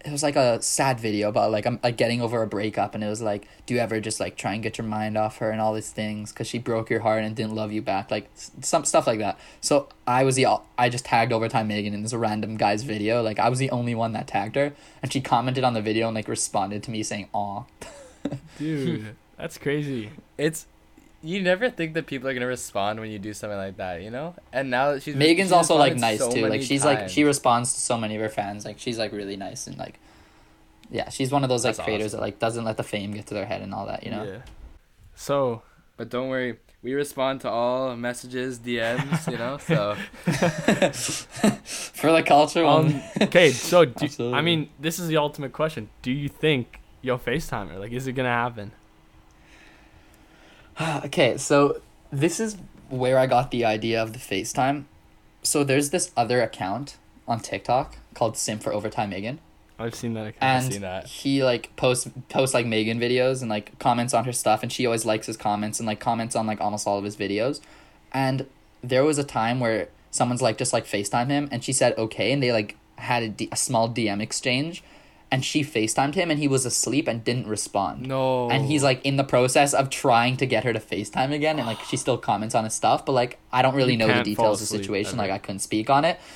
it 0.05 0.11
was 0.11 0.23
like 0.23 0.35
a 0.35 0.61
sad 0.61 0.99
video 0.99 1.29
about 1.29 1.53
like 1.53 1.65
I'm 1.65 1.79
like 1.83 1.97
getting 1.97 2.21
over 2.21 2.43
a 2.43 2.47
breakup, 2.47 2.95
and 2.95 3.05
it 3.05 3.09
was 3.09 3.23
like, 3.23 3.47
do 3.67 3.75
you 3.75 3.81
ever 3.81 4.01
just 4.01 4.19
like 4.19 4.37
try 4.37 4.53
and 4.55 4.63
get 4.63 4.77
your 4.77 4.87
mind 4.87 5.17
off 5.17 5.39
her 5.39 5.51
and 5.51 5.61
all 5.61 5.75
these 5.75 5.91
things 5.91 6.33
because 6.33 6.49
she 6.49 6.59
broke 6.59 6.91
your 6.91 7.01
heart 7.01 7.23
and 7.23 7.37
didn't 7.37 7.55
love 7.55 7.71
you 7.71 7.83
back, 7.83 8.11
like 8.11 8.29
s- 8.35 8.51
some 8.63 8.85
stuff 8.85 9.07
like 9.07 9.21
that. 9.21 9.39
So 9.61 9.89
I 10.05 10.25
was 10.25 10.35
the 10.35 10.47
I 10.77 10.89
just 10.89 11.05
tagged 11.05 11.33
overtime 11.33 11.69
Megan 11.69 11.95
in 11.95 12.03
this 12.03 12.15
random 12.15 12.57
guy's 12.57 12.83
video. 12.83 13.23
Like 13.23 13.39
I 13.39 13.49
was 13.49 13.61
the 13.61 13.71
only 13.71 13.95
one 13.95 14.13
that 14.13 14.27
tagged 14.27 14.57
her, 14.57 14.73
and 15.03 15.13
she 15.13 15.21
commented 15.21 15.63
on 15.63 15.73
the 15.73 15.83
video 15.83 16.09
and 16.09 16.17
like 16.17 16.27
responded 16.27 16.83
to 16.83 16.91
me 16.91 17.05
saying, 17.05 17.29
"Aw." 17.33 17.63
Dude, 18.59 19.15
that's 19.37 19.57
crazy. 19.57 20.11
It's 20.37 20.67
you 21.23 21.41
never 21.41 21.71
think 21.71 21.95
that 21.95 22.07
people 22.07 22.29
are 22.29 22.35
gonna 22.35 22.47
respond 22.47 22.99
when 23.01 23.11
you 23.11 23.19
do 23.19 23.33
something 23.33 23.57
like 23.57 23.77
that, 23.77 24.03
you 24.03 24.11
know. 24.11 24.35
And 24.53 24.71
now 24.71 24.93
that 24.93 25.03
she's 25.03 25.15
Megan's 25.15 25.49
she's 25.49 25.53
also 25.53 25.77
like 25.77 25.97
nice 25.97 26.19
so 26.19 26.31
too. 26.31 26.43
Like 26.43 26.51
many 26.53 26.65
she's 26.65 26.85
like 26.85 27.09
she 27.09 27.25
responds 27.25 27.73
to 27.75 27.81
so 27.81 27.97
many 27.97 28.17
of 28.17 28.21
her 28.23 28.29
fans. 28.29 28.65
Like 28.65 28.79
she's 28.79 28.99
like 28.99 29.13
really 29.13 29.37
nice 29.37 29.67
and 29.67 29.79
like 29.79 29.99
yeah, 30.91 31.09
she's 31.09 31.31
one 31.31 31.43
of 31.43 31.49
those 31.49 31.65
like 31.65 31.77
That's 31.77 31.85
creators 31.85 32.07
awesome. 32.09 32.19
that 32.21 32.23
like 32.27 32.39
doesn't 32.39 32.65
let 32.65 32.77
the 32.77 32.83
fame 32.83 33.13
get 33.13 33.27
to 33.29 33.35
their 33.35 33.47
head 33.47 33.63
and 33.63 33.73
all 33.73 33.87
that, 33.87 34.05
you 34.05 34.11
know. 34.11 34.25
Yeah. 34.25 34.43
So 35.15 35.63
But 35.97 36.11
don't 36.11 36.29
worry, 36.29 36.59
we 36.83 36.95
respond 36.95 37.41
to 37.43 37.49
all 37.51 37.97
messages, 37.97 38.59
DMs, 38.59 39.31
you 39.31 39.39
know. 39.39 39.59
So 39.59 39.95
For 41.95 42.13
the 42.13 42.23
culture 42.23 42.65
um 42.65 42.93
one. 42.93 43.03
okay, 43.23 43.53
so 43.53 43.85
do, 43.85 44.35
I 44.35 44.43
mean, 44.43 44.71
this 44.81 44.99
is 44.99 45.09
the 45.09 45.17
ultimate 45.19 45.53
question. 45.53 45.89
Do 46.03 46.11
you 46.11 46.29
think 46.29 46.81
you'll 47.01 47.19
FaceTime 47.19 47.71
her? 47.71 47.79
Like 47.79 47.93
is 47.93 48.07
it 48.07 48.13
gonna 48.13 48.29
happen? 48.29 48.73
okay, 51.05 51.37
so 51.37 51.81
this 52.11 52.41
is 52.41 52.57
where 52.89 53.19
I 53.19 53.27
got 53.27 53.51
the 53.51 53.65
idea 53.65 54.03
of 54.03 54.13
the 54.13 54.19
FaceTime. 54.19 54.85
So 55.43 55.65
there's 55.65 55.91
this 55.91 56.13
other 56.17 56.43
account 56.43 56.97
on 57.27 57.41
TikTok 57.41 57.97
called 58.15 58.37
Sim 58.37 58.59
for 58.59 58.73
Overtime 58.73 59.11
Megan. 59.11 59.41
I've 59.79 59.95
seen 59.95 60.15
that. 60.15 60.29
Account. 60.29 60.43
and 60.43 60.65
I've 60.67 60.73
seen 60.73 60.83
that. 60.83 61.07
he 61.07 61.43
like 61.43 61.75
posts 61.77 62.09
posts 62.29 62.55
like 62.55 62.67
Megan 62.67 63.01
videos 63.01 63.41
and 63.41 63.51
like 63.51 63.77
comments 63.79 64.15
on 64.15 64.25
her 64.25 64.33
stuff, 64.33 64.63
and 64.63 64.71
she 64.71 64.87
always 64.87 65.05
likes 65.05 65.27
his 65.27 65.37
comments 65.37 65.81
and 65.81 65.87
like 65.87 65.99
comments 65.99 66.37
on 66.37 66.47
like 66.47 66.61
almost 66.61 66.87
all 66.87 66.99
of 66.99 67.05
his 67.05 67.17
videos. 67.17 67.61
And 68.13 68.47
there 68.83 69.03
was 69.05 69.19
a 69.19 69.25
time 69.25 69.59
where 69.59 69.89
someone's 70.11 70.43
like 70.43 70.59
just 70.59 70.73
like 70.73 70.87
Facetime 70.87 71.29
him, 71.31 71.49
and 71.51 71.65
she 71.65 71.73
said 71.73 71.97
okay, 71.99 72.31
and 72.33 72.43
they 72.43 72.53
like 72.53 72.77
had 72.97 73.23
a, 73.25 73.29
D- 73.29 73.49
a 73.51 73.57
small 73.57 73.89
DM 73.89 74.21
exchange, 74.23 74.85
and 75.33 75.45
she 75.45 75.65
Facetimed 75.65 76.15
him, 76.15 76.31
and 76.31 76.39
he 76.39 76.47
was 76.47 76.65
asleep 76.67 77.09
and 77.09 77.25
didn't 77.25 77.49
respond. 77.49 78.07
No. 78.07 78.51
And 78.51 78.67
he's 78.67 78.83
like 78.85 79.01
in 79.05 79.17
the 79.17 79.25
process 79.25 79.73
of 79.75 79.89
trying 79.91 80.37
to 80.37 80.47
get 80.47 80.63
her 80.65 80.73
to 80.73 80.79
FaceTime 80.79 81.33
again, 81.33 81.59
and 81.59 81.67
like 81.67 81.81
she 81.85 81.97
still 81.97 82.19
comments 82.19 82.55
on 82.55 82.65
his 82.65 82.75
stuff, 82.75 83.05
but 83.07 83.13
like 83.13 83.39
I 83.51 83.63
don't 83.63 83.75
really 83.75 83.93
You 83.93 83.99
know 83.99 84.09
the 84.09 84.23
details 84.23 84.63
of 84.63 84.69
the 84.69 84.79
situation. 84.79 85.19
ever. 85.19 85.23
Like 85.29 85.31
I 85.31 85.39
couldn't 85.39 85.61
speak 85.61 85.91
on 85.91 86.05
it. 86.05 86.21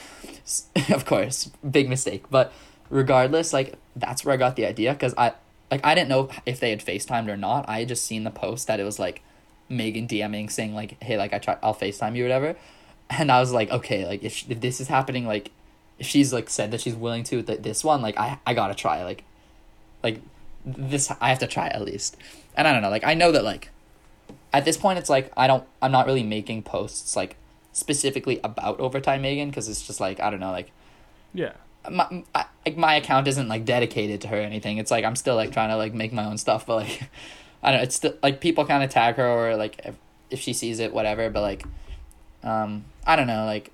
Of 0.90 1.04
course, 1.04 1.50
big 1.68 1.88
mistake. 1.88 2.24
But 2.30 2.52
regardless, 2.90 3.52
like 3.52 3.74
that's 3.94 4.24
where 4.24 4.32
I 4.34 4.36
got 4.36 4.56
the 4.56 4.66
idea 4.66 4.92
because 4.92 5.14
I 5.18 5.34
like 5.70 5.84
I 5.84 5.94
didn't 5.94 6.08
know 6.08 6.30
if 6.46 6.58
they 6.60 6.70
had 6.70 6.80
FaceTimed 6.80 7.28
or 7.28 7.36
not. 7.36 7.68
I 7.68 7.80
had 7.80 7.88
just 7.88 8.04
seen 8.06 8.24
the 8.24 8.30
post 8.30 8.66
that 8.68 8.80
it 8.80 8.84
was 8.84 8.98
like 8.98 9.22
Megan 9.68 10.06
DMing 10.08 10.50
saying 10.50 10.74
like, 10.74 11.02
"Hey, 11.02 11.16
like 11.18 11.32
I 11.34 11.38
try, 11.38 11.56
I'll 11.62 11.74
FaceTime 11.74 12.16
you, 12.16 12.24
or 12.24 12.28
whatever," 12.28 12.56
and 13.10 13.30
I 13.32 13.40
was 13.40 13.52
like, 13.52 13.70
okay, 13.70 14.06
like 14.06 14.22
if, 14.22 14.32
sh- 14.32 14.44
if 14.48 14.60
this 14.60 14.80
is 14.80 14.88
happening, 14.88 15.26
like 15.26 15.50
if 15.98 16.06
she's 16.06 16.32
like 16.32 16.48
said 16.50 16.70
that 16.72 16.80
she's 16.80 16.94
willing 16.94 17.24
to 17.24 17.36
with 17.38 17.46
th- 17.46 17.60
this 17.62 17.82
one, 17.84 18.02
like 18.02 18.16
I 18.18 18.38
I 18.46 18.54
gotta 18.54 18.74
try, 18.74 19.02
like 19.04 19.24
like 20.02 20.20
this 20.64 21.10
I 21.20 21.28
have 21.30 21.38
to 21.40 21.46
try 21.46 21.68
at 21.68 21.82
least. 21.82 22.16
And 22.56 22.66
I 22.66 22.72
don't 22.72 22.82
know, 22.82 22.90
like 22.90 23.04
I 23.04 23.14
know 23.14 23.32
that 23.32 23.44
like 23.44 23.70
at 24.52 24.64
this 24.64 24.76
point 24.76 24.98
it's 24.98 25.10
like 25.10 25.32
I 25.36 25.46
don't 25.46 25.64
I'm 25.82 25.92
not 25.92 26.06
really 26.06 26.22
making 26.22 26.62
posts 26.62 27.16
like 27.16 27.36
specifically 27.72 28.40
about 28.42 28.80
overtime 28.80 29.22
Megan 29.22 29.48
because 29.50 29.68
it's 29.68 29.86
just 29.86 30.00
like 30.00 30.18
I 30.20 30.30
don't 30.30 30.40
know 30.40 30.50
like 30.50 30.70
Yeah. 31.34 31.52
my 31.90 32.24
I, 32.34 32.46
like 32.64 32.76
my 32.76 32.94
account 32.94 33.28
isn't 33.28 33.48
like 33.48 33.64
dedicated 33.64 34.20
to 34.22 34.28
her 34.28 34.38
or 34.38 34.40
anything. 34.40 34.78
It's 34.78 34.90
like 34.90 35.04
I'm 35.04 35.16
still 35.16 35.36
like 35.36 35.52
trying 35.52 35.68
to 35.70 35.76
like 35.76 35.94
make 35.94 36.12
my 36.12 36.24
own 36.24 36.38
stuff, 36.38 36.66
but 36.66 36.76
like 36.76 37.02
I 37.62 37.70
don't 37.70 37.78
know. 37.80 37.82
It's 37.84 37.96
still 37.96 38.14
like 38.22 38.40
people 38.40 38.64
kind 38.64 38.84
of 38.84 38.90
tag 38.90 39.16
her 39.16 39.26
or 39.26 39.56
like 39.56 39.80
if, 39.84 39.94
if 40.30 40.40
she 40.40 40.52
sees 40.52 40.78
it, 40.78 40.92
whatever. 40.92 41.30
But 41.30 41.40
like, 41.40 41.64
um, 42.44 42.84
I 43.06 43.16
don't 43.16 43.26
know. 43.26 43.44
Like, 43.44 43.72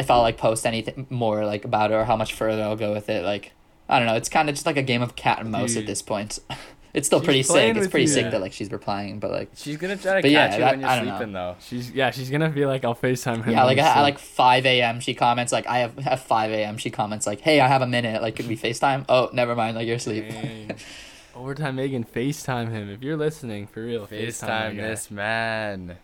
if 0.00 0.10
I'll 0.10 0.22
like 0.22 0.36
post 0.38 0.66
anything 0.66 1.06
more 1.10 1.44
like 1.46 1.64
about 1.64 1.90
her 1.90 2.00
or 2.00 2.04
how 2.04 2.16
much 2.16 2.32
further 2.34 2.62
I'll 2.62 2.76
go 2.76 2.92
with 2.92 3.08
it. 3.08 3.24
Like, 3.24 3.52
I 3.88 3.98
don't 3.98 4.06
know. 4.08 4.16
It's 4.16 4.28
kind 4.28 4.48
of 4.48 4.54
just 4.56 4.66
like 4.66 4.76
a 4.76 4.82
game 4.82 5.02
of 5.02 5.14
cat 5.16 5.38
and 5.40 5.50
mouse 5.52 5.74
Dude. 5.74 5.82
at 5.82 5.86
this 5.86 6.02
point. 6.02 6.38
It's 6.92 7.06
still 7.06 7.20
She's 7.20 7.24
pretty 7.24 7.42
sick. 7.44 7.76
It's 7.76 7.86
pretty 7.86 8.06
you. 8.06 8.08
sick 8.08 8.24
Yeah. 8.24 8.30
that 8.30 8.40
like 8.40 8.52
she's 8.52 8.68
replying, 8.72 9.20
but 9.20 9.30
like 9.30 9.50
She's 9.54 9.76
gonna 9.76 9.96
try 9.96 10.16
to 10.16 10.22
But 10.22 10.30
yeah, 10.32 10.52
you 10.54 10.58
that- 10.58 10.70
when 10.72 10.80
you're 10.80 10.88
I 10.88 10.96
don't 11.20 11.30
know. 11.32 11.52
though. 11.52 11.56
She's 11.60 11.88
yeah. 11.92 12.10
She's 12.10 12.30
gonna 12.30 12.48
be 12.50 12.66
like, 12.66 12.84
I'll 12.84 12.96
Facetime 12.96 13.44
him. 13.44 13.52
yeah, 13.52 13.62
like 13.62 13.78
at, 13.78 13.96
at 13.98 14.02
like 14.02 14.18
five 14.18 14.66
a.m. 14.66 14.98
she 14.98 15.14
comments 15.14 15.52
like 15.52 15.68
I 15.68 15.78
have 15.78 15.96
at 16.04 16.18
five 16.18 16.50
a.m. 16.50 16.78
she 16.78 16.90
comments 16.90 17.28
like 17.28 17.42
Hey, 17.42 17.60
I 17.60 17.68
have 17.68 17.82
a 17.82 17.86
minute. 17.86 18.20
Like, 18.22 18.34
could 18.34 18.48
we 18.48 18.56
Facetime? 18.56 19.04
Oh, 19.08 19.30
never 19.32 19.54
mind. 19.54 19.76
Like 19.76 19.86
you're 19.86 19.98
asleep. 19.98 20.32
Overtime 21.36 21.76
Megan, 21.76 22.02
FaceTime 22.02 22.72
him. 22.72 22.90
If 22.90 23.04
you're 23.04 23.16
listening, 23.16 23.68
for 23.68 23.84
real, 23.84 24.08
FaceTime, 24.08 24.72
FaceTime 24.72 24.76
this 24.78 25.10
man. 25.12 25.96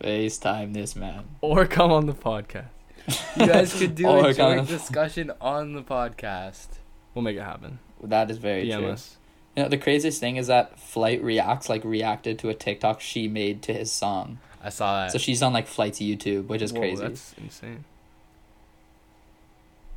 FaceTime 0.00 0.74
this 0.74 0.94
man. 0.94 1.24
Or 1.40 1.66
come 1.66 1.90
on 1.90 2.06
the 2.06 2.14
podcast. 2.14 2.66
You 3.36 3.46
guys 3.46 3.72
could 3.78 3.94
do 3.96 4.08
a 4.08 4.22
joint 4.22 4.36
kind 4.36 4.60
of- 4.60 4.68
discussion 4.68 5.32
on 5.40 5.72
the 5.74 5.82
podcast. 5.82 6.66
We'll 7.14 7.22
make 7.22 7.36
it 7.36 7.42
happen. 7.42 7.78
That 8.02 8.30
is 8.30 8.38
very 8.38 8.66
DM 8.66 8.78
true. 8.78 8.88
us. 8.90 9.16
You 9.56 9.62
know, 9.62 9.68
the 9.68 9.78
craziest 9.78 10.18
thing 10.20 10.36
is 10.36 10.48
that 10.48 10.78
Flight 10.80 11.22
Reacts 11.22 11.68
like 11.68 11.84
reacted 11.84 12.38
to 12.40 12.48
a 12.48 12.54
TikTok 12.54 13.00
she 13.00 13.28
made 13.28 13.62
to 13.62 13.72
his 13.72 13.92
song. 13.92 14.38
I 14.62 14.70
saw 14.70 15.02
that. 15.04 15.12
So 15.12 15.18
she's 15.18 15.42
on 15.42 15.52
like 15.52 15.66
Flight's 15.68 15.98
YouTube, 16.00 16.46
which 16.46 16.60
is 16.62 16.72
Whoa, 16.72 16.80
crazy. 16.80 17.02
That's 17.02 17.34
insane. 17.38 17.84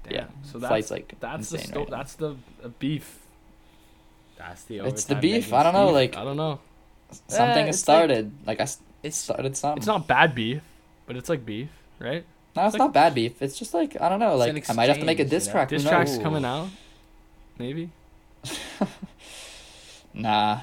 Damn. 0.04 0.14
Yeah, 0.14 0.26
So 0.44 0.60
that's 0.60 0.70
Flight's 0.70 0.92
like 0.92 1.16
that's 1.20 1.50
the 1.50 1.58
sto- 1.60 1.80
right 1.82 1.90
that's 1.90 2.16
the 2.16 2.36
beef. 2.80 3.20
That's 4.38 4.64
the. 4.66 4.80
It's 4.86 5.06
the 5.06 5.16
beef. 5.16 5.52
I 5.52 5.64
don't 5.64 5.74
know, 5.74 5.88
Beef? 5.88 5.94
like 5.96 6.18
I 6.18 6.24
don't 6.24 6.38
know. 6.38 6.60
something 7.28 7.40
Eh, 7.64 7.66
has 7.66 7.70
it's 7.80 7.88
like- 7.88 7.96
started. 7.98 8.32
Like, 8.46 8.60
I 8.60 8.64
s- 8.64 8.80
It's 9.02 9.18
started 9.18 9.58
something. 9.58 9.78
It's 9.78 9.88
not 9.88 10.08
bad 10.08 10.36
beef, 10.36 10.62
but 11.08 11.16
it's 11.18 11.30
like 11.30 11.46
beef, 11.46 11.70
right? 12.00 12.24
No, 12.58 12.66
it's 12.66 12.74
like- 12.74 12.80
not 12.80 12.94
bad 12.94 13.16
beef. 13.16 13.42
It's 13.42 13.58
just 13.58 13.74
like 13.74 14.00
I 14.02 14.10
don't 14.10 14.20
know. 14.20 14.36
It's 14.36 14.48
an 14.50 14.56
Like 14.56 14.70
I 14.70 14.74
might 14.74 14.90
have 14.90 15.00
to 15.00 15.06
make 15.06 15.20
a 15.20 15.24
exchange, 15.24 15.44
diss 15.44 15.46
you 15.46 15.50
know? 15.50 15.54
track. 15.54 15.70
Diss 15.70 15.84
who 15.84 15.90
tracks 15.90 16.18
coming 16.18 16.44
out. 16.46 16.68
Maybe. 17.58 17.90
Nah, 20.14 20.62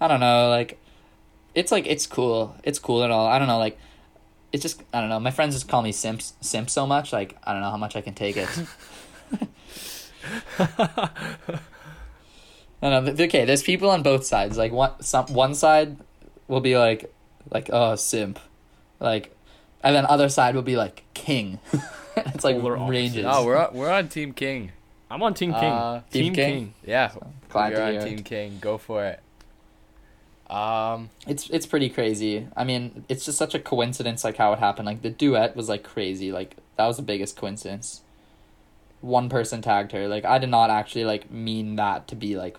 I 0.00 0.08
don't 0.08 0.18
know. 0.18 0.48
Like, 0.48 0.76
it's 1.54 1.70
like 1.70 1.86
it's 1.86 2.04
cool. 2.06 2.56
It's 2.64 2.80
cool 2.80 3.04
and 3.04 3.12
all. 3.12 3.28
I 3.28 3.38
don't 3.38 3.46
know. 3.46 3.58
Like, 3.58 3.78
it's 4.52 4.62
just 4.62 4.82
I 4.92 5.00
don't 5.00 5.08
know. 5.08 5.20
My 5.20 5.30
friends 5.30 5.54
just 5.54 5.68
call 5.68 5.82
me 5.82 5.92
simps 5.92 6.34
simp 6.40 6.68
so 6.68 6.84
much. 6.84 7.12
Like 7.12 7.36
I 7.44 7.52
don't 7.52 7.62
know 7.62 7.70
how 7.70 7.76
much 7.76 7.94
I 7.94 8.00
can 8.00 8.14
take 8.14 8.36
it. 8.36 8.48
I 10.58 11.60
don't 12.82 13.04
know. 13.04 13.24
Okay, 13.24 13.44
there's 13.44 13.62
people 13.62 13.88
on 13.90 14.02
both 14.02 14.24
sides. 14.24 14.58
Like 14.58 14.72
one 14.72 15.00
some 15.00 15.26
one 15.26 15.54
side 15.54 15.96
will 16.48 16.60
be 16.60 16.76
like 16.76 17.12
like 17.52 17.70
oh 17.72 17.94
simp, 17.94 18.40
like, 18.98 19.35
and 19.86 19.94
then 19.96 20.04
other 20.06 20.28
side 20.28 20.54
will 20.54 20.62
be 20.62 20.76
like 20.76 21.04
king. 21.14 21.58
it's 22.16 22.44
like 22.44 22.56
Polar 22.56 22.76
opposites. 22.76 22.90
ranges. 22.90 23.24
No, 23.24 23.44
we're 23.44 23.56
on, 23.56 23.74
we're 23.74 23.90
on 23.90 24.08
Team 24.08 24.32
King. 24.32 24.72
I'm 25.10 25.22
on 25.22 25.34
Team 25.34 25.52
King. 25.52 25.62
Uh, 25.72 26.02
Team 26.10 26.24
Team 26.24 26.34
King? 26.34 26.54
King. 26.54 26.74
Yeah, 26.84 27.12
glad 27.48 27.72
we're 27.72 27.76
to 27.78 27.84
on 27.84 27.92
hear 27.92 28.00
it. 28.00 28.04
Team 28.08 28.18
King. 28.24 28.58
Go 28.60 28.78
for 28.78 29.04
it. 29.04 29.20
Um, 30.50 31.10
It's 31.26 31.48
it's 31.50 31.66
pretty 31.66 31.88
crazy. 31.88 32.46
I 32.56 32.64
mean, 32.64 33.04
it's 33.08 33.24
just 33.24 33.38
such 33.38 33.54
a 33.54 33.58
coincidence 33.58 34.24
like 34.24 34.36
how 34.36 34.52
it 34.52 34.58
happened. 34.58 34.86
Like 34.86 35.02
the 35.02 35.10
duet 35.10 35.56
was 35.56 35.68
like 35.68 35.82
crazy. 35.82 36.30
Like 36.32 36.56
that 36.76 36.86
was 36.86 36.96
the 36.96 37.02
biggest 37.02 37.36
coincidence. 37.36 38.02
One 39.00 39.28
person 39.28 39.62
tagged 39.62 39.92
her. 39.92 40.08
Like 40.08 40.24
I 40.24 40.38
did 40.38 40.48
not 40.50 40.70
actually 40.70 41.04
like 41.04 41.30
mean 41.30 41.76
that 41.76 42.08
to 42.08 42.16
be 42.16 42.36
like 42.36 42.56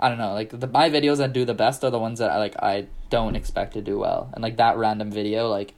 I 0.00 0.08
don't 0.08 0.18
know, 0.18 0.32
like 0.32 0.50
the 0.58 0.66
my 0.68 0.88
videos 0.90 1.18
that 1.18 1.32
do 1.32 1.44
the 1.44 1.54
best 1.54 1.82
are 1.84 1.90
the 1.90 1.98
ones 1.98 2.20
that 2.20 2.30
I 2.30 2.38
like 2.38 2.56
I 2.62 2.86
don't 3.10 3.34
expect 3.36 3.72
to 3.74 3.80
do 3.82 3.98
well. 3.98 4.30
And 4.32 4.42
like 4.42 4.56
that 4.58 4.76
random 4.76 5.10
video 5.10 5.48
like 5.48 5.74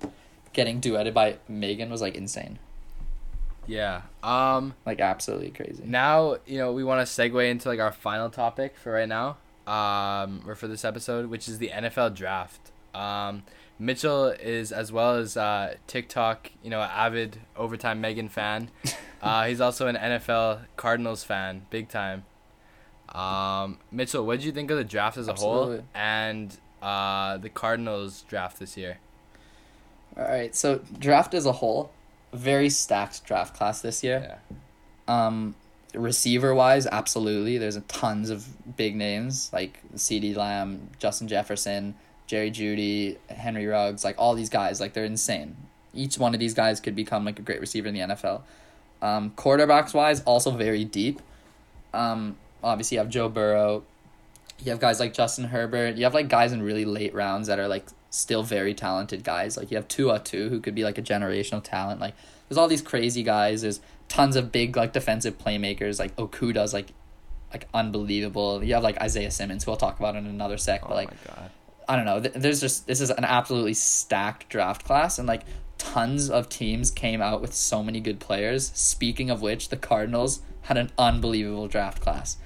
getting 0.52 0.80
duetted 0.80 1.14
by 1.14 1.38
Megan 1.48 1.90
was 1.90 2.00
like 2.00 2.14
insane. 2.14 2.58
yeah. 3.66 4.02
Um, 4.22 4.74
Like 4.86 5.00
absolutely 5.00 5.50
crazy. 5.50 5.82
now 5.86 6.36
you 6.46 6.58
know 6.58 6.72
we 6.72 6.82
want 6.84 7.06
to 7.06 7.10
segue 7.12 7.48
into 7.50 7.68
like 7.68 7.80
our 7.80 7.92
final 7.92 8.30
topic 8.30 8.76
for 8.76 8.92
right 8.92 9.08
now. 9.08 9.36
Um, 9.66 10.42
or 10.48 10.56
for 10.56 10.66
this 10.66 10.84
episode, 10.84 11.26
which 11.26 11.46
is 11.48 11.58
the 11.58 11.68
NFL 11.68 12.16
draft. 12.16 12.72
Um, 12.92 13.44
Mitchell 13.78 14.26
is 14.28 14.72
as 14.72 14.90
well 14.90 15.14
as 15.14 15.36
uh, 15.36 15.74
TikTok, 15.86 16.50
you 16.62 16.70
know, 16.70 16.80
avid 16.80 17.38
overtime 17.56 18.00
Megan 18.00 18.28
fan. 18.28 18.70
Uh, 19.22 19.44
he's 19.44 19.60
also 19.60 19.86
an 19.86 19.96
NFL 19.96 20.60
Cardinals 20.78 21.22
fan, 21.22 21.66
big 21.68 21.90
time. 21.90 22.24
Um, 23.10 23.78
Mitchell, 23.90 24.24
what 24.24 24.38
did 24.38 24.46
you 24.46 24.52
think 24.52 24.70
of 24.70 24.78
the 24.78 24.84
draft 24.84 25.18
as 25.18 25.28
a 25.28 25.34
whole 25.34 25.84
and 25.94 26.56
uh, 26.80 27.36
the 27.36 27.50
Cardinals 27.50 28.22
draft 28.22 28.58
this 28.58 28.78
year? 28.78 28.96
All 30.16 30.24
right. 30.24 30.54
So 30.54 30.80
draft 30.98 31.34
as 31.34 31.46
a 31.46 31.52
whole, 31.52 31.90
very 32.32 32.70
stacked 32.70 33.24
draft 33.24 33.56
class 33.56 33.80
this 33.80 34.02
year. 34.02 34.38
Yeah. 34.50 35.26
Um, 35.26 35.54
receiver 35.94 36.54
wise, 36.54 36.86
absolutely. 36.86 37.58
There's 37.58 37.76
a 37.76 37.80
tons 37.82 38.30
of 38.30 38.46
big 38.76 38.94
names 38.96 39.50
like 39.52 39.80
CeeDee 39.94 40.36
Lamb, 40.36 40.90
Justin 40.98 41.28
Jefferson, 41.28 41.94
Jerry 42.26 42.50
Jeudy, 42.50 43.16
Henry 43.28 43.66
Ruggs, 43.66 44.04
like 44.04 44.16
all 44.18 44.34
these 44.34 44.50
guys. 44.50 44.80
Like 44.80 44.92
they're 44.92 45.04
insane. 45.04 45.56
Each 45.92 46.18
one 46.18 46.34
of 46.34 46.40
these 46.40 46.54
guys 46.54 46.80
could 46.80 46.94
become 46.94 47.24
like 47.24 47.38
a 47.38 47.42
great 47.42 47.60
receiver 47.60 47.88
in 47.88 47.94
the 47.94 48.00
NFL. 48.00 48.42
Um, 49.02 49.30
quarterbacks 49.30 49.94
wise, 49.94 50.20
also 50.22 50.50
very 50.50 50.84
deep. 50.84 51.20
Um, 51.92 52.36
obviously 52.62 52.96
you 52.96 53.00
have 53.00 53.08
Joe 53.08 53.28
Burrow. 53.28 53.82
You 54.62 54.70
have 54.70 54.80
guys 54.80 55.00
like 55.00 55.14
Justin 55.14 55.44
Herbert. 55.44 55.96
You 55.96 56.04
have 56.04 56.14
like 56.14 56.28
guys 56.28 56.52
in 56.52 56.62
really 56.62 56.84
late 56.84 57.14
rounds 57.14 57.48
that 57.48 57.58
are 57.58 57.66
like 57.66 57.86
still 58.10 58.42
very 58.42 58.74
talented 58.74 59.24
guys. 59.24 59.56
Like 59.56 59.70
you 59.70 59.76
have 59.76 59.88
Tua 59.88 60.18
too, 60.18 60.48
who 60.48 60.60
could 60.60 60.74
be 60.74 60.84
like 60.84 60.98
a 60.98 61.02
generational 61.02 61.62
talent. 61.62 62.00
Like 62.00 62.14
there's 62.48 62.58
all 62.58 62.68
these 62.68 62.82
crazy 62.82 63.22
guys. 63.22 63.62
There's 63.62 63.80
tons 64.08 64.36
of 64.36 64.50
big 64.52 64.76
like 64.76 64.92
defensive 64.92 65.38
playmakers. 65.38 65.98
Like 65.98 66.14
Okudah's 66.16 66.74
like 66.74 66.88
like 67.52 67.66
unbelievable. 67.74 68.62
You 68.62 68.74
have 68.74 68.82
like 68.82 69.00
Isaiah 69.00 69.30
Simmons, 69.30 69.64
who 69.64 69.70
I'll 69.70 69.76
talk 69.76 69.98
about 69.98 70.16
in 70.16 70.26
another 70.26 70.56
sec. 70.58 70.82
Oh 70.84 70.88
but 70.88 70.94
like 70.94 71.10
my 71.10 71.34
god. 71.34 71.50
I 71.88 71.96
don't 71.96 72.04
know. 72.04 72.20
There's 72.20 72.60
just 72.60 72.86
this 72.86 73.00
is 73.00 73.10
an 73.10 73.24
absolutely 73.24 73.74
stacked 73.74 74.48
draft 74.48 74.84
class, 74.84 75.18
and 75.18 75.26
like 75.26 75.42
tons 75.78 76.30
of 76.30 76.48
teams 76.48 76.90
came 76.90 77.20
out 77.22 77.40
with 77.40 77.52
so 77.54 77.82
many 77.82 78.00
good 78.00 78.20
players. 78.20 78.70
Speaking 78.74 79.30
of 79.30 79.42
which, 79.42 79.70
the 79.70 79.76
Cardinals 79.76 80.42
had 80.62 80.76
an 80.76 80.90
unbelievable 80.98 81.66
draft 81.66 82.00
class. 82.00 82.36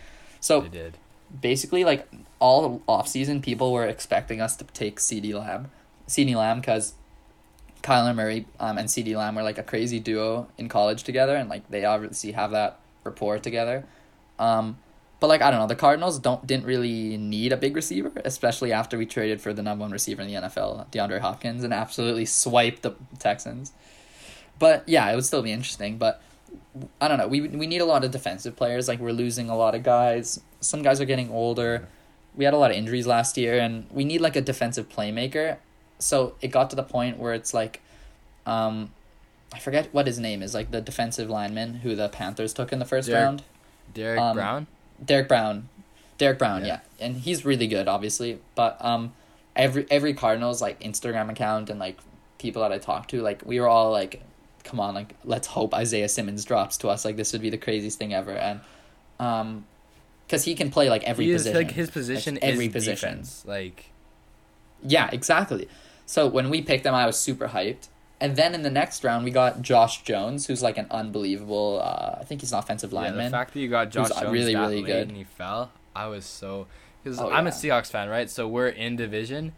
So 0.40 0.62
They 0.62 0.68
did. 0.68 0.98
basically, 1.40 1.84
like 1.84 2.08
all 2.44 2.82
offseason, 2.86 3.40
people 3.42 3.72
were 3.72 3.86
expecting 3.86 4.38
us 4.38 4.54
to 4.56 4.64
take 4.64 5.00
CeeDee 5.00 5.32
Lamb, 5.32 5.70
CeeDee 6.06 6.36
Lamb, 6.36 6.60
because 6.60 6.92
Kyler 7.82 8.14
Murray 8.14 8.46
um, 8.60 8.76
and 8.76 8.86
CeeDee 8.88 9.16
Lamb 9.16 9.34
were 9.34 9.42
like 9.42 9.56
a 9.56 9.62
crazy 9.62 9.98
duo 9.98 10.48
in 10.58 10.68
college 10.68 11.04
together, 11.04 11.36
and 11.36 11.48
like 11.48 11.68
they 11.70 11.84
obviously 11.86 12.32
have 12.32 12.50
that 12.50 12.78
rapport 13.02 13.38
together. 13.38 13.84
Um, 14.38 14.76
But 15.20 15.28
like 15.28 15.40
I 15.40 15.50
don't 15.50 15.60
know, 15.60 15.66
the 15.66 15.82
Cardinals 15.86 16.18
don't 16.18 16.46
didn't 16.46 16.66
really 16.66 17.16
need 17.16 17.50
a 17.52 17.56
big 17.56 17.74
receiver, 17.74 18.12
especially 18.26 18.72
after 18.72 18.98
we 18.98 19.06
traded 19.06 19.40
for 19.40 19.54
the 19.54 19.62
number 19.62 19.82
one 19.82 19.92
receiver 19.92 20.20
in 20.20 20.28
the 20.28 20.34
NFL, 20.34 20.86
DeAndre 20.92 21.20
Hopkins, 21.20 21.64
and 21.64 21.72
absolutely 21.72 22.26
swiped 22.26 22.82
the 22.82 22.92
Texans. 23.18 23.72
But 24.58 24.86
yeah, 24.86 25.10
it 25.10 25.14
would 25.14 25.24
still 25.24 25.42
be 25.42 25.52
interesting. 25.52 25.96
But 25.96 26.20
I 27.00 27.08
don't 27.08 27.16
know. 27.16 27.28
We 27.28 27.40
we 27.40 27.66
need 27.66 27.80
a 27.80 27.86
lot 27.86 28.04
of 28.04 28.10
defensive 28.10 28.54
players. 28.54 28.86
Like 28.86 29.00
we're 29.00 29.12
losing 29.24 29.48
a 29.48 29.56
lot 29.56 29.74
of 29.74 29.82
guys. 29.82 30.40
Some 30.60 30.82
guys 30.82 31.00
are 31.00 31.06
getting 31.06 31.30
older. 31.30 31.88
We 32.36 32.44
had 32.44 32.54
a 32.54 32.56
lot 32.58 32.70
of 32.70 32.76
injuries 32.76 33.06
last 33.06 33.36
year, 33.36 33.58
and 33.58 33.86
we 33.90 34.04
need 34.04 34.20
like 34.20 34.36
a 34.36 34.40
defensive 34.40 34.88
playmaker. 34.88 35.58
So 35.98 36.34
it 36.40 36.48
got 36.48 36.70
to 36.70 36.76
the 36.76 36.82
point 36.82 37.18
where 37.18 37.32
it's 37.34 37.54
like, 37.54 37.80
um, 38.46 38.90
I 39.52 39.58
forget 39.58 39.88
what 39.92 40.06
his 40.06 40.18
name 40.18 40.42
is. 40.42 40.54
Like 40.54 40.70
the 40.70 40.80
defensive 40.80 41.30
lineman 41.30 41.74
who 41.76 41.94
the 41.94 42.08
Panthers 42.08 42.52
took 42.52 42.72
in 42.72 42.78
the 42.80 42.84
first 42.84 43.08
Derrick- 43.08 43.22
round. 43.24 43.42
Derrick 43.94 44.20
Um, 44.20 44.36
Brown. 44.36 44.66
Derrick 45.04 45.28
Brown. 45.28 45.68
Derrick 46.18 46.38
Brown, 46.38 46.62
Yeah. 46.62 46.80
yeah. 46.98 47.06
And 47.06 47.16
he's 47.18 47.44
really 47.44 47.66
good, 47.66 47.86
obviously. 47.88 48.38
But 48.54 48.76
um 48.84 49.12
every 49.56 49.86
every 49.90 50.14
Cardinals 50.14 50.60
like 50.60 50.80
Instagram 50.80 51.30
account 51.30 51.70
and 51.70 51.78
like 51.78 51.98
people 52.38 52.62
that 52.62 52.72
I 52.72 52.78
talk 52.78 53.08
to, 53.08 53.22
like 53.22 53.42
we 53.44 53.60
were 53.60 53.68
all 53.68 53.90
like, 53.92 54.22
come 54.64 54.80
on, 54.80 54.94
like 54.94 55.14
let's 55.24 55.46
hope 55.48 55.72
Isaiah 55.74 56.08
Simmons 56.08 56.44
drops 56.44 56.76
to 56.78 56.88
us. 56.88 57.04
Like 57.04 57.16
this 57.16 57.32
would 57.32 57.42
be 57.42 57.50
the 57.50 57.58
craziest 57.58 57.98
thing 57.98 58.12
ever. 58.14 58.32
And 58.32 58.60
um 59.20 59.66
because 60.26 60.44
he 60.44 60.54
can 60.54 60.70
play 60.70 60.88
like 60.90 61.04
every 61.04 61.26
He 61.26 61.30
is, 61.32 61.42
position. 61.42 61.56
like 61.58 61.70
his 61.72 61.90
position 61.90 62.34
Like, 62.34 62.44
every 62.44 62.66
is 62.66 62.72
position. 62.72 63.10
defense. 63.10 63.44
Like 63.46 63.90
Yeah, 64.82 65.08
exactly. 65.12 65.68
So 66.06 66.26
when 66.28 66.50
we 66.50 66.60
picked 66.62 66.84
him, 66.86 66.94
I 66.94 67.06
was 67.06 67.16
super 67.18 67.48
hyped. 67.48 67.88
And 68.20 68.36
then 68.36 68.54
in 68.54 68.62
the 68.62 68.70
next 68.70 69.02
round, 69.04 69.24
we 69.24 69.30
got 69.30 69.60
Josh 69.62 70.02
Jones, 70.02 70.46
who's 70.46 70.62
like 70.62 70.78
an 70.78 70.86
unbelievable. 70.90 71.80
Uh, 71.82 72.18
I 72.20 72.24
think 72.24 72.40
he's 72.42 72.52
an 72.52 72.58
offensive 72.58 72.92
yeah, 72.92 73.00
lineman. 73.00 73.24
the 73.26 73.30
fact 73.30 73.52
that 73.54 73.60
you 73.60 73.68
got 73.68 73.90
Josh 73.90 74.10
uh, 74.12 74.20
Jones 74.22 74.32
really, 74.32 74.54
really 74.56 74.82
good. 74.82 75.08
and 75.08 75.16
he 75.16 75.24
fell, 75.24 75.72
I 75.96 76.06
was 76.06 76.24
so 76.24 76.66
because 77.02 77.20
Oh, 77.20 77.30
I'm 77.30 77.46
a 77.46 77.50
yeah. 77.50 77.54
Seahawks 77.56 77.90
fan, 77.90 78.08
right? 78.08 78.30
So 78.30 78.46
we're 78.48 78.68
in 78.68 78.96
division. 78.96 79.52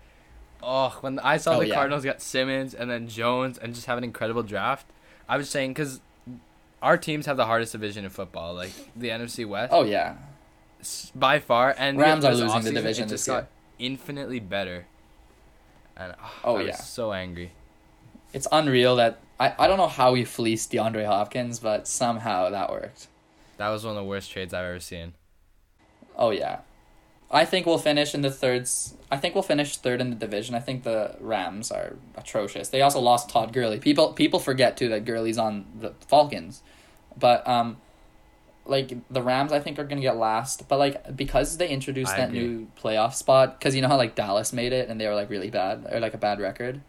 Oh, 0.62 0.96
when 1.00 1.18
I 1.20 1.36
saw 1.36 1.56
Oh, 1.56 1.60
the 1.60 1.68
yeah. 1.68 1.74
Cardinals 1.74 2.04
got 2.04 2.20
Simmons 2.20 2.74
and 2.74 2.90
then 2.90 3.06
Jones 3.08 3.56
and 3.58 3.72
just 3.74 3.86
have 3.86 3.98
an 3.98 4.04
incredible 4.04 4.42
draft, 4.42 4.86
I 5.28 5.36
was 5.36 5.48
saying 5.50 5.70
because 5.74 6.00
our 6.82 6.96
teams 6.96 7.26
have 7.26 7.36
the 7.36 7.46
hardest 7.46 7.72
division 7.72 8.04
in 8.04 8.10
football, 8.10 8.54
like 8.54 8.72
the 8.96 9.10
NFC 9.10 9.46
West. 9.46 9.72
oh 9.72 9.84
yeah, 9.84 10.16
by 11.14 11.38
far. 11.38 11.74
And 11.76 11.98
Rams 11.98 12.24
are 12.24 12.34
losing 12.34 12.62
the 12.62 12.72
division 12.72 13.08
this 13.08 13.26
year. 13.28 13.48
infinitely 13.78 14.40
better. 14.40 14.86
And 15.96 16.14
oh, 16.22 16.32
Oh, 16.44 16.54
was 16.54 16.66
yeah. 16.66 16.76
so 16.76 17.12
angry. 17.12 17.52
it's 18.32 18.46
unreal 18.52 18.96
that 18.96 19.18
I, 19.40 19.54
I 19.58 19.66
don't 19.66 19.78
know 19.78 19.88
how 19.88 20.12
we 20.12 20.24
fleeced 20.24 20.72
DeAndre 20.72 21.06
Hopkins, 21.06 21.58
but 21.58 21.86
somehow 21.88 22.50
that 22.50 22.70
worked. 22.70 23.08
That 23.58 23.68
was 23.70 23.84
one 23.84 23.96
of 23.96 24.02
the 24.02 24.08
worst 24.08 24.30
trades 24.30 24.52
I've 24.54 24.64
ever 24.66 24.80
seen. 24.80 25.14
Oh 26.16 26.30
yeah, 26.30 26.60
I 27.30 27.44
think 27.44 27.66
we'll 27.66 27.78
finish 27.78 28.14
in 28.14 28.22
the 28.22 28.30
thirds. 28.30 28.94
I 29.10 29.16
think 29.18 29.34
we'll 29.34 29.42
finish 29.42 29.76
third 29.78 30.00
in 30.00 30.10
the 30.10 30.16
division. 30.16 30.54
I 30.54 30.60
think 30.60 30.82
the 30.82 31.16
Rams 31.20 31.70
are 31.70 31.96
atrocious. 32.16 32.68
They 32.68 32.82
also 32.82 33.00
lost 33.00 33.28
Todd 33.30 33.52
Gurley. 33.52 33.78
People 33.78 34.12
people 34.12 34.38
forget 34.40 34.76
too 34.76 34.88
that 34.90 35.04
Gurley's 35.04 35.38
on 35.38 35.64
the 35.80 35.92
Falcons, 36.08 36.62
but 37.18 37.46
um, 37.48 37.76
like 38.68 38.92
the 39.10 39.22
Rams, 39.22 39.52
I 39.52 39.60
think 39.60 39.78
are 39.78 39.84
gonna 39.84 40.00
get 40.00 40.16
last. 40.16 40.68
But 40.68 40.78
like 40.78 41.16
because 41.16 41.56
they 41.58 41.68
introduced 41.68 42.12
I 42.12 42.18
that 42.18 42.28
agree. 42.30 42.40
new 42.40 42.66
playoff 42.80 43.14
spot, 43.14 43.58
because 43.58 43.74
you 43.74 43.82
know 43.82 43.88
how 43.88 43.96
like 43.96 44.14
Dallas 44.14 44.52
made 44.52 44.72
it 44.72 44.88
and 44.88 45.00
they 45.00 45.06
were 45.06 45.14
like 45.14 45.30
really 45.30 45.50
bad 45.50 45.86
or 45.90 46.00
like 46.00 46.14
a 46.14 46.18
bad 46.18 46.40
record, 46.40 46.80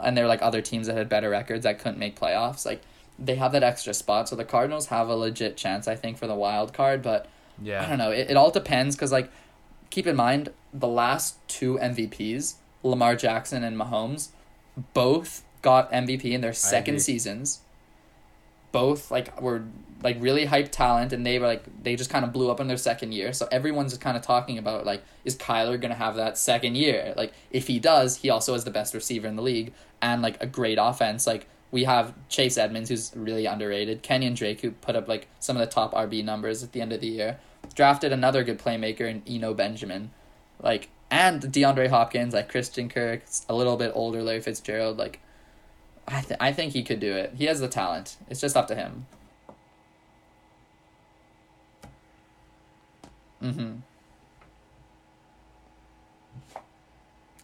and 0.00 0.16
there 0.16 0.24
were 0.24 0.28
like 0.28 0.42
other 0.42 0.60
teams 0.60 0.86
that 0.86 0.96
had 0.96 1.08
better 1.08 1.30
records 1.30 1.64
that 1.64 1.78
couldn't 1.78 1.98
make 1.98 2.18
playoffs. 2.18 2.64
Like 2.66 2.82
they 3.18 3.34
have 3.36 3.52
that 3.52 3.62
extra 3.62 3.94
spot, 3.94 4.28
so 4.28 4.36
the 4.36 4.44
Cardinals 4.44 4.86
have 4.86 5.08
a 5.08 5.14
legit 5.14 5.56
chance, 5.56 5.86
I 5.86 5.94
think, 5.94 6.18
for 6.18 6.26
the 6.26 6.34
wild 6.34 6.72
card, 6.72 7.02
but. 7.02 7.28
Yeah, 7.62 7.84
I 7.84 7.88
don't 7.90 7.98
know. 7.98 8.10
It, 8.10 8.30
it 8.30 8.36
all 8.38 8.50
depends 8.50 8.96
because, 8.96 9.12
like, 9.12 9.30
keep 9.90 10.06
in 10.06 10.16
mind 10.16 10.50
the 10.72 10.88
last 10.88 11.36
two 11.46 11.76
MVPs, 11.76 12.54
Lamar 12.82 13.16
Jackson 13.16 13.62
and 13.62 13.76
Mahomes, 13.76 14.28
both 14.94 15.42
got 15.62 15.90
MVP 15.92 16.24
in 16.24 16.40
their 16.40 16.52
second 16.52 17.02
seasons. 17.02 17.60
Both 18.72 19.10
like 19.10 19.40
were 19.40 19.64
like 20.02 20.16
really 20.20 20.46
hyped 20.46 20.70
talent, 20.70 21.12
and 21.12 21.24
they 21.24 21.38
were 21.38 21.46
like 21.46 21.64
they 21.82 21.96
just 21.96 22.10
kind 22.10 22.24
of 22.24 22.32
blew 22.32 22.50
up 22.50 22.60
in 22.60 22.68
their 22.68 22.76
second 22.76 23.12
year. 23.12 23.32
So 23.32 23.48
everyone's 23.50 23.96
kind 23.98 24.16
of 24.16 24.22
talking 24.22 24.58
about 24.58 24.86
like, 24.86 25.02
is 25.24 25.36
Kyler 25.36 25.80
gonna 25.80 25.94
have 25.94 26.16
that 26.16 26.38
second 26.38 26.76
year? 26.76 27.14
Like, 27.16 27.32
if 27.50 27.66
he 27.66 27.78
does, 27.78 28.16
he 28.16 28.30
also 28.30 28.54
is 28.54 28.64
the 28.64 28.70
best 28.70 28.94
receiver 28.94 29.28
in 29.28 29.36
the 29.36 29.42
league 29.42 29.72
and 30.02 30.22
like 30.22 30.42
a 30.42 30.46
great 30.46 30.78
offense. 30.80 31.26
Like 31.26 31.46
we 31.70 31.84
have 31.84 32.14
Chase 32.28 32.58
Edmonds, 32.58 32.88
who's 32.88 33.12
really 33.14 33.46
underrated. 33.46 34.02
Kenyan 34.02 34.34
Drake, 34.34 34.60
who 34.60 34.72
put 34.72 34.96
up 34.96 35.08
like 35.08 35.28
some 35.38 35.56
of 35.56 35.60
the 35.60 35.72
top 35.72 35.92
RB 35.94 36.24
numbers 36.24 36.62
at 36.62 36.72
the 36.72 36.80
end 36.80 36.92
of 36.92 37.00
the 37.00 37.08
year. 37.08 37.38
Drafted 37.74 38.12
another 38.12 38.42
good 38.42 38.58
playmaker 38.58 39.02
in 39.02 39.22
Eno 39.28 39.54
Benjamin, 39.54 40.10
like 40.62 40.88
and 41.10 41.42
DeAndre 41.42 41.88
Hopkins, 41.88 42.34
like 42.34 42.48
Christian 42.48 42.88
Kirk, 42.88 43.22
a 43.48 43.54
little 43.54 43.76
bit 43.76 43.92
older 43.94 44.22
Larry 44.22 44.40
Fitzgerald. 44.40 44.96
Like, 44.96 45.20
I 46.06 46.20
th- 46.22 46.38
I 46.40 46.52
think 46.52 46.72
he 46.72 46.82
could 46.82 47.00
do 47.00 47.12
it. 47.12 47.34
He 47.36 47.46
has 47.46 47.60
the 47.60 47.68
talent. 47.68 48.16
It's 48.28 48.40
just 48.40 48.56
up 48.56 48.68
to 48.68 48.74
him. 48.74 49.06
Mm-hmm. 53.42 53.76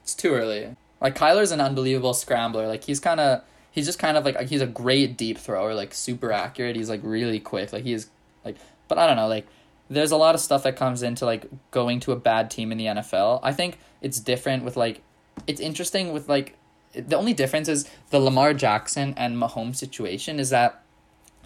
It's 0.03 0.15
too 0.15 0.35
early. 0.35 0.77
Like 1.01 1.17
Kyler's 1.17 1.51
an 1.51 1.61
unbelievable 1.61 2.15
scrambler. 2.15 2.67
Like 2.67 2.85
he's 2.85 3.01
kind 3.01 3.21
of 3.21 3.43
he's 3.71 3.87
just 3.87 3.99
kind 3.99 4.17
of 4.17 4.25
like 4.25 4.41
he's 4.49 4.61
a 4.61 4.67
great 4.67 5.17
deep 5.17 5.39
thrower, 5.39 5.75
like 5.75 5.93
super 5.93 6.33
accurate. 6.33 6.77
He's 6.77 6.89
like 6.89 7.01
really 7.03 7.41
quick. 7.41 7.73
Like 7.73 7.85
he 7.85 7.93
is 7.93 8.09
like 8.45 8.57
but 8.89 8.99
I 8.99 9.07
don't 9.07 9.17
know, 9.17 9.29
like 9.29 9.47
there's 9.89 10.11
a 10.11 10.17
lot 10.17 10.35
of 10.35 10.41
stuff 10.41 10.63
that 10.65 10.77
comes 10.77 11.03
into 11.03 11.25
like 11.25 11.47
going 11.71 12.01
to 12.01 12.13
a 12.13 12.17
bad 12.17 12.51
team 12.51 12.73
in 12.73 12.79
the 12.79 12.87
NFL. 12.87 13.41
I 13.43 13.53
think 13.53 13.79
it's 14.01 14.21
different 14.21 14.65
with 14.65 14.77
like 14.77 15.03
it's 15.47 15.61
interesting 15.61 16.13
with 16.13 16.29
like 16.29 16.57
the 16.93 17.17
only 17.17 17.35
difference 17.35 17.69
is 17.69 17.89
the 18.11 18.19
Lamar 18.19 18.55
Jackson 18.55 19.15
and 19.17 19.37
Mahomes 19.37 19.77
situation 19.77 20.41
is 20.41 20.51
that 20.51 20.83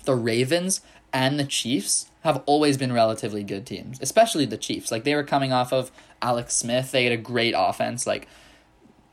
the 0.04 0.14
Ravens 0.14 0.80
and 1.12 1.38
the 1.38 1.44
Chiefs 1.44 2.10
have 2.22 2.42
always 2.46 2.76
been 2.76 2.92
relatively 2.92 3.42
good 3.42 3.66
teams, 3.66 3.98
especially 4.02 4.44
the 4.46 4.56
Chiefs. 4.58 4.90
Like 4.92 5.04
they 5.04 5.14
were 5.14 5.24
coming 5.24 5.52
off 5.52 5.72
of 5.72 5.90
Alex 6.22 6.54
Smith, 6.54 6.90
they 6.92 7.04
had 7.04 7.12
a 7.12 7.16
great 7.16 7.54
offense. 7.56 8.06
Like, 8.06 8.28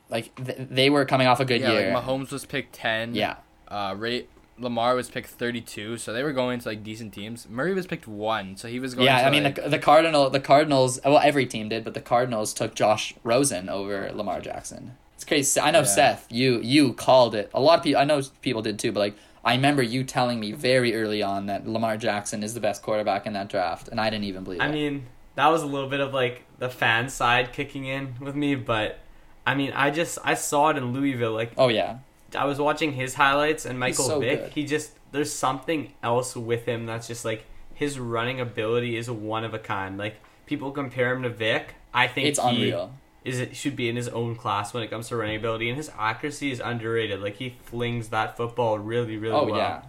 like 0.10 0.34
th- 0.44 0.58
they 0.70 0.90
were 0.90 1.06
coming 1.06 1.28
off 1.28 1.40
a 1.40 1.46
good 1.46 1.62
Yeah, 1.62 1.72
year. 1.74 1.94
like 1.94 2.04
Mahomes 2.04 2.32
was 2.32 2.46
picked 2.46 2.74
ten. 2.74 3.16
Yeah, 3.16 3.36
Uh, 3.68 3.96
Ray 3.98 4.28
Lamar 4.60 4.96
was 4.96 5.10
picked 5.10 5.28
thirty-two, 5.30 5.98
so 5.98 6.14
they 6.14 6.24
were 6.24 6.34
going 6.34 6.60
to 6.60 6.68
like 6.70 6.84
decent 6.84 7.14
teams. 7.14 7.48
Murray 7.48 7.74
was 7.74 7.86
picked 7.86 8.08
one, 8.08 8.58
so 8.58 8.68
he 8.68 8.80
was 8.80 8.96
going. 8.96 9.06
yeah. 9.06 9.22
to, 9.22 9.28
I 9.28 9.30
mean, 9.30 9.44
like, 9.44 9.56
the 9.62 9.70
the 9.70 9.80
Cardinal, 9.80 10.30
the 10.30 10.40
Cardinals. 10.40 11.00
Well, 11.06 11.20
every 11.24 11.46
team 11.46 11.70
did, 11.70 11.84
but 11.84 11.94
the 11.94 12.02
Cardinals 12.02 12.54
took 12.54 12.74
Josh 12.74 13.14
Rosen 13.24 13.70
over 13.70 14.10
Lamar 14.14 14.42
Jackson. 14.42 14.98
It's 15.16 15.24
crazy. 15.26 15.60
I 15.60 15.72
know 15.72 15.80
Yeah. 15.80 15.86
Seth, 15.86 16.28
you 16.32 16.60
you 16.62 16.94
called 16.94 17.36
it. 17.36 17.52
A 17.54 17.60
lot 17.62 17.78
of 17.80 17.84
people, 17.84 18.02
I 18.02 18.06
know 18.06 18.22
people 18.42 18.62
did 18.62 18.80
too, 18.80 18.92
but 18.92 19.00
like 19.00 19.16
I 19.48 19.54
remember 19.56 19.82
you 19.82 20.04
telling 20.04 20.42
me 20.42 20.52
very 20.52 20.94
early 20.94 21.24
on 21.24 21.46
that 21.46 21.66
Lamar 21.66 21.96
Jackson 21.96 22.44
is 22.44 22.54
the 22.54 22.60
best 22.60 22.82
quarterback 22.82 23.26
in 23.26 23.32
that 23.34 23.48
draft, 23.48 23.88
and 23.88 24.00
I 24.00 24.10
didn't 24.10 24.26
even 24.26 24.44
believe 24.44 24.60
I 24.60 24.66
it. 24.66 24.70
I 24.70 24.72
mean, 24.74 25.06
that 25.36 25.48
was 25.48 25.64
a 25.64 25.66
little 25.66 25.88
bit 25.88 26.02
of 26.02 26.14
like 26.14 26.44
the 26.60 26.70
fan 26.70 27.08
side 27.08 27.54
kicking 27.54 27.86
in 27.86 28.16
with 28.20 28.36
me, 28.36 28.56
but 28.56 29.00
I 29.46 29.56
mean, 29.56 29.72
I 29.72 29.90
just 29.90 30.20
I 30.22 30.34
saw 30.34 30.70
it 30.72 30.78
in 30.78 30.92
Louisville. 30.92 31.32
Like 31.32 31.54
oh 31.58 31.70
yeah, 31.70 32.00
I 32.36 32.44
was 32.44 32.60
watching 32.60 32.92
his 32.92 33.14
highlights 33.14 33.66
and 33.66 33.80
Michael 33.80 34.04
so 34.04 34.20
Vick. 34.20 34.42
good. 34.42 34.52
He 34.52 34.66
just 34.66 34.92
there's 35.14 35.32
something 35.32 35.94
else 36.04 36.36
with 36.36 36.66
him 36.66 36.86
that's 36.86 37.08
just 37.08 37.24
like 37.24 37.46
his 37.74 37.98
running 37.98 38.42
ability 38.42 38.98
is 38.98 39.10
one 39.10 39.46
of 39.46 39.54
a 39.54 39.60
kind. 39.60 39.98
Like 39.98 40.16
people 40.46 40.72
compare 40.72 41.16
him 41.16 41.24
to 41.24 41.30
Vick. 41.30 41.76
I 41.94 42.08
think 42.08 42.28
it's 42.28 42.40
he 42.40 42.50
unreal. 42.50 42.94
Is 43.28 43.40
it 43.40 43.56
should 43.56 43.76
be 43.76 43.90
in 43.90 43.96
his 43.96 44.08
own 44.10 44.36
class 44.36 44.74
when 44.74 44.82
it 44.84 44.90
comes 44.90 45.10
to 45.10 45.16
running 45.18 45.36
ability, 45.36 45.70
and 45.70 45.78
his 45.78 45.92
accuracy 45.98 46.52
is 46.52 46.60
underrated. 46.60 47.22
Like 47.22 47.36
he 47.38 47.56
flings 47.64 48.10
that 48.10 48.38
football 48.38 48.80
really, 48.80 49.18
really 49.18 49.36
Oh 49.36 49.46
well. 49.46 49.58
yeah. 49.58 49.82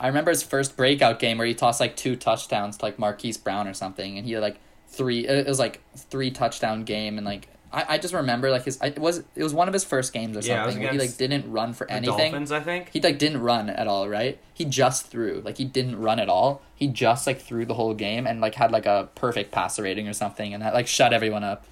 I 0.00 0.08
remember 0.08 0.30
his 0.30 0.42
first 0.42 0.76
breakout 0.76 1.18
game 1.18 1.38
where 1.38 1.46
he 1.46 1.54
tossed 1.54 1.80
like 1.80 1.96
two 1.96 2.16
touchdowns 2.16 2.76
to 2.78 2.84
like 2.84 2.98
Marquise 2.98 3.36
Brown 3.36 3.68
or 3.68 3.74
something, 3.74 4.18
and 4.18 4.26
he 4.26 4.32
had 4.32 4.42
like 4.42 4.58
three. 4.88 5.26
It 5.26 5.46
was 5.46 5.58
like 5.58 5.80
three 5.96 6.30
touchdown 6.30 6.84
game, 6.84 7.16
and 7.16 7.24
like 7.24 7.48
I, 7.72 7.84
I 7.90 7.98
just 7.98 8.12
remember 8.12 8.50
like 8.50 8.64
his 8.64 8.78
I, 8.80 8.86
it 8.88 8.98
was 8.98 9.18
it 9.36 9.42
was 9.42 9.54
one 9.54 9.68
of 9.68 9.72
his 9.74 9.84
first 9.84 10.12
games 10.12 10.36
or 10.36 10.40
Yeah, 10.40 10.64
something 10.64 10.82
where 10.82 10.92
he 10.92 10.98
like 10.98 11.16
didn't 11.16 11.50
run 11.50 11.72
for 11.74 11.88
anything. 11.90 12.32
Dolphins, 12.32 12.50
I 12.52 12.60
think. 12.60 12.90
He 12.92 13.00
like 13.00 13.18
didn't 13.18 13.40
run 13.40 13.70
at 13.70 13.86
all, 13.86 14.08
right? 14.08 14.38
He 14.52 14.64
just 14.64 15.06
threw. 15.06 15.40
Like 15.44 15.58
he 15.58 15.64
didn't 15.64 16.00
run 16.00 16.18
at 16.18 16.28
all. 16.28 16.60
He 16.74 16.88
just 16.88 17.26
like 17.26 17.40
threw 17.40 17.64
the 17.64 17.74
whole 17.74 17.94
game 17.94 18.26
and 18.26 18.40
like 18.40 18.56
had 18.56 18.72
like 18.72 18.86
a 18.86 19.08
perfect 19.14 19.52
passer 19.52 19.82
rating 19.84 20.08
or 20.08 20.12
something, 20.12 20.52
and 20.52 20.62
that 20.62 20.74
like 20.74 20.88
shut 20.88 21.12
everyone 21.12 21.44
up. 21.44 21.64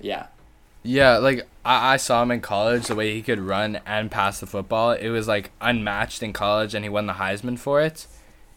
Yeah. 0.00 0.26
Yeah, 0.82 1.18
like 1.18 1.46
I, 1.64 1.94
I 1.94 1.96
saw 1.96 2.22
him 2.22 2.30
in 2.30 2.40
college. 2.40 2.86
The 2.86 2.94
way 2.94 3.12
he 3.14 3.22
could 3.22 3.40
run 3.40 3.80
and 3.84 4.10
pass 4.10 4.40
the 4.40 4.46
football, 4.46 4.92
it 4.92 5.08
was 5.10 5.28
like 5.28 5.50
unmatched 5.60 6.22
in 6.22 6.32
college, 6.32 6.74
and 6.74 6.84
he 6.84 6.88
won 6.88 7.06
the 7.06 7.14
Heisman 7.14 7.58
for 7.58 7.80
it. 7.80 8.06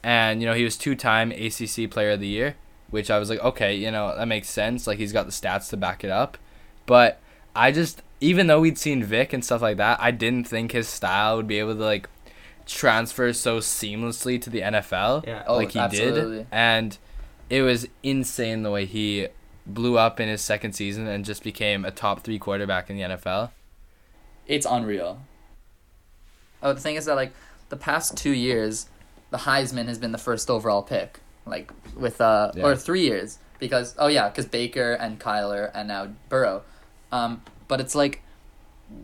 And 0.04 0.42
you 0.42 0.48
know 0.48 0.54
he 0.54 0.64
was 0.64 0.78
two-time 0.78 1.32
ACC 1.32 1.90
Player 1.90 2.12
of 2.12 2.20
the 2.20 2.28
Year, 2.28 2.56
which 2.90 3.12
I 3.12 3.20
was 3.20 3.30
like, 3.30 3.40
okay, 3.40 3.76
you 3.76 3.92
know 3.92 4.16
that 4.16 4.28
makes 4.28 4.50
sense. 4.50 4.88
Like 4.88 5.00
he's 5.00 5.12
got 5.12 5.26
the 5.26 5.32
stats 5.32 5.70
to 5.72 5.78
back 5.78 6.04
it 6.04 6.10
up. 6.12 6.38
But 6.86 7.20
I 7.56 7.72
just, 7.72 8.02
even 8.22 8.48
though 8.48 8.62
we'd 8.62 8.78
seen 8.78 9.04
Vick 9.04 9.34
and 9.34 9.44
stuff 9.44 9.62
like 9.62 9.78
that, 9.78 10.00
I 10.00 10.12
didn't 10.12 10.46
think 10.48 10.72
his 10.72 10.88
style 10.88 11.38
would 11.38 11.48
be 11.48 11.60
able 11.60 11.76
to 11.76 11.84
like 11.84 12.08
transfer 12.66 13.34
so 13.34 13.60
seamlessly 13.60 14.42
to 14.42 14.50
the 14.50 14.62
NFL 14.62 15.26
Yeah. 15.28 15.44
Oh, 15.48 15.58
like 15.58 15.72
he 15.72 15.80
absolutely. 15.80 16.38
did. 16.38 16.48
And 16.52 16.98
it 17.50 17.64
was 17.64 17.88
insane 18.04 18.64
the 18.64 18.72
way 18.72 18.86
he 18.86 19.28
blew 19.66 19.98
up 19.98 20.20
in 20.20 20.28
his 20.28 20.42
second 20.42 20.74
season 20.74 21.08
and 21.08 21.24
just 21.26 21.44
became 21.44 21.86
a 21.86 21.92
top 21.92 22.22
three 22.22 22.40
quarterback 22.40 22.90
in 22.90 22.96
the 22.98 23.04
NFL. 23.04 23.52
It's 24.48 24.66
unreal. 24.70 25.22
Oh, 26.64 26.74
the 26.74 26.80
thing 26.80 26.96
is 26.96 27.06
that 27.06 27.16
like 27.16 27.34
the 27.70 27.76
past 27.78 28.18
two 28.18 28.32
years, 28.32 28.88
the 29.30 29.38
Heisman 29.40 29.86
has 29.88 29.98
been 29.98 30.12
the 30.12 30.18
first 30.18 30.50
overall 30.50 30.82
pick. 30.84 31.20
Like 31.46 31.72
with 31.96 32.22
uh 32.22 32.52
Yeah. 32.56 32.66
or 32.66 32.76
three 32.76 33.02
years 33.02 33.40
because 33.60 33.96
oh 33.98 34.08
yeah 34.08 34.30
because 34.30 34.46
Baker 34.46 34.94
and 34.94 35.20
Kyler 35.20 35.72
and 35.74 35.88
now 35.88 36.10
Burrow, 36.30 36.64
um 37.12 37.42
but 37.68 37.82
it's 37.82 37.96
like 37.96 38.22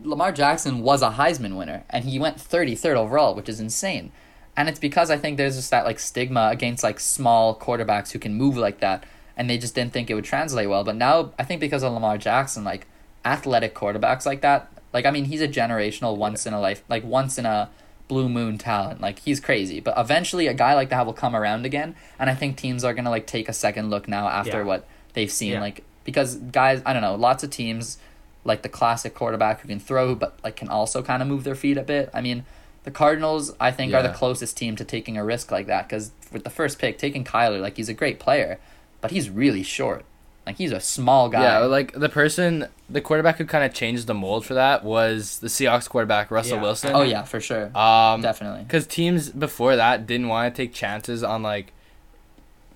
Lamar 0.04 0.32
Jackson 0.32 0.82
was 0.82 1.02
a 1.02 1.12
Heisman 1.12 1.56
winner 1.58 1.84
and 1.90 2.06
he 2.06 2.20
went 2.20 2.40
thirty 2.40 2.76
third 2.76 2.96
overall, 2.98 3.34
which 3.34 3.50
is 3.50 3.60
insane. 3.60 4.12
And 4.56 4.70
it's 4.70 4.80
because 4.80 5.10
I 5.10 5.18
think 5.18 5.38
there's 5.38 5.56
just 5.56 5.72
that 5.72 5.86
like 5.86 5.98
stigma 6.00 6.50
against 6.52 6.84
like 6.84 7.00
small 7.00 7.58
quarterbacks 7.58 8.12
who 8.12 8.20
can 8.20 8.34
move 8.36 8.56
like 8.58 8.80
that, 8.82 9.04
and 9.38 9.50
they 9.50 9.58
just 9.58 9.74
didn't 9.76 9.94
think 9.94 10.10
it 10.10 10.16
would 10.16 10.26
translate 10.26 10.68
well. 10.68 10.84
But 10.84 10.96
now 10.98 11.32
I 11.40 11.44
think 11.46 11.62
because 11.62 11.84
of 11.84 11.94
Lamar 11.94 12.18
Jackson, 12.18 12.64
like 12.66 12.88
athletic 13.24 13.74
quarterbacks 13.76 14.26
like 14.26 14.42
that, 14.42 14.70
like 14.94 15.06
I 15.06 15.12
mean 15.12 15.26
he's 15.26 15.42
a 15.42 15.48
generational 15.48 16.18
once 16.18 16.46
in 16.46 16.54
a 16.54 16.60
life, 16.60 16.84
like 16.90 17.04
once 17.06 17.38
in 17.38 17.46
a 17.46 17.70
blue 18.08 18.28
moon 18.28 18.58
talent. 18.58 19.00
Like 19.00 19.20
he's 19.20 19.40
crazy. 19.40 19.80
But 19.80 19.94
eventually 19.98 20.48
a 20.48 20.54
guy 20.54 20.74
like 20.74 20.90
that 20.90 21.06
will 21.06 21.14
come 21.14 21.36
around 21.36 21.66
again, 21.66 21.96
and 22.20 22.30
I 22.30 22.36
think 22.36 22.58
teams 22.58 22.84
are 22.84 22.94
gonna 22.94 23.10
like 23.12 23.28
take 23.28 23.48
a 23.48 23.54
second 23.54 23.90
look 23.90 24.08
now 24.08 24.28
after 24.28 24.60
Yeah. 24.60 24.64
what 24.64 24.88
they've 25.14 25.32
seen. 25.32 25.54
Yeah. 25.54 25.62
Like 25.62 25.84
because 26.04 26.36
guys, 26.36 26.82
I 26.86 26.94
don't 26.94 27.02
know, 27.02 27.16
lots 27.16 27.44
of 27.44 27.50
teams 27.50 27.98
like 28.44 28.62
the 28.62 28.70
classic 28.70 29.14
quarterback 29.14 29.60
who 29.60 29.68
can 29.68 29.80
throw 29.80 30.16
but 30.16 30.40
like 30.42 30.56
can 30.56 30.70
also 30.70 31.04
kind 31.04 31.22
of 31.22 31.28
move 31.28 31.44
their 31.44 31.56
feet 31.56 31.78
a 31.78 31.84
bit. 31.84 32.10
I 32.14 32.22
mean, 32.22 32.46
the 32.86 32.92
Cardinals 32.92 33.54
I 33.60 33.72
think 33.72 33.94
are 33.94 34.02
the 34.02 34.14
closest 34.14 34.56
team 34.56 34.78
to 34.78 34.86
taking 34.86 35.18
a 35.18 35.26
risk 35.26 35.52
like 35.52 35.68
that 35.68 35.88
because 35.90 36.12
with 36.32 36.46
the 36.46 36.50
first 36.50 36.80
pick 36.80 36.98
taking 36.98 37.26
Kyler, 37.26 37.60
like 37.60 37.76
he's 37.76 37.90
a 37.90 37.94
great 37.94 38.20
player, 38.20 38.58
but 39.02 39.12
he's 39.12 39.30
really 39.30 39.64
short. 39.64 40.06
Like 40.46 40.56
he's 40.58 40.72
a 40.72 40.80
small 40.80 41.28
guy. 41.28 41.42
Yeah, 41.44 41.58
like 41.66 41.92
the 41.92 42.08
person, 42.08 42.68
the 42.90 43.02
quarterback 43.02 43.38
who 43.38 43.46
kind 43.46 43.66
of 43.66 43.74
changed 43.74 44.08
the 44.08 44.14
mold 44.14 44.46
for 44.46 44.54
that 44.54 44.84
was 44.84 45.40
the 45.40 45.48
Seahawks 45.48 45.90
quarterback 45.90 46.32
Russell 46.32 46.56
Yeah. 46.58 46.62
Wilson. 46.64 46.92
oh 46.96 47.02
yeah, 47.02 47.24
for 47.24 47.42
sure, 47.42 47.66
Um, 47.78 48.22
definitely. 48.22 48.64
because 48.64 48.88
teams 48.88 49.30
before 49.30 49.76
that 49.76 50.08
didn't 50.08 50.30
want 50.30 50.54
to 50.56 50.62
take 50.64 50.74
chances 50.74 51.22
on 51.24 51.44
like 51.44 51.74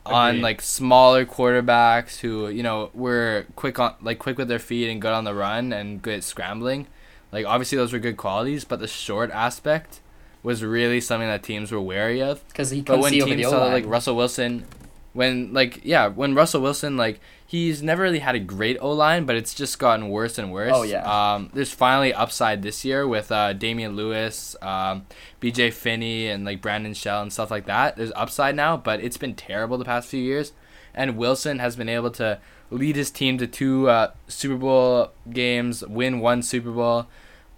on 0.06 0.42
like 0.42 0.62
smaller 0.62 1.26
quarterbacks 1.26 2.20
who 2.22 2.50
you 2.50 2.64
know 2.64 2.90
were 2.94 3.46
quick 3.56 3.78
on 3.80 3.94
like 4.02 4.18
quick 4.18 4.38
with 4.38 4.48
their 4.48 4.58
feet 4.60 4.90
and 4.90 5.00
good 5.02 5.14
on 5.14 5.24
the 5.26 5.34
run 5.34 5.72
and 5.72 6.02
good 6.02 6.16
at 6.16 6.24
scrambling 6.24 6.88
like 7.32 7.46
obviously 7.46 7.78
those 7.78 7.94
were 7.94 8.00
good 8.00 8.18
qualities 8.18 8.66
but 8.66 8.80
the 8.80 8.88
short 8.88 9.30
aspect 9.30 10.00
was 10.42 10.64
really 10.64 11.00
something 11.00 11.28
that 11.28 11.44
teams 11.44 11.72
were 11.72 11.80
wary 11.80 12.20
of 12.20 12.46
Because 12.48 12.72
he 12.72 12.82
but 12.82 12.94
couldn't 12.94 13.02
when 13.02 13.12
see 13.12 13.22
over 13.22 13.30
the 13.30 13.36
teams 13.36 13.50
saw 13.50 13.58
O-line. 13.58 13.72
like 13.74 13.86
Russell 13.86 14.16
Wilson, 14.16 14.66
when 15.14 15.54
like 15.54 15.82
yeah, 15.84 16.08
when 16.08 16.34
Russell 16.36 16.62
Wilson 16.62 16.98
like 16.98 17.20
he's 17.52 17.84
never 17.84 18.04
really 18.04 18.20
had 18.20 18.34
a 18.34 18.40
great 18.40 18.78
O 18.80 18.92
line, 18.92 19.26
but 19.26 19.36
it's 19.36 19.54
just 19.54 19.78
gotten 19.78 20.08
worse 20.08 20.38
and 20.38 20.54
worse. 20.54 20.72
Oh, 20.74 20.84
yeah. 20.84 21.34
Um, 21.34 21.50
there's 21.54 21.74
finally 21.74 22.14
upside 22.14 22.62
this 22.62 22.86
year 22.86 23.06
with 23.06 23.30
uh, 23.30 23.52
Damien 23.52 23.98
Lewis, 23.98 24.56
um, 24.62 25.06
B.J. 25.42 25.72
Finney, 25.72 26.28
and 26.28 26.46
like 26.46 26.62
Brandon 26.62 26.94
Shell 26.94 27.24
and 27.24 27.34
stuff 27.34 27.52
like 27.52 27.66
that. 27.66 27.98
There's 27.98 28.14
upside 28.16 28.56
now, 28.56 28.78
but 28.78 29.02
it's 29.02 29.18
been 29.18 29.36
terrible 29.36 29.78
the 29.78 29.84
past 29.84 30.08
few 30.08 30.22
years. 30.22 30.54
And 30.94 31.18
Wilson 31.18 31.60
has 31.60 31.76
been 31.76 31.90
able 31.90 32.12
to 32.12 32.40
lead 32.70 32.96
his 32.96 33.12
team 33.12 33.38
to 33.38 33.48
two 33.48 33.90
uh, 33.90 34.12
Super 34.30 34.56
Bowl 34.56 35.12
games, 35.30 35.86
win 35.86 36.22
one 36.22 36.42
Super 36.44 36.72
Bowl. 36.72 37.00
Um, 37.00 37.08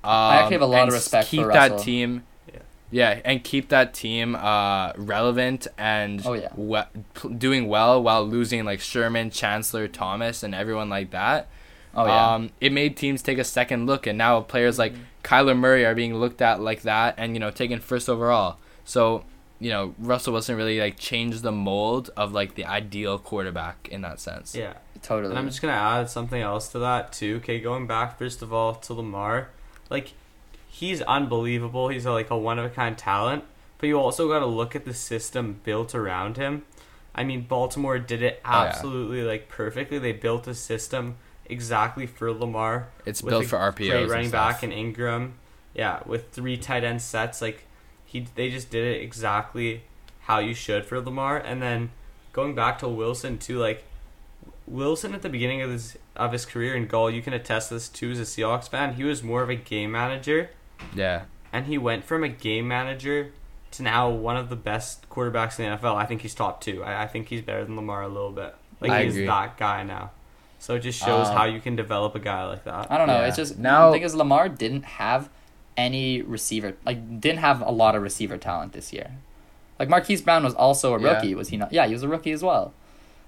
I 0.04 0.36
actually 0.38 0.54
have 0.54 0.62
a 0.64 0.66
lot 0.66 0.88
of 0.88 0.94
respect 0.96 1.30
keep 1.30 1.44
for 1.44 1.54
that 1.54 1.78
team. 1.78 2.24
Yeah. 2.94 3.16
Yeah, 3.16 3.22
and 3.26 3.44
keep 3.44 3.70
that 3.70 3.94
team 3.94 4.36
uh, 4.36 4.94
relevant 4.98 5.68
and 5.78 6.22
Oh, 6.26 6.34
yeah. 6.34 6.50
we- 6.56 7.36
doing 7.38 7.68
well 7.68 8.02
while 8.02 8.24
losing 8.26 8.66
like 8.66 8.80
Sherman, 8.80 9.32
Chancellor, 9.32 9.88
Thomas, 9.88 10.44
and 10.44 10.54
everyone 10.54 10.90
like 10.90 11.10
that. 11.12 11.48
oh 11.96 12.06
yeah, 12.06 12.34
Um, 12.34 12.50
it 12.62 12.72
made 12.72 12.96
teams 12.98 13.22
take 13.22 13.38
a 13.40 13.44
second 13.44 13.86
look, 13.88 14.06
and 14.08 14.18
now 14.18 14.42
players 14.42 14.78
like 14.80 14.94
Kyler 15.24 15.58
Murray 15.58 15.86
are 15.86 15.96
being 15.96 16.16
looked 16.16 16.42
at 16.42 16.60
like 16.62 16.82
that, 16.84 17.16
and 17.18 17.34
you 17.36 17.40
know 17.40 17.52
taken 17.52 17.80
first 17.80 18.10
overall. 18.10 18.58
So 18.86 19.24
you 19.60 19.70
know 19.70 19.94
Russell 20.00 20.34
Wilson 20.34 20.56
really 20.58 20.80
like 20.80 20.98
changed 21.00 21.42
the 21.44 21.52
mold 21.52 22.10
of 22.18 22.32
like 22.34 22.56
the 22.56 22.66
ideal 22.66 23.18
quarterback 23.20 23.88
in 23.92 24.02
that 24.02 24.20
sense. 24.20 24.56
Yeah. 24.56 24.74
totally. 25.02 25.32
And 25.32 25.40
I'm 25.40 25.48
just 25.48 25.62
gonna 25.62 25.74
add 25.74 26.10
something 26.10 26.42
else 26.42 26.68
to 26.70 26.80
that 26.80 27.12
too. 27.14 27.38
Okay, 27.38 27.60
going 27.60 27.88
back 27.88 28.18
first 28.18 28.42
of 28.42 28.52
all 28.54 28.76
to 28.76 28.94
Lamar, 28.94 29.50
like 29.90 30.14
he's 30.74 31.02
unbelievable. 31.04 31.90
He's 31.90 32.06
a, 32.06 32.12
like 32.12 32.32
a 32.32 32.38
one 32.38 32.58
of 32.58 32.66
a 32.66 32.70
kind 32.70 32.98
talent, 32.98 33.44
but 33.78 33.88
you 33.88 34.00
also 34.00 34.28
got 34.28 34.40
to 34.40 34.48
look 34.48 34.76
at 34.76 34.86
the 34.86 34.94
system 34.94 35.62
built 35.64 35.94
around 35.94 36.36
him. 36.38 36.64
I 37.14 37.24
mean, 37.24 37.42
Baltimore 37.44 38.00
did 38.00 38.24
it 38.24 38.42
oh, 38.44 38.50
yeah. 38.50 38.64
absolutely 38.64 39.22
like 39.22 39.50
perfectly. 39.50 40.00
They 40.00 40.14
built 40.14 40.48
a 40.48 40.56
system 40.56 41.18
exactly 41.46 42.08
for 42.08 42.34
Lamar. 42.34 42.90
It's 43.06 43.22
built 43.22 43.46
for 43.46 43.58
RPOs 43.58 44.02
and 44.02 44.10
running 44.10 44.30
stuff. 44.30 44.54
back 44.54 44.64
and 44.64 44.74
Ingram. 44.74 45.36
Yeah, 45.76 46.02
with 46.08 46.32
three 46.32 46.58
tight 46.58 46.84
end 46.84 47.04
sets, 47.04 47.40
like 47.40 47.68
he 48.04 48.26
they 48.34 48.50
just 48.50 48.72
did 48.72 48.84
it 48.84 49.02
exactly 49.02 49.84
how 50.22 50.40
you 50.40 50.56
should 50.56 50.86
for 50.86 51.00
Lamar. 51.00 51.38
And 51.38 51.62
then 51.62 51.92
going 52.32 52.56
back 52.56 52.80
to 52.80 52.88
Wilson 52.88 53.38
too, 53.38 53.60
like 53.60 53.84
Wilson 54.66 55.14
at 55.14 55.22
the 55.22 55.30
beginning 55.30 55.62
of 55.62 55.70
his 55.70 56.00
of 56.16 56.32
his 56.32 56.48
career 56.48 56.74
in 56.74 56.88
Gall, 56.88 57.12
you 57.12 57.22
can 57.22 57.34
attest 57.34 57.70
this 57.70 57.88
too 57.88 58.12
as 58.12 58.20
a 58.20 58.24
Seahawks 58.24 58.68
fan. 58.68 58.96
He 58.96 59.04
was 59.04 59.22
more 59.22 59.44
of 59.44 59.52
a 59.52 59.56
game 59.56 59.92
manager, 59.92 60.50
Yeah, 60.96 61.24
and 61.52 61.66
he 61.66 61.78
went 61.78 62.04
from 62.06 62.24
a 62.24 62.30
game 62.30 62.68
manager 62.68 63.32
to 63.72 63.84
now 63.84 64.10
one 64.10 64.38
of 64.38 64.50
the 64.50 64.56
best 64.56 65.10
quarterbacks 65.10 65.60
in 65.60 65.70
the 65.70 65.78
NFL. 65.78 65.96
I 65.96 66.06
think 66.06 66.22
he's 66.22 66.36
top 66.36 66.62
two. 66.62 66.84
I, 66.84 67.04
I 67.04 67.08
think 67.08 67.28
he's 67.30 67.42
better 67.42 67.66
than 67.66 67.76
Lamar 67.76 68.04
a 68.04 68.08
little 68.08 68.32
bit. 68.32 68.56
Like 68.80 68.92
I 68.92 69.04
he's 69.06 69.14
agree. 69.16 69.26
that 69.28 69.58
guy 69.58 69.84
now. 69.84 70.12
So 70.60 70.76
it 70.76 70.80
just 70.80 71.00
shows 71.00 71.28
Um, 71.28 71.36
how 71.36 71.46
you 71.46 71.60
can 71.60 71.76
develop 71.76 72.16
a 72.16 72.20
guy 72.20 72.46
like 72.46 72.64
that. 72.66 72.90
I 72.92 72.98
don't 72.98 73.08
know. 73.08 73.20
Yeah. 73.20 73.28
It's 73.28 73.36
just 73.38 73.58
Now- 73.58 73.80
now. 73.80 73.88
The 73.88 73.94
thing 73.94 74.04
is, 74.04 74.16
Lamar 74.16 74.48
didn't 74.48 74.86
have 74.86 75.30
any 75.76 76.22
receiver, 76.22 76.76
like 76.86 77.20
didn't 77.20 77.40
have 77.40 77.62
a 77.62 77.72
lot 77.72 77.96
of 77.96 78.02
receiver 78.04 78.38
talent 78.38 78.74
this 78.74 78.94
year. 78.94 79.12
Like 79.80 79.90
Marquise 79.90 80.22
Brown 80.22 80.44
was 80.44 80.54
also 80.54 80.94
a 80.96 81.02
Yeah. 81.02 81.14
rookie, 81.16 81.36
was 81.36 81.50
he 81.50 81.58
not? 81.58 81.74
Yeah, 81.74 81.88
he 81.88 81.94
was 81.94 82.04
a 82.04 82.08
rookie 82.08 82.32
as 82.32 82.44
well. 82.44 82.74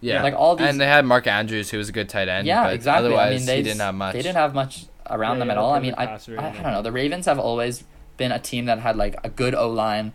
yeah. 0.02 0.22
Like, 0.22 0.36
all 0.36 0.56
these- 0.56 0.68
and 0.68 0.80
they 0.80 0.86
had 0.86 1.04
Mark 1.06 1.26
Andrews, 1.26 1.72
who 1.72 1.78
was 1.80 1.90
a 1.90 1.92
good 1.92 2.08
tight 2.08 2.28
end. 2.28 2.46
yeah, 2.46 2.66
but 2.66 2.74
exactly. 2.74 3.08
Otherwise, 3.08 3.34
I 3.34 3.38
mean, 3.38 3.46
they 3.48 3.58
he 3.58 3.64
didn't 3.64 3.82
have 3.82 3.96
much. 3.96 4.14
They 4.14 4.22
didn't 4.22 4.36
have 4.38 4.54
much 4.54 4.86
around 5.10 5.40
Yeah, 5.40 5.40
them 5.40 5.50
yeah, 5.50 5.52
at 5.52 5.58
all. 5.58 5.74
I 5.74 5.80
mean, 5.80 5.94
I, 5.98 6.06
I, 6.38 6.50
I 6.60 6.62
don't 6.64 6.74
know. 6.74 6.82
The 6.82 6.92
Ravens 6.92 7.26
have 7.26 7.40
always 7.40 7.84
been 8.18 8.32
a 8.32 8.40
team 8.40 8.66
that 8.66 8.80
had 8.80 8.96
like 8.98 9.16
a 9.24 9.30
good 9.30 9.56
O 9.56 9.70
line, 9.70 10.14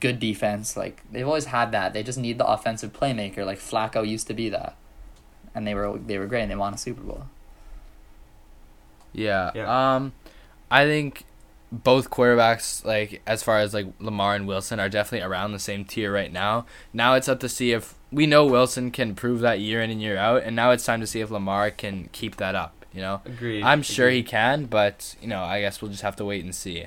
good 0.00 0.18
defense. 0.20 0.76
Like 0.76 1.02
they've 1.10 1.26
always 1.26 1.46
had 1.46 1.72
that. 1.72 1.92
They 1.92 2.02
just 2.02 2.18
need 2.18 2.38
the 2.38 2.46
offensive 2.46 2.92
playmaker. 2.92 3.44
Like 3.46 3.58
Flacco 3.58 4.06
used 4.06 4.26
to 4.28 4.34
be 4.34 4.48
that, 4.50 4.76
and 5.54 5.66
they 5.66 5.74
were 5.74 5.98
they 5.98 6.18
were 6.18 6.26
great. 6.26 6.42
and 6.42 6.50
They 6.50 6.56
won 6.56 6.74
a 6.74 6.78
Super 6.78 7.02
Bowl. 7.02 7.24
Yeah. 9.12 9.52
Yeah. 9.54 9.96
Um, 9.96 10.12
I 10.70 10.84
think 10.84 11.24
both 11.72 12.10
quarterbacks, 12.10 12.84
like 12.84 13.22
as 13.26 13.42
far 13.42 13.58
as 13.60 13.74
like 13.74 13.86
Lamar 13.98 14.34
and 14.34 14.46
Wilson, 14.46 14.80
are 14.80 14.88
definitely 14.88 15.26
around 15.26 15.52
the 15.52 15.58
same 15.58 15.84
tier 15.84 16.12
right 16.12 16.32
now. 16.32 16.66
Now 16.92 17.14
it's 17.14 17.28
up 17.28 17.40
to 17.40 17.48
see 17.48 17.72
if 17.72 17.94
we 18.12 18.26
know 18.26 18.46
Wilson 18.46 18.90
can 18.90 19.14
prove 19.14 19.40
that 19.40 19.60
year 19.60 19.82
in 19.82 19.90
and 19.90 20.00
year 20.02 20.16
out, 20.16 20.42
and 20.44 20.56
now 20.56 20.70
it's 20.70 20.84
time 20.84 21.00
to 21.00 21.06
see 21.06 21.20
if 21.20 21.30
Lamar 21.30 21.70
can 21.70 22.08
keep 22.12 22.36
that 22.36 22.54
up. 22.54 22.85
You 22.92 23.02
know, 23.02 23.20
Agreed. 23.24 23.62
I'm 23.62 23.82
sure 23.82 24.08
he 24.08 24.22
can, 24.22 24.66
but 24.66 25.16
you 25.20 25.28
know, 25.28 25.42
I 25.42 25.60
guess 25.60 25.82
we'll 25.82 25.90
just 25.90 26.02
have 26.02 26.16
to 26.16 26.24
wait 26.24 26.44
and 26.44 26.54
see. 26.54 26.86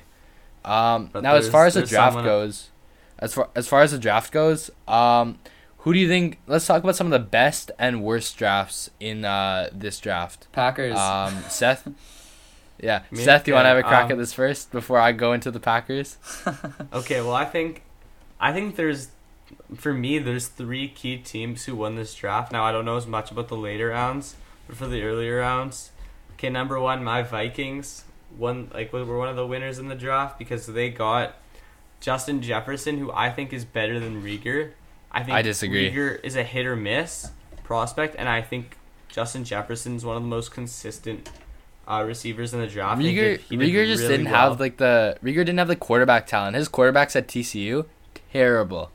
Um, 0.64 1.10
now 1.14 1.36
as 1.36 1.48
far 1.48 1.66
as 1.66 1.74
the 1.74 1.86
draft 1.86 2.16
goes, 2.24 2.70
as 3.18 3.34
far 3.34 3.48
as 3.54 3.68
far 3.68 3.82
as 3.82 3.92
the 3.92 3.98
draft 3.98 4.32
goes, 4.32 4.70
um, 4.88 5.38
who 5.78 5.92
do 5.92 5.98
you 5.98 6.08
think? 6.08 6.38
Let's 6.46 6.66
talk 6.66 6.82
about 6.82 6.96
some 6.96 7.06
of 7.06 7.12
the 7.12 7.26
best 7.26 7.70
and 7.78 8.02
worst 8.02 8.36
drafts 8.36 8.90
in 8.98 9.24
uh, 9.24 9.70
this 9.72 9.98
draft. 9.98 10.48
Packers. 10.52 10.98
Um, 10.98 11.42
Seth. 11.48 11.88
Yeah, 12.82 13.02
Me? 13.10 13.22
Seth, 13.22 13.46
you 13.46 13.54
want 13.54 13.64
to 13.64 13.68
have 13.68 13.78
a 13.78 13.82
crack 13.82 14.06
um, 14.06 14.12
at 14.12 14.18
this 14.18 14.32
first 14.32 14.72
before 14.72 14.98
I 14.98 15.12
go 15.12 15.32
into 15.32 15.50
the 15.50 15.60
Packers? 15.60 16.16
Okay, 16.92 17.20
well, 17.20 17.34
I 17.34 17.44
think, 17.44 17.82
I 18.40 18.52
think 18.52 18.76
there's, 18.76 19.08
for 19.76 19.92
me, 19.92 20.18
there's 20.18 20.48
three 20.48 20.88
key 20.88 21.18
teams 21.18 21.64
who 21.64 21.76
won 21.76 21.96
this 21.96 22.14
draft. 22.14 22.52
Now 22.52 22.64
I 22.64 22.72
don't 22.72 22.84
know 22.84 22.96
as 22.96 23.06
much 23.06 23.30
about 23.30 23.48
the 23.48 23.56
later 23.56 23.88
rounds, 23.88 24.34
for 24.74 24.86
the 24.86 25.02
earlier 25.02 25.38
rounds, 25.38 25.90
okay, 26.34 26.50
number 26.50 26.78
one, 26.80 27.04
my 27.04 27.22
Vikings 27.22 28.04
won 28.36 28.70
like 28.72 28.92
were 28.92 29.18
one 29.18 29.28
of 29.28 29.36
the 29.36 29.46
winners 29.46 29.78
in 29.78 29.88
the 29.88 29.94
draft 29.94 30.38
because 30.38 30.66
they 30.66 30.90
got 30.90 31.36
Justin 32.00 32.42
Jefferson, 32.42 32.98
who 32.98 33.12
I 33.12 33.30
think 33.30 33.52
is 33.52 33.64
better 33.64 34.00
than 34.00 34.22
Reagor. 34.22 34.72
I 35.12 35.22
think 35.22 35.36
I 35.36 35.42
disagree. 35.42 35.90
Reagor 35.90 36.22
is 36.24 36.36
a 36.36 36.42
hit 36.42 36.66
or 36.66 36.76
miss 36.76 37.30
prospect, 37.64 38.14
and 38.18 38.28
I 38.28 38.42
think 38.42 38.78
Justin 39.08 39.44
Jefferson 39.44 39.96
is 39.96 40.04
one 40.04 40.16
of 40.16 40.22
the 40.22 40.28
most 40.28 40.52
consistent 40.52 41.30
uh, 41.86 42.04
receivers 42.06 42.54
in 42.54 42.60
the 42.60 42.66
draft. 42.66 43.00
Reagor, 43.00 43.48
did 43.48 43.58
Reagor 43.58 43.86
just 43.86 44.02
really 44.02 44.18
didn't 44.18 44.32
well. 44.32 44.50
have 44.50 44.60
like 44.60 44.76
the 44.76 45.16
Reagor 45.22 45.36
didn't 45.36 45.58
have 45.58 45.68
the 45.68 45.76
quarterback 45.76 46.26
talent. 46.26 46.56
His 46.56 46.68
quarterbacks 46.68 47.16
at 47.16 47.26
TCU, 47.26 47.86
terrible. 48.32 48.90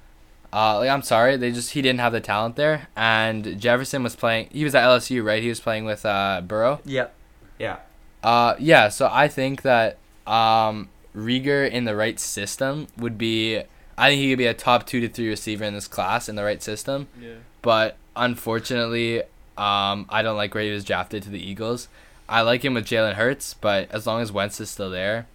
Uh, 0.56 0.78
like 0.80 0.90
I'm 0.90 1.02
sorry, 1.02 1.36
they 1.36 1.52
just 1.52 1.72
he 1.72 1.82
didn't 1.82 2.00
have 2.00 2.14
the 2.14 2.22
talent 2.22 2.56
there. 2.56 2.88
And 2.96 3.60
Jefferson 3.60 4.04
was 4.04 4.16
playing. 4.16 4.48
He 4.54 4.64
was 4.64 4.74
at 4.74 4.84
LSU, 4.86 5.22
right? 5.22 5.44
He 5.44 5.50
was 5.50 5.60
playing 5.60 5.84
with 5.84 6.06
uh, 6.06 6.42
Burrow. 6.48 6.80
yep. 6.86 7.14
yeah. 7.60 7.80
Uh, 8.24 8.56
yeah. 8.58 8.88
So 8.88 9.10
I 9.12 9.28
think 9.28 9.64
that 9.64 9.98
um, 10.26 10.88
Reagor 11.14 11.70
in 11.70 11.84
the 11.84 11.96
right 11.96 12.18
system 12.18 12.88
would 12.98 13.18
be. 13.18 13.64
I 13.98 14.10
think 14.10 14.22
he 14.22 14.30
could 14.30 14.38
be 14.38 14.46
a 14.46 14.54
top 14.54 14.86
two 14.86 15.02
to 15.02 15.10
three 15.10 15.28
receiver 15.28 15.66
in 15.66 15.74
this 15.74 15.88
class 15.88 16.30
in 16.30 16.36
the 16.36 16.44
right 16.44 16.64
system. 16.64 17.08
Yeah. 17.20 17.36
But 17.62 17.98
unfortunately, 18.16 19.24
um, 19.58 20.06
I 20.10 20.22
don't 20.22 20.38
like 20.38 20.54
where 20.54 20.64
he 20.64 20.72
was 20.72 20.86
drafted 20.86 21.24
to 21.24 21.30
the 21.30 21.40
Eagles. 21.40 21.90
I 22.28 22.42
like 22.42 22.64
him 22.64 22.74
with 22.74 22.86
Jalen 22.86 23.14
Hurts, 23.14 23.54
but 23.54 23.92
as 23.92 24.08
long 24.08 24.22
as 24.22 24.32
Wentz 24.32 24.60
is 24.60 24.70
still 24.70 24.90
there, 24.90 25.28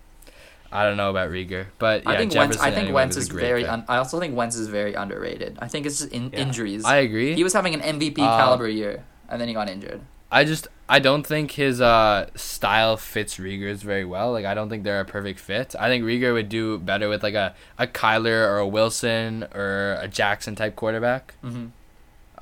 I 0.72 0.84
don't 0.84 0.96
know 0.96 1.10
about 1.10 1.30
Reagor. 1.30 1.66
But 1.78 2.04
yeah, 2.04 2.10
I 2.10 2.16
think 2.16 2.34
Wentz. 2.34 2.58
I 2.58 2.70
think 2.70 2.92
Wentz 2.92 3.16
is 3.16 3.28
very. 3.28 3.66
Un- 3.66 3.84
I 3.88 3.96
also 3.96 4.20
think 4.20 4.36
Wentz 4.36 4.56
is 4.56 4.68
very 4.68 4.94
underrated. 4.94 5.58
I 5.60 5.68
think 5.68 5.86
it's 5.86 5.98
just 6.00 6.12
in- 6.12 6.30
Yeah. 6.32 6.40
injuries. 6.40 6.84
I 6.84 6.98
agree. 6.98 7.34
He 7.34 7.42
was 7.44 7.52
having 7.52 7.74
an 7.74 7.80
MVP 7.82 8.22
Uh, 8.22 8.36
caliber 8.38 8.68
year, 8.68 9.02
and 9.28 9.40
then 9.40 9.48
he 9.48 9.54
got 9.54 9.68
injured. 9.68 10.00
I 10.32 10.44
just 10.44 10.68
I 10.88 11.00
don't 11.00 11.26
think 11.26 11.50
his 11.52 11.80
uh 11.80 12.26
style 12.36 12.96
fits 12.96 13.36
Reagor's 13.38 13.82
very 13.82 14.04
well. 14.04 14.30
Like 14.30 14.44
I 14.44 14.54
don't 14.54 14.68
think 14.70 14.84
they're 14.84 15.00
a 15.00 15.04
perfect 15.04 15.40
fit. 15.40 15.74
I 15.78 15.88
think 15.88 16.04
Rieger 16.04 16.32
would 16.32 16.48
do 16.48 16.78
better 16.78 17.08
with 17.08 17.24
like 17.24 17.34
a 17.34 17.54
a 17.78 17.88
Kyler 17.88 18.46
or 18.48 18.58
a 18.58 18.66
Wilson 18.66 19.44
or 19.52 19.98
a 20.00 20.06
Jackson 20.06 20.54
type 20.54 20.76
quarterback. 20.76 21.34
Mm-hmm. 21.44 21.66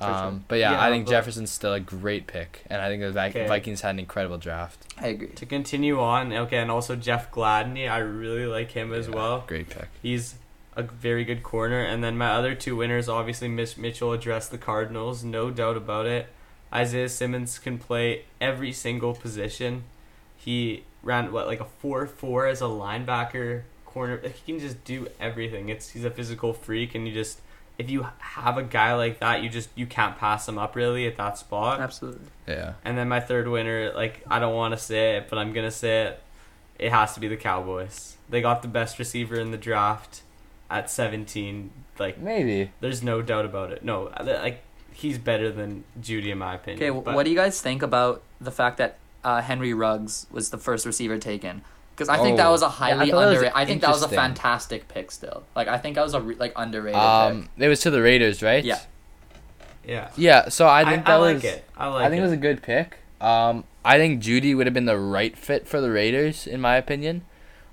Um, 0.01 0.45
but 0.47 0.59
yeah, 0.59 0.71
Yeah, 0.71 0.81
I 0.83 0.89
think 0.89 1.05
but- 1.05 1.11
Jefferson's 1.11 1.51
still 1.51 1.73
a 1.73 1.79
great 1.79 2.25
pick, 2.27 2.63
and 2.69 2.81
I 2.81 2.87
think 2.89 3.01
the 3.01 3.11
Vi- 3.11 3.29
Okay. 3.29 3.47
Vikings 3.47 3.81
had 3.81 3.91
an 3.91 3.99
incredible 3.99 4.37
draft. 4.37 4.85
I 4.97 5.07
agree. 5.07 5.27
To 5.27 5.45
continue 5.45 5.99
on, 5.99 6.31
okay, 6.33 6.57
and 6.57 6.71
also 6.71 6.95
Jeff 6.95 7.31
Gladney, 7.31 7.89
I 7.89 7.97
really 7.99 8.45
like 8.45 8.71
him 8.71 8.93
as 8.93 9.07
Yeah, 9.07 9.15
well. 9.15 9.43
Great 9.47 9.69
pick. 9.69 9.87
He's 10.01 10.35
a 10.75 10.83
very 10.83 11.25
good 11.25 11.43
corner. 11.43 11.81
And 11.81 12.01
then 12.03 12.17
my 12.17 12.29
other 12.29 12.55
two 12.55 12.75
winners, 12.77 13.09
obviously, 13.09 13.47
Mitch 13.49 13.77
Mitchell 13.77 14.13
addressed 14.13 14.51
the 14.51 14.57
Cardinals, 14.57 15.23
no 15.23 15.49
doubt 15.51 15.75
about 15.75 16.05
it. 16.05 16.27
Isaiah 16.73 17.09
Simmons 17.09 17.59
can 17.59 17.77
play 17.77 18.23
every 18.39 18.71
single 18.71 19.13
position. 19.13 19.83
He 20.37 20.83
ran 21.03 21.31
what 21.31 21.47
like 21.47 21.59
a 21.59 21.65
four 21.65 22.05
four 22.07 22.45
as 22.47 22.61
a 22.61 22.65
linebacker 22.65 23.63
corner. 23.85 24.19
Like, 24.21 24.35
he 24.35 24.53
can 24.53 24.61
just 24.61 24.83
do 24.85 25.07
everything. 25.19 25.67
It's 25.69 25.89
he's 25.89 26.05
a 26.05 26.11
physical 26.11 26.53
freak, 26.53 26.95
and 26.95 27.07
you 27.07 27.13
just 27.13 27.41
if 27.79 27.89
you 27.89 28.05
have 28.19 28.57
a 28.57 28.63
guy 28.63 28.93
like 28.93 29.19
that, 29.19 29.41
you 29.41 29.49
just 29.49 29.69
you 29.73 29.87
can't 29.87 30.17
pass 30.17 30.47
him 30.47 30.57
up 30.59 30.75
really 30.75 31.07
at 31.07 31.15
that 31.15 31.37
spot. 31.37 31.79
Absolutely. 31.79 32.27
Yeah. 32.45 32.73
And 32.83 32.97
then 32.97 33.07
my 33.07 33.21
third 33.21 33.47
winner, 33.47 33.91
like 33.95 34.21
I 34.29 34.37
don't 34.37 34.53
want 34.53 34.73
to 34.73 34.77
say 34.77 35.15
it, 35.15 35.29
but 35.29 35.39
I'm 35.39 35.53
gonna 35.53 35.71
say 35.71 36.07
it. 36.07 36.21
It 36.77 36.91
has 36.91 37.13
to 37.13 37.21
be 37.21 37.29
the 37.29 37.37
Cowboys. 37.37 38.17
They 38.29 38.41
got 38.41 38.61
the 38.61 38.67
best 38.67 38.99
receiver 38.99 39.35
in 39.39 39.51
the 39.51 39.57
draft 39.57 40.21
at 40.69 40.89
17. 40.89 41.71
Like 41.97 42.19
Maybe. 42.19 42.71
there's 42.81 43.01
no 43.01 43.21
doubt 43.21 43.45
about 43.45 43.71
it. 43.71 43.83
No, 43.83 44.11
like 44.21 44.61
he's 44.93 45.17
better 45.17 45.49
than 45.49 45.85
Jeudy 46.01 46.31
in 46.31 46.37
my 46.37 46.55
opinion. 46.55 46.83
Okay, 46.83 47.03
but 47.03 47.15
what 47.15 47.23
do 47.23 47.31
you 47.31 47.37
guys 47.37 47.61
think 47.61 47.81
about 47.81 48.21
the 48.41 48.51
fact 48.51 48.77
that 48.77 48.97
uh, 49.23 49.41
Henry 49.41 49.73
Ruggs 49.73 50.27
was 50.29 50.49
the 50.49 50.57
first 50.57 50.85
receiver 50.85 51.17
taken? 51.17 51.61
Because 51.99 52.07
I 52.17 52.23
think 52.23 52.37
that 52.37 52.47
Oh. 52.47 52.51
was 52.51 52.61
a 52.61 52.67
Yeah, 52.67 52.71
I 52.71 52.91
highly 52.95 53.13
was 53.13 53.27
underrated. 53.27 53.51
I 53.53 53.65
think 53.65 53.81
that 53.81 53.89
was 53.89 54.03
a 54.03 54.07
fantastic 54.07 54.87
pick. 54.87 55.11
Still, 55.11 55.43
like 55.53 55.67
I 55.67 55.77
think 55.77 55.95
that 55.95 56.03
was 56.03 56.13
a 56.13 56.21
re- 56.21 56.35
like 56.39 56.53
underrated 56.55 56.95
pick. 56.95 57.03
Um, 57.03 57.49
it 57.57 57.67
was 57.67 57.81
to 57.81 57.91
the 57.91 58.01
Raiders, 58.01 58.41
right? 58.41 58.63
Yeah. 58.63 58.79
Yeah, 59.85 60.09
Yeah. 60.15 60.49
So 60.49 60.67
I 60.67 60.81
I, 60.81 60.85
think 60.85 61.07
I, 61.07 61.11
that 61.11 61.17
like 61.17 61.35
was. 61.35 61.43
it. 61.43 61.65
I 61.75 61.87
like 61.87 62.05
I 62.05 62.09
think 62.09 62.19
it. 62.19 62.21
it 62.21 62.25
was 62.25 62.31
a 62.31 62.37
good 62.37 62.61
pick. 62.63 62.97
Um, 63.19 63.65
I 63.83 63.97
think 63.97 64.21
Jeudy 64.23 64.55
would 64.55 64.65
have 64.67 64.73
been 64.73 64.85
the 64.85 64.97
right 64.97 65.37
fit 65.37 65.67
for 65.67 65.81
the 65.81 65.91
Raiders, 65.91 66.47
in 66.47 66.61
my 66.61 66.77
opinion. 66.77 67.23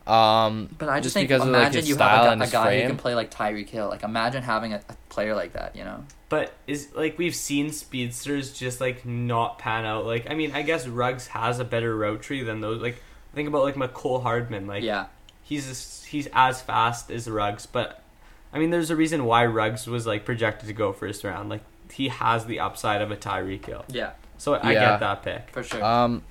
Um, 0.07 0.75
But 0.79 0.89
I 0.89 0.99
just, 0.99 1.05
just 1.05 1.15
think 1.15 1.29
because 1.29 1.43
of, 1.43 1.49
like, 1.49 1.61
imagine 1.63 1.81
his 1.81 1.89
you 1.89 1.95
style 1.97 2.25
have 2.25 2.39
a, 2.39 2.41
a 2.41 2.45
his 2.45 2.53
guy 2.53 2.81
who 2.81 2.89
can 2.89 2.97
play 2.97 3.15
like 3.15 3.31
Tyreek 3.31 3.69
Hill. 3.69 3.89
Like 3.89 4.03
imagine 4.03 4.43
having 4.43 4.73
a, 4.73 4.81
a 4.89 4.95
player 5.09 5.35
like 5.35 5.53
that. 5.53 5.77
You 5.77 5.85
know. 5.85 6.05
But 6.29 6.53
is 6.67 6.89
like 6.95 7.19
we've 7.19 7.35
seen 7.35 7.71
speedsters 7.71 8.53
just 8.53 8.81
like 8.81 9.05
not 9.05 9.59
pan 9.59 9.85
out. 9.85 10.05
Like 10.07 10.31
I 10.31 10.35
mean, 10.35 10.53
I 10.53 10.63
guess 10.63 10.87
Ruggs 10.89 11.29
has 11.29 11.59
a 11.61 11.65
better 11.65 11.97
route 11.97 12.23
tree 12.23 12.43
than 12.43 12.61
those. 12.61 12.81
Like 12.81 13.03
think 13.37 13.49
about 13.49 13.63
like 13.63 13.77
Mecole 13.77 14.23
Hardman. 14.23 14.67
Like 14.67 14.83
yeah. 14.83 15.07
he's 15.45 15.69
as, 15.69 16.05
he's 16.05 16.27
as 16.33 16.61
fast 16.61 17.11
as 17.11 17.29
Ruggs, 17.31 17.67
but 17.67 18.03
I 18.53 18.59
mean, 18.59 18.71
there's 18.71 18.91
a 18.91 18.97
reason 18.97 19.25
why 19.27 19.47
Ruggs 19.47 19.87
was 19.87 20.07
like 20.07 20.25
projected 20.25 20.67
to 20.69 20.73
go 20.73 20.93
first 20.93 21.23
round. 21.23 21.49
Like 21.51 21.63
he 21.93 22.09
has 22.09 22.47
the 22.47 22.59
upside 22.59 23.03
of 23.03 23.11
a 23.13 23.17
Tyreek 23.17 23.65
Hill, 23.67 23.85
Yeah. 23.89 24.13
so 24.39 24.55
I 24.55 24.73
Yeah. 24.73 24.91
get 24.91 25.01
that 25.01 25.23
pick. 25.23 25.51
For 25.53 25.63
sure. 25.63 25.85
Um, 25.85 26.23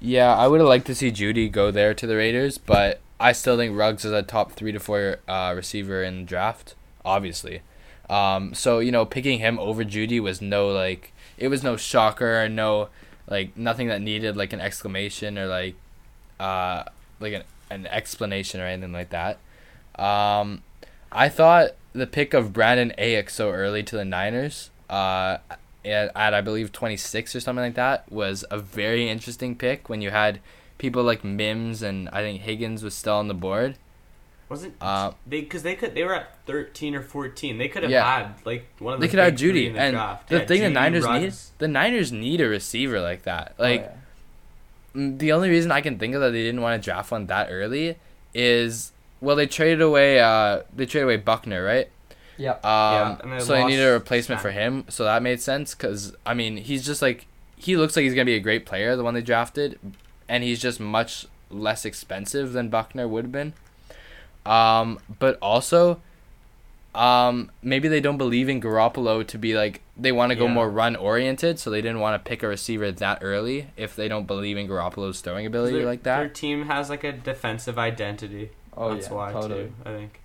yeah, 0.00 0.34
I 0.34 0.48
would 0.48 0.60
have 0.60 0.68
liked 0.68 0.86
to 0.86 0.94
see 0.94 1.12
Jeudy 1.12 1.50
go 1.52 1.70
there 1.70 1.92
to 1.92 2.06
the 2.06 2.16
Raiders, 2.16 2.56
but 2.56 3.00
I 3.20 3.32
still 3.32 3.56
think 3.56 3.76
Ruggs 3.76 4.04
is 4.04 4.12
a 4.12 4.22
top 4.22 4.52
three 4.52 4.72
to 4.72 4.80
four 4.80 5.18
uh, 5.28 5.52
receiver 5.54 6.02
in 6.02 6.20
the 6.20 6.24
draft, 6.24 6.74
obviously. 7.04 7.62
Um, 8.08 8.54
so 8.54 8.78
you 8.78 8.90
know, 8.90 9.04
picking 9.04 9.40
him 9.40 9.58
over 9.58 9.84
Jeudy 9.84 10.20
was 10.20 10.40
no 10.40 10.68
like 10.68 11.12
it 11.36 11.48
was 11.48 11.62
no 11.62 11.76
shocker 11.76 12.48
no 12.48 12.88
like 13.28 13.56
nothing 13.56 13.88
that 13.88 14.00
needed 14.00 14.36
like 14.36 14.54
an 14.54 14.60
exclamation 14.60 15.36
or 15.38 15.46
like 15.46 15.74
uh 16.40 16.84
like 17.20 17.32
an 17.34 17.42
an 17.70 17.86
explanation 17.86 18.60
or 18.60 18.64
anything 18.66 18.92
like 18.92 19.10
that. 19.10 19.38
Um, 19.98 20.62
I 21.10 21.28
thought 21.28 21.70
the 21.92 22.06
pick 22.06 22.34
of 22.34 22.52
Brandon 22.52 22.92
Aiyuk 22.98 23.28
so 23.30 23.50
early 23.50 23.82
to 23.82 23.96
the 23.96 24.04
Niners, 24.04 24.70
uh, 24.88 25.38
at, 25.84 26.10
at 26.16 26.34
I 26.34 26.40
believe 26.40 26.72
26 26.72 27.34
or 27.34 27.40
something 27.40 27.64
like 27.64 27.74
that, 27.74 28.10
was 28.10 28.44
a 28.50 28.58
very 28.58 29.08
interesting 29.08 29.56
pick 29.56 29.88
when 29.88 30.00
you 30.00 30.10
had 30.10 30.40
people 30.78 31.02
like 31.02 31.24
Mims 31.24 31.82
and 31.82 32.08
I 32.10 32.20
think 32.22 32.42
Higgins 32.42 32.82
was 32.84 32.94
still 32.94 33.14
on 33.16 33.28
the 33.28 33.34
board. 33.34 33.76
Wasn't 34.48 34.74
Uh, 34.80 35.10
they? 35.26 35.40
Because 35.42 35.62
they 35.62 35.74
could. 35.74 35.94
They 35.94 36.04
were 36.04 36.14
at 36.14 36.38
thirteen 36.46 36.94
or 36.94 37.02
fourteen. 37.02 37.58
They 37.58 37.68
could 37.68 37.82
have 37.82 37.92
Yeah. 37.92 38.04
had 38.04 38.34
like 38.46 38.66
one 38.78 38.94
of 38.94 39.00
the. 39.00 39.06
They 39.06 39.10
could 39.10 39.18
have 39.18 39.34
Jeudy, 39.34 39.66
in 39.66 39.74
the 39.74 39.80
and 39.80 39.94
draft. 39.94 40.28
the 40.30 40.38
Yeah, 40.38 40.46
thing 40.46 40.60
the 40.60 40.66
Jeudy, 40.68 40.72
Niners 40.72 41.06
need, 41.06 41.34
the 41.58 41.68
Niners 41.68 42.12
need 42.12 42.40
a 42.40 42.48
receiver 42.48 42.98
like 42.98 43.24
that. 43.24 43.54
Oh, 43.58 43.62
Like 43.62 43.80
yeah. 43.82 43.90
The 44.98 45.30
only 45.32 45.48
reason 45.48 45.70
I 45.70 45.80
can 45.80 45.96
think 45.98 46.14
of 46.16 46.20
that 46.22 46.30
they 46.30 46.42
didn't 46.42 46.60
want 46.60 46.82
to 46.82 46.84
draft 46.84 47.12
one 47.12 47.26
that 47.26 47.48
early 47.50 47.96
is 48.34 48.90
well 49.20 49.36
they 49.36 49.46
traded 49.46 49.80
away 49.80 50.18
uh 50.20 50.62
they 50.74 50.86
traded 50.86 51.04
away 51.04 51.16
Buckner 51.16 51.62
right 51.64 51.88
Yep. 52.36 52.64
um 52.64 53.18
and 53.22 53.32
they 53.32 53.38
so 53.40 53.52
they 53.52 53.64
needed 53.64 53.82
a 53.86 53.92
lost 53.92 54.02
replacement 54.02 54.40
for 54.40 54.50
him 54.50 54.84
so 54.88 55.04
that 55.04 55.22
made 55.22 55.40
sense 55.40 55.74
because 55.74 56.14
I 56.26 56.34
mean 56.34 56.56
he's 56.56 56.84
just 56.84 57.00
like 57.02 57.26
he 57.56 57.76
looks 57.76 57.96
like 57.96 58.02
he's 58.04 58.14
gonna 58.14 58.24
be 58.24 58.34
a 58.34 58.40
great 58.40 58.66
player 58.66 58.96
the 58.96 59.04
one 59.04 59.14
they 59.14 59.22
drafted 59.22 59.78
and 60.28 60.42
he's 60.44 60.60
just 60.60 60.78
much 60.80 61.26
less 61.50 61.84
expensive 61.84 62.52
than 62.52 62.68
Buckner 62.68 63.06
would 63.08 63.24
have 63.26 63.32
been 63.32 63.54
um 64.46 64.98
but 65.18 65.38
also 65.40 66.00
um 66.94 67.50
maybe 67.62 67.86
they 67.86 68.00
don't 68.00 68.16
believe 68.18 68.48
in 68.48 68.60
Garoppolo 68.60 69.24
to 69.26 69.38
be 69.38 69.54
like 69.54 69.82
they 69.96 70.10
want 70.10 70.30
to 70.30 70.36
go 70.36 70.46
Yeah. 70.46 70.52
more 70.54 70.70
run 70.70 70.96
oriented 70.96 71.58
so 71.58 71.70
they 71.70 71.82
didn't 71.82 72.00
want 72.00 72.22
to 72.22 72.28
pick 72.28 72.42
a 72.42 72.48
receiver 72.48 72.90
that 72.90 73.18
early 73.22 73.68
if 73.76 73.94
they 73.94 74.08
don't 74.08 74.26
believe 74.26 74.56
in 74.56 74.66
Garoppolo's 74.66 75.20
throwing 75.20 75.44
ability 75.46 75.76
Their- 75.78 75.86
like 75.86 76.02
that. 76.04 76.16
Their 76.18 76.28
team 76.28 76.66
has 76.66 76.88
like 76.90 77.04
a 77.04 77.12
defensive 77.12 77.78
identity. 77.78 78.50
Oh 78.76 78.94
That's 78.94 79.08
yeah. 79.08 79.12
why 79.14 79.32
totally. 79.32 79.64
too. 79.66 79.72
I 79.84 79.88
think. 79.90 80.20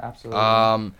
Absolutely. 0.00 0.40
um 0.40 0.94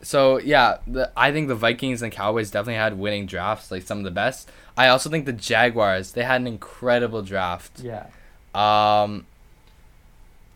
so 0.00 0.38
yeah 0.38 0.78
the 0.86 1.10
I 1.16 1.32
think 1.32 1.48
the 1.48 1.54
Vikings 1.54 2.02
and 2.02 2.12
Cowboys 2.12 2.50
definitely 2.50 2.74
had 2.76 2.98
winning 2.98 3.26
drafts 3.26 3.70
like 3.70 3.82
some 3.82 3.98
of 3.98 4.04
the 4.04 4.10
best 4.10 4.50
I 4.76 4.88
also 4.88 5.10
think 5.10 5.26
the 5.26 5.32
Jaguars 5.32 6.12
they 6.12 6.24
had 6.24 6.40
an 6.40 6.46
incredible 6.46 7.22
draft 7.22 7.80
yeah. 7.80 8.06
Um. 8.54 9.26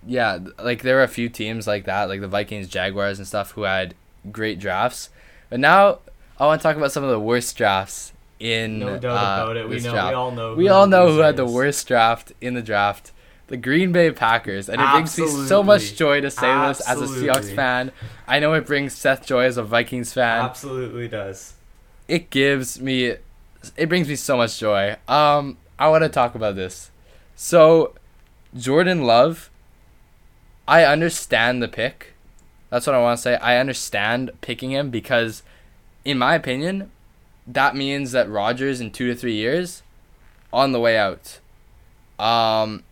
Yeah, 0.07 0.39
like 0.59 0.83
there 0.83 0.97
were 0.97 1.03
a 1.03 1.09
few 1.09 1.29
teams 1.29 1.67
like 1.67 1.85
that, 1.85 2.09
like 2.09 2.21
the 2.21 2.29
Vikings, 2.29 2.69
Jaguars, 2.69 3.19
and 3.19 3.27
stuff, 3.27 3.53
who 3.53 3.63
had 3.63 3.95
great 4.31 4.59
drafts. 4.59 5.11
But 5.51 5.61
now 5.61 5.99
I 6.39 6.47
want 6.47 6.61
to 6.61 6.63
talk 6.63 6.77
about 6.77 6.93
some 6.93 7.05
of 7.05 7.11
the 7.11 7.21
worst 7.21 7.57
drafts 7.57 8.13
in. 8.41 8.81
No 8.81 8.99
doubt 8.99 9.17
uh, 9.17 9.43
about 9.43 9.57
it. 9.57 9.69
We 9.69 9.81
know. 9.81 9.93
draft. 9.93 10.09
We 10.09 10.15
all 10.15 10.31
know. 10.31 10.55
We 10.55 10.67
who 10.67 10.73
all 10.73 10.87
know 10.87 11.13
who 11.13 11.19
had 11.19 11.37
the 11.37 11.47
worst 11.47 11.87
draft 11.87 12.33
in 12.41 12.55
the 12.55 12.63
draft. 12.63 13.13
The 13.49 13.57
Green 13.59 13.93
Bay 13.93 14.11
Packers, 14.11 14.71
and 14.71 14.81
it 14.81 14.91
brings 14.93 15.19
me 15.19 15.27
so 15.27 15.63
much 15.63 15.95
joy 15.95 16.23
to 16.23 16.31
say 16.31 16.47
this 16.69 16.81
as 16.81 16.99
a 16.99 17.03
Absolutely. 17.03 17.29
Seahawks 17.29 17.55
fan. 17.55 17.93
I 18.27 18.39
know 18.39 18.55
it 18.55 18.65
brings 18.65 18.95
Seth 18.95 19.27
joy 19.27 19.45
as 19.45 19.59
a 19.59 19.63
Vikings 19.63 20.15
fan 20.15 20.43
Absolutely 20.43 21.07
does. 21.07 21.53
it 22.09 22.31
gives 22.31 22.81
me 22.81 23.17
it 23.77 23.89
brings 23.91 24.09
me 24.09 24.17
so 24.17 24.39
much 24.39 24.59
joy. 24.59 24.97
Um 25.07 25.59
I 25.79 25.89
want 25.89 26.03
to 26.03 26.09
talk 26.09 26.35
about 26.35 26.57
this. 26.57 26.91
So 27.37 27.95
Jordan 28.57 29.05
Love 29.05 29.51
I 30.73 30.85
understand 30.85 31.63
the 31.63 31.69
pick. 31.69 32.15
That's 32.71 32.87
what 32.87 32.97
I 32.97 33.03
want 33.03 33.19
to 33.19 33.23
say. 33.23 33.37
I 33.37 33.59
understand 33.59 34.31
picking 34.41 34.71
him 34.71 34.89
because 34.89 35.43
in 36.03 36.17
my 36.17 36.35
opinion 36.35 36.91
that 37.47 37.77
means 37.77 38.13
that 38.13 38.31
Rodgers 38.31 38.81
in 38.81 38.91
2 38.91 39.09
to 39.09 39.15
3 39.15 39.35
years 39.35 39.83
on 40.51 40.73
the 40.73 40.81
way 40.81 40.97
out. 40.97 41.41
Um 42.19 42.85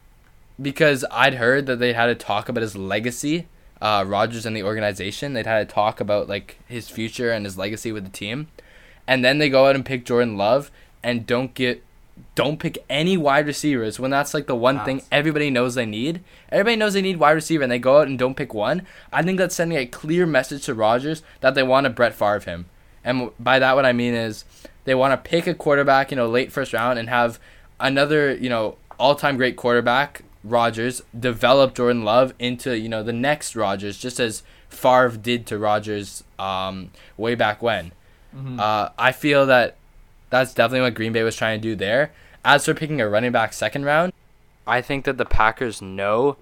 because 0.61 1.07
I'd 1.11 1.37
heard 1.37 1.65
that 1.65 1.79
they 1.79 1.95
had 1.95 2.09
to 2.09 2.15
talk 2.15 2.51
about 2.51 2.61
his 2.61 2.77
legacy 2.77 3.47
uh, 3.81 4.05
Rodgers 4.07 4.45
and 4.45 4.55
the 4.55 4.63
organization. 4.63 5.33
They'd 5.33 5.47
had 5.47 5.67
to 5.67 5.75
talk 5.75 6.01
about 6.01 6.29
like 6.29 6.59
his 6.69 6.91
future 6.91 7.33
and 7.33 7.47
his 7.47 7.57
legacy 7.57 7.93
with 7.93 8.05
the 8.05 8.11
team, 8.11 8.49
and 9.07 9.25
then 9.25 9.39
they 9.39 9.49
go 9.49 9.69
out 9.69 9.75
and 9.75 9.87
pick 9.87 10.05
Jordan 10.05 10.37
Love 10.37 10.71
and 11.03 11.27
don't 11.27 11.55
get 11.55 11.83
don't 12.35 12.59
pick 12.59 12.85
any 12.89 13.17
wide 13.17 13.47
receivers 13.47 13.99
when 14.01 14.11
that's 14.11 14.35
like 14.35 14.47
the 14.47 14.55
one 14.55 14.85
thing 14.85 15.03
everybody 15.11 15.51
knows 15.51 15.75
they 15.75 15.87
need. 15.87 16.23
Everybody 16.51 16.77
knows 16.77 16.95
they 16.95 17.03
need 17.03 17.19
wide 17.19 17.33
receiver, 17.33 17.63
and 17.63 17.73
they 17.73 17.79
go 17.79 17.99
out 17.99 18.07
and 18.07 18.19
don't 18.19 18.37
pick 18.37 18.55
one. 18.55 18.87
I 19.13 19.23
think 19.23 19.39
that's 19.39 19.55
sending 19.55 19.79
a 19.79 19.87
clear 19.87 20.27
message 20.27 20.65
to 20.65 20.75
Rodgers 20.75 21.23
that 21.41 21.55
they 21.55 21.63
want 21.63 21.85
to 21.85 21.91
Brett 21.91 22.15
Favre 22.15 22.41
him, 22.41 22.67
and 23.05 23.31
by 23.39 23.59
that 23.59 23.77
what 23.77 23.87
I 23.87 23.93
mean 23.93 24.15
is 24.15 24.45
they 24.85 24.95
want 24.95 25.13
to 25.13 25.31
pick 25.31 25.47
a 25.47 25.55
quarterback, 25.55 26.11
you 26.11 26.17
know, 26.17 26.29
late 26.29 26.53
first 26.53 26.73
round 26.73 26.99
and 26.99 27.09
have 27.09 27.39
another, 27.79 28.35
you 28.35 28.49
know, 28.49 28.77
all-time 28.99 29.37
great 29.37 29.57
quarterback 29.57 30.23
Rodgers, 30.43 31.03
develop 31.19 31.75
Jordan 31.75 32.05
Love 32.05 32.33
into 32.39 32.77
you 32.79 32.89
know 32.89 33.03
the 33.03 33.13
next 33.13 33.55
Rodgers, 33.55 33.99
just 33.99 34.19
as 34.19 34.43
Favre 34.69 35.11
did 35.11 35.47
to 35.47 35.59
Rodgers 35.59 36.25
um, 36.39 36.91
way 37.17 37.35
back 37.35 37.61
when. 37.63 37.93
Uh, 38.61 38.91
I 38.99 39.13
feel 39.13 39.45
that 39.47 39.77
that's 40.31 40.55
definitely 40.55 40.83
what 40.83 40.95
Green 40.95 41.13
Bay 41.13 41.23
was 41.23 41.37
trying 41.37 41.61
to 41.61 41.69
do 41.69 41.77
there. 41.77 42.13
As 42.45 42.65
for 42.65 42.75
picking 42.75 43.01
a 43.01 43.09
running 43.09 43.33
back 43.33 43.53
second 43.53 43.85
round, 43.85 44.13
I 44.67 44.81
think 44.81 45.05
that 45.05 45.19
the 45.19 45.25
Packers 45.25 45.83
know 45.83 46.37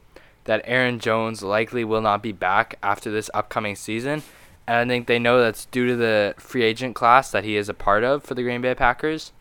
that 0.45 0.62
Aaron 0.64 0.99
Jones 0.99 1.43
likely 1.43 1.84
will 1.84 2.01
not 2.01 2.22
be 2.22 2.32
back 2.32 2.78
after 2.82 3.11
this 3.11 3.30
upcoming 3.34 3.74
season. 3.74 4.22
And 4.66 4.76
I 4.76 4.95
think 4.95 5.07
they 5.07 5.18
know 5.18 5.41
that's 5.41 5.64
due 5.66 5.86
to 5.86 5.97
the 5.97 6.34
free 6.39 6.62
agent 6.62 6.95
class 6.95 7.30
that 7.30 7.45
he 7.45 7.57
is 7.57 7.68
a 7.68 7.74
part 7.74 8.05
of 8.05 8.22
for 8.22 8.34
the 8.34 8.43
Green 8.43 8.61
Bay 8.61 8.74
Packers. 8.74 9.32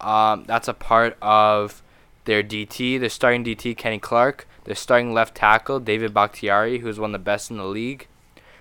Um, 0.00 0.44
that's 0.46 0.68
a 0.68 0.74
part 0.74 1.16
of 1.22 1.82
their 2.24 2.42
DT. 2.42 2.98
They're 2.98 3.08
starting 3.08 3.44
DT 3.44 3.76
Kenny 3.76 3.98
Clark. 3.98 4.48
They're 4.64 4.74
starting 4.74 5.12
left 5.12 5.34
tackle 5.34 5.80
David 5.80 6.14
Bakhtiari, 6.14 6.78
who's 6.78 6.98
one 6.98 7.10
of 7.10 7.20
the 7.20 7.24
best 7.24 7.50
in 7.50 7.58
the 7.58 7.64
league. 7.64 8.06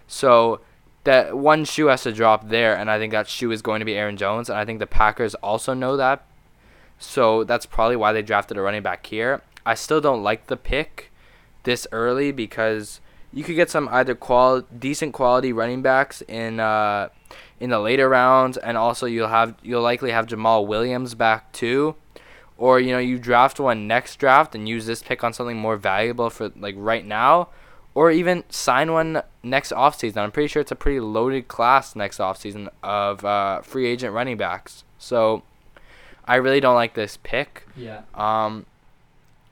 So 0.07 0.59
that 1.03 1.37
one 1.37 1.65
shoe 1.65 1.87
has 1.87 2.03
to 2.03 2.11
drop 2.11 2.49
there, 2.49 2.75
and 2.75 2.89
I 2.89 2.97
think 2.97 3.11
that 3.11 3.27
shoe 3.27 3.51
is 3.51 3.61
going 3.61 3.79
to 3.79 3.85
be 3.85 3.95
Aaron 3.95 4.17
Jones. 4.17 4.49
And 4.49 4.57
I 4.57 4.65
think 4.65 4.79
the 4.79 4.87
Packers 4.87 5.35
also 5.35 5.73
know 5.73 5.97
that. 5.97 6.25
So 6.97 7.43
that's 7.43 7.65
probably 7.65 7.95
why 7.95 8.13
they 8.13 8.21
drafted 8.21 8.57
a 8.57 8.61
running 8.61 8.83
back 8.83 9.05
here. 9.05 9.41
I 9.65 9.75
still 9.75 10.01
don't 10.01 10.23
like 10.23 10.47
the 10.47 10.57
pick 10.57 11.11
this 11.63 11.87
early 11.91 12.31
because 12.31 13.01
you 13.31 13.43
could 13.43 13.55
get 13.55 13.69
some 13.69 13.89
either 13.89 14.15
qual 14.15 14.61
decent 14.61 15.13
quality 15.13 15.51
running 15.51 15.81
backs 15.81 16.21
in 16.27 16.59
uh, 16.59 17.09
in 17.59 17.69
the 17.69 17.79
later 17.79 18.07
rounds, 18.07 18.57
and 18.57 18.77
also 18.77 19.05
you'll 19.05 19.27
have 19.29 19.55
you'll 19.63 19.81
likely 19.81 20.11
have 20.11 20.27
Jamaal 20.27 20.67
Williams 20.67 21.15
back 21.15 21.51
too, 21.51 21.95
or 22.57 22.79
you 22.79 22.91
know 22.91 22.99
you 22.99 23.17
draft 23.17 23.59
one 23.59 23.87
next 23.87 24.17
draft 24.17 24.53
and 24.55 24.69
use 24.69 24.85
this 24.85 25.01
pick 25.01 25.23
on 25.23 25.33
something 25.33 25.57
more 25.57 25.77
valuable 25.77 26.29
for 26.29 26.51
like 26.55 26.75
right 26.77 27.05
now, 27.05 27.49
or 27.95 28.11
even 28.11 28.43
sign 28.49 28.91
one 28.91 29.21
next 29.43 29.71
offseason. 29.71 30.17
I'm 30.17 30.31
pretty 30.31 30.47
sure 30.47 30.61
it's 30.61 30.71
a 30.71 30.75
pretty 30.75 30.99
loaded 30.99 31.47
class 31.47 31.95
next 31.95 32.17
offseason 32.19 32.69
of 32.81 33.23
uh, 33.23 33.61
free 33.61 33.87
agent 33.87 34.13
running 34.13 34.37
backs. 34.37 34.83
So 34.97 35.43
I 36.25 36.35
really 36.35 36.59
don't 36.59 36.75
like 36.75 36.93
this 36.93 37.17
pick. 37.21 37.67
Yeah. 37.75 38.01
Um, 38.15 38.65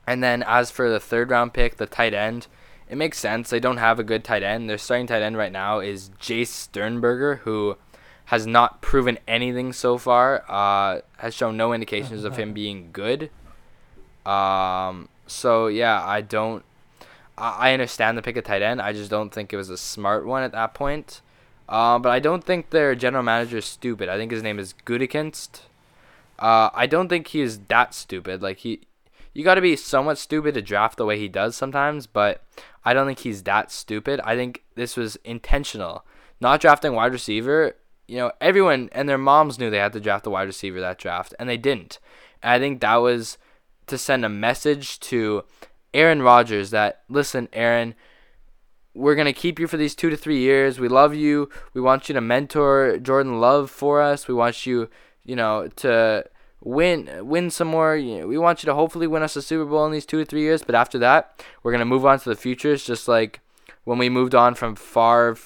and 0.07 0.23
then 0.23 0.43
as 0.47 0.71
for 0.71 0.89
the 0.89 0.99
third 0.99 1.29
round 1.29 1.53
pick, 1.53 1.77
the 1.77 1.85
tight 1.85 2.13
end, 2.13 2.47
it 2.89 2.97
makes 2.97 3.17
sense. 3.17 3.49
They 3.49 3.59
don't 3.59 3.77
have 3.77 3.99
a 3.99 4.03
good 4.03 4.23
tight 4.23 4.43
end. 4.43 4.69
Their 4.69 4.77
starting 4.77 5.07
tight 5.07 5.21
end 5.21 5.37
right 5.37 5.51
now 5.51 5.79
is 5.79 6.09
Jace 6.19 6.47
Sternberger, 6.47 7.37
who 7.43 7.77
has 8.25 8.47
not 8.47 8.81
proven 8.81 9.19
anything 9.27 9.71
so 9.71 9.97
far. 9.97 10.43
Uh, 10.49 11.01
has 11.17 11.33
shown 11.33 11.55
no 11.55 11.73
indications 11.73 12.23
of 12.23 12.37
him 12.37 12.53
being 12.61 12.89
good. 12.91 13.29
Um, 14.25 15.09
so 15.27 15.67
yeah, 15.67 16.03
I 16.05 16.21
don't. 16.21 16.65
I 17.41 17.73
understand 17.73 18.17
the 18.17 18.21
pick 18.21 18.37
of 18.37 18.43
tight 18.43 18.61
end. 18.61 18.81
I 18.81 18.93
just 18.93 19.09
don't 19.09 19.33
think 19.33 19.51
it 19.51 19.57
was 19.57 19.69
a 19.69 19.77
smart 19.77 20.25
one 20.25 20.43
at 20.43 20.51
that 20.51 20.73
point. 20.73 21.21
Uh, 21.67 21.97
but 21.97 22.09
I 22.09 22.19
don't 22.19 22.43
think 22.43 22.69
their 22.69 22.93
general 22.95 23.23
manager 23.23 23.57
is 23.57 23.65
stupid. 23.65 24.09
I 24.09 24.17
think 24.17 24.31
his 24.31 24.43
name 24.43 24.59
is 24.59 24.75
Gutekunst. 24.85 25.61
Uh, 26.37 26.69
I 26.73 26.85
don't 26.85 27.07
think 27.07 27.27
he 27.27 27.41
is 27.41 27.59
that 27.69 27.93
stupid. 27.93 28.41
Like 28.41 28.57
he, 28.59 28.81
you 29.33 29.43
got 29.43 29.55
to 29.55 29.61
be 29.61 29.75
somewhat 29.75 30.17
stupid 30.17 30.53
to 30.53 30.61
draft 30.61 30.97
the 30.97 31.05
way 31.05 31.17
he 31.17 31.27
does 31.27 31.55
sometimes. 31.55 32.05
But 32.07 32.43
I 32.85 32.93
don't 32.93 33.07
think 33.07 33.19
he's 33.19 33.43
that 33.43 33.71
stupid. 33.71 34.19
I 34.23 34.35
think 34.35 34.63
this 34.75 34.95
was 34.95 35.15
intentional. 35.23 36.05
Not 36.39 36.61
drafting 36.61 36.93
wide 36.93 37.13
receiver. 37.13 37.75
You 38.07 38.17
know, 38.17 38.31
everyone 38.41 38.89
and 38.91 39.07
their 39.07 39.17
moms 39.17 39.57
knew 39.57 39.69
they 39.69 39.77
had 39.77 39.93
to 39.93 39.99
draft 39.99 40.25
the 40.25 40.31
wide 40.31 40.47
receiver 40.47 40.81
that 40.81 40.97
draft, 40.97 41.33
and 41.39 41.47
they 41.47 41.57
didn't. 41.57 41.97
And 42.43 42.51
I 42.51 42.59
think 42.59 42.81
that 42.81 42.97
was 42.97 43.37
to 43.87 43.97
send 43.97 44.25
a 44.25 44.29
message 44.29 44.99
to 45.01 45.43
Aaron 45.93 46.21
Rodgers 46.21 46.71
that 46.71 47.01
listen, 47.09 47.49
Aaron, 47.53 47.95
we're 48.93 49.15
gonna 49.15 49.33
keep 49.33 49.59
you 49.59 49.67
for 49.67 49.77
these 49.77 49.95
two 49.95 50.09
to 50.09 50.17
three 50.17 50.39
years. 50.39 50.79
We 50.79 50.87
love 50.87 51.15
you. 51.15 51.49
We 51.73 51.81
want 51.81 52.09
you 52.09 52.13
to 52.13 52.21
mentor 52.21 52.97
Jordan 52.97 53.39
Love 53.39 53.69
for 53.69 54.01
us. 54.01 54.27
We 54.27 54.33
want 54.33 54.65
you, 54.65 54.89
you 55.23 55.35
know, 55.35 55.67
to 55.77 56.25
win 56.63 57.09
win 57.27 57.49
some 57.49 57.69
more. 57.69 57.95
We 57.95 58.37
want 58.37 58.63
you 58.63 58.67
to 58.67 58.75
hopefully 58.75 59.07
win 59.07 59.23
us 59.23 59.35
a 59.35 59.41
Super 59.41 59.65
Bowl 59.65 59.85
in 59.85 59.91
these 59.91 60.05
two 60.05 60.19
to 60.19 60.25
three 60.25 60.41
years. 60.41 60.63
But 60.63 60.75
after 60.75 60.97
that, 60.99 61.43
we're 61.63 61.71
gonna 61.71 61.85
move 61.85 62.05
on 62.05 62.19
to 62.19 62.29
the 62.29 62.35
futures, 62.35 62.85
just 62.85 63.07
like 63.07 63.39
when 63.83 63.97
we 63.97 64.09
moved 64.09 64.35
on 64.35 64.55
from 64.55 64.75
Favre 64.75 65.37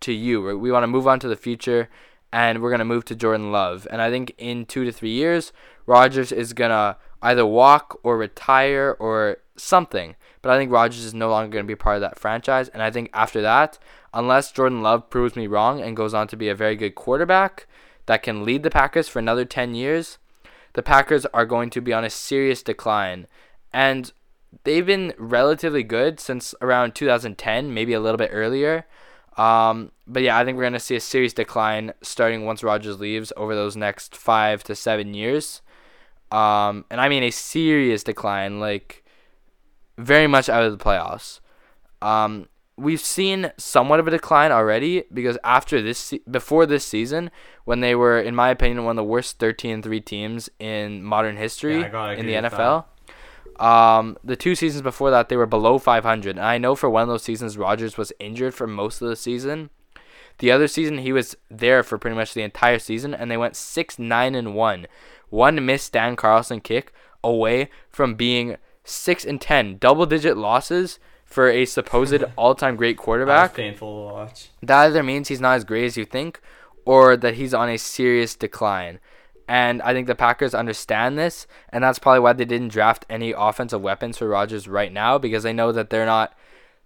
to 0.00 0.12
you. 0.12 0.42
We- 0.58 0.70
want 0.70 0.82
to 0.82 0.88
move 0.88 1.06
on 1.06 1.20
to 1.20 1.28
the 1.28 1.36
future, 1.36 1.88
and 2.32 2.60
we're 2.60 2.70
gonna 2.70 2.84
move 2.84 3.04
to 3.06 3.14
Jordan 3.14 3.52
Love. 3.52 3.86
And 3.90 4.02
I 4.02 4.10
think 4.10 4.34
in 4.36 4.66
two 4.66 4.84
to 4.84 4.92
three 4.92 5.10
years, 5.12 5.52
Rodgers 5.86 6.32
is 6.32 6.52
gonna 6.52 6.96
either 7.24 7.46
walk 7.46 7.98
or 8.02 8.18
retire 8.18 8.96
or 9.00 9.38
something. 9.56 10.14
But 10.42 10.52
I 10.52 10.58
think 10.58 10.70
Rodgers 10.70 11.04
is 11.04 11.14
no 11.14 11.30
longer 11.30 11.50
going 11.50 11.64
to 11.64 11.66
be 11.66 11.74
part 11.74 11.96
of 11.96 12.02
that 12.02 12.18
franchise. 12.18 12.68
And 12.68 12.82
I 12.82 12.90
think 12.90 13.08
after 13.14 13.40
that, 13.42 13.78
unless 14.12 14.52
Jordan 14.52 14.82
Love 14.82 15.08
proves 15.08 15.34
me 15.34 15.46
wrong 15.46 15.80
and 15.80 15.96
goes 15.96 16.12
on 16.12 16.28
to 16.28 16.36
be 16.36 16.48
a 16.50 16.54
very 16.54 16.76
good 16.76 16.94
quarterback 16.94 17.66
that 18.06 18.22
can 18.22 18.44
lead 18.44 18.62
the 18.62 18.70
Packers 18.70 19.08
for 19.08 19.18
another 19.18 19.46
10 19.46 19.74
years, 19.74 20.18
the 20.74 20.82
Packers 20.82 21.24
are 21.26 21.46
going 21.46 21.70
to 21.70 21.80
be 21.80 21.94
on 21.94 22.04
a 22.04 22.10
serious 22.10 22.62
decline. 22.62 23.26
And 23.72 24.12
they've 24.64 24.84
been 24.84 25.14
relatively 25.16 25.82
good 25.82 26.20
since 26.20 26.54
around 26.60 26.94
2010, 26.94 27.72
maybe 27.72 27.94
a 27.94 28.00
little 28.00 28.18
bit 28.18 28.30
earlier. 28.32 28.86
Um, 29.38 29.92
but 30.06 30.22
yeah, 30.22 30.38
I 30.38 30.44
think 30.44 30.56
we're 30.56 30.64
going 30.64 30.74
to 30.74 30.78
see 30.80 30.96
a 30.96 31.00
serious 31.00 31.32
decline 31.32 31.94
starting 32.02 32.44
once 32.44 32.62
Rodgers 32.62 33.00
leaves 33.00 33.32
over 33.34 33.54
those 33.54 33.76
next 33.76 34.14
five 34.14 34.62
to 34.64 34.74
seven 34.74 35.14
years. 35.14 35.62
Um, 36.34 36.84
and 36.90 37.00
I 37.00 37.08
mean 37.08 37.22
a 37.22 37.30
serious 37.30 38.02
decline, 38.02 38.58
like 38.58 39.04
very 39.96 40.26
much 40.26 40.48
out 40.48 40.64
of 40.64 40.76
the 40.76 40.84
playoffs. 40.84 41.40
Um, 42.02 42.48
we've 42.76 43.00
seen 43.00 43.52
somewhat 43.56 44.00
of 44.00 44.08
a 44.08 44.10
decline 44.10 44.50
already 44.50 45.04
because 45.12 45.38
after 45.44 45.80
this, 45.80 46.12
before 46.28 46.66
this 46.66 46.84
season, 46.84 47.30
when 47.64 47.80
they 47.80 47.94
were, 47.94 48.20
in 48.20 48.34
my 48.34 48.48
opinion, 48.50 48.84
one 48.84 48.92
of 48.92 48.96
the 48.96 49.08
worst 49.08 49.38
13-3 49.38 50.04
teams 50.04 50.50
in 50.58 51.04
modern 51.04 51.36
history 51.36 51.80
Yeah, 51.80 52.10
in 52.10 52.26
the 52.26 52.34
NFL. 52.34 52.84
Um, 53.60 54.18
the 54.24 54.34
two 54.34 54.56
seasons 54.56 54.82
before 54.82 55.12
that, 55.12 55.28
they 55.28 55.36
were 55.36 55.46
below 55.46 55.78
500. 55.78 56.30
And 56.30 56.44
I 56.44 56.58
know 56.58 56.74
for 56.74 56.90
one 56.90 57.02
of 57.02 57.08
those 57.08 57.22
seasons, 57.22 57.56
Rodgers 57.56 57.96
was 57.96 58.12
injured 58.18 58.54
for 58.54 58.66
most 58.66 59.00
of 59.00 59.08
the 59.08 59.14
season. 59.14 59.70
The 60.38 60.50
other 60.50 60.66
season, 60.66 60.98
he 60.98 61.12
was 61.12 61.36
there 61.48 61.84
for 61.84 61.96
pretty 61.96 62.16
much 62.16 62.34
the 62.34 62.42
entire 62.42 62.80
season, 62.80 63.14
and 63.14 63.30
they 63.30 63.36
went 63.36 63.54
six 63.54 64.00
nine 64.00 64.34
and 64.34 64.52
one, 64.52 64.88
one 65.34 65.66
missed 65.66 65.92
Dan 65.92 66.14
Carlson 66.14 66.60
kick 66.60 66.92
away 67.24 67.68
from 67.90 68.14
being 68.14 68.56
six 68.84 69.24
and 69.24 69.40
ten, 69.40 69.78
double 69.78 70.06
digit 70.06 70.36
losses 70.36 71.00
for 71.24 71.50
a 71.50 71.64
supposed 71.64 72.22
all 72.36 72.54
time 72.54 72.76
great 72.76 72.96
quarterback. 72.96 73.54
painful 73.54 74.08
to 74.08 74.14
watch. 74.14 74.50
That 74.62 74.84
either 74.84 75.02
means 75.02 75.28
he's 75.28 75.40
not 75.40 75.56
as 75.56 75.64
great 75.64 75.86
as 75.86 75.96
you 75.96 76.04
think, 76.04 76.40
or 76.84 77.16
that 77.16 77.34
he's 77.34 77.52
on 77.52 77.68
a 77.68 77.78
serious 77.78 78.36
decline. 78.36 79.00
And 79.48 79.82
I 79.82 79.92
think 79.92 80.06
the 80.06 80.14
Packers 80.14 80.54
understand 80.54 81.18
this, 81.18 81.46
and 81.68 81.84
that's 81.84 81.98
probably 81.98 82.20
why 82.20 82.32
they 82.32 82.46
didn't 82.46 82.68
draft 82.68 83.04
any 83.10 83.32
offensive 83.36 83.82
weapons 83.82 84.16
for 84.16 84.28
Rodgers 84.28 84.68
right 84.68 84.92
now 84.92 85.18
because 85.18 85.42
they 85.42 85.52
know 85.52 85.72
that 85.72 85.90
they're 85.90 86.06
not 86.06 86.34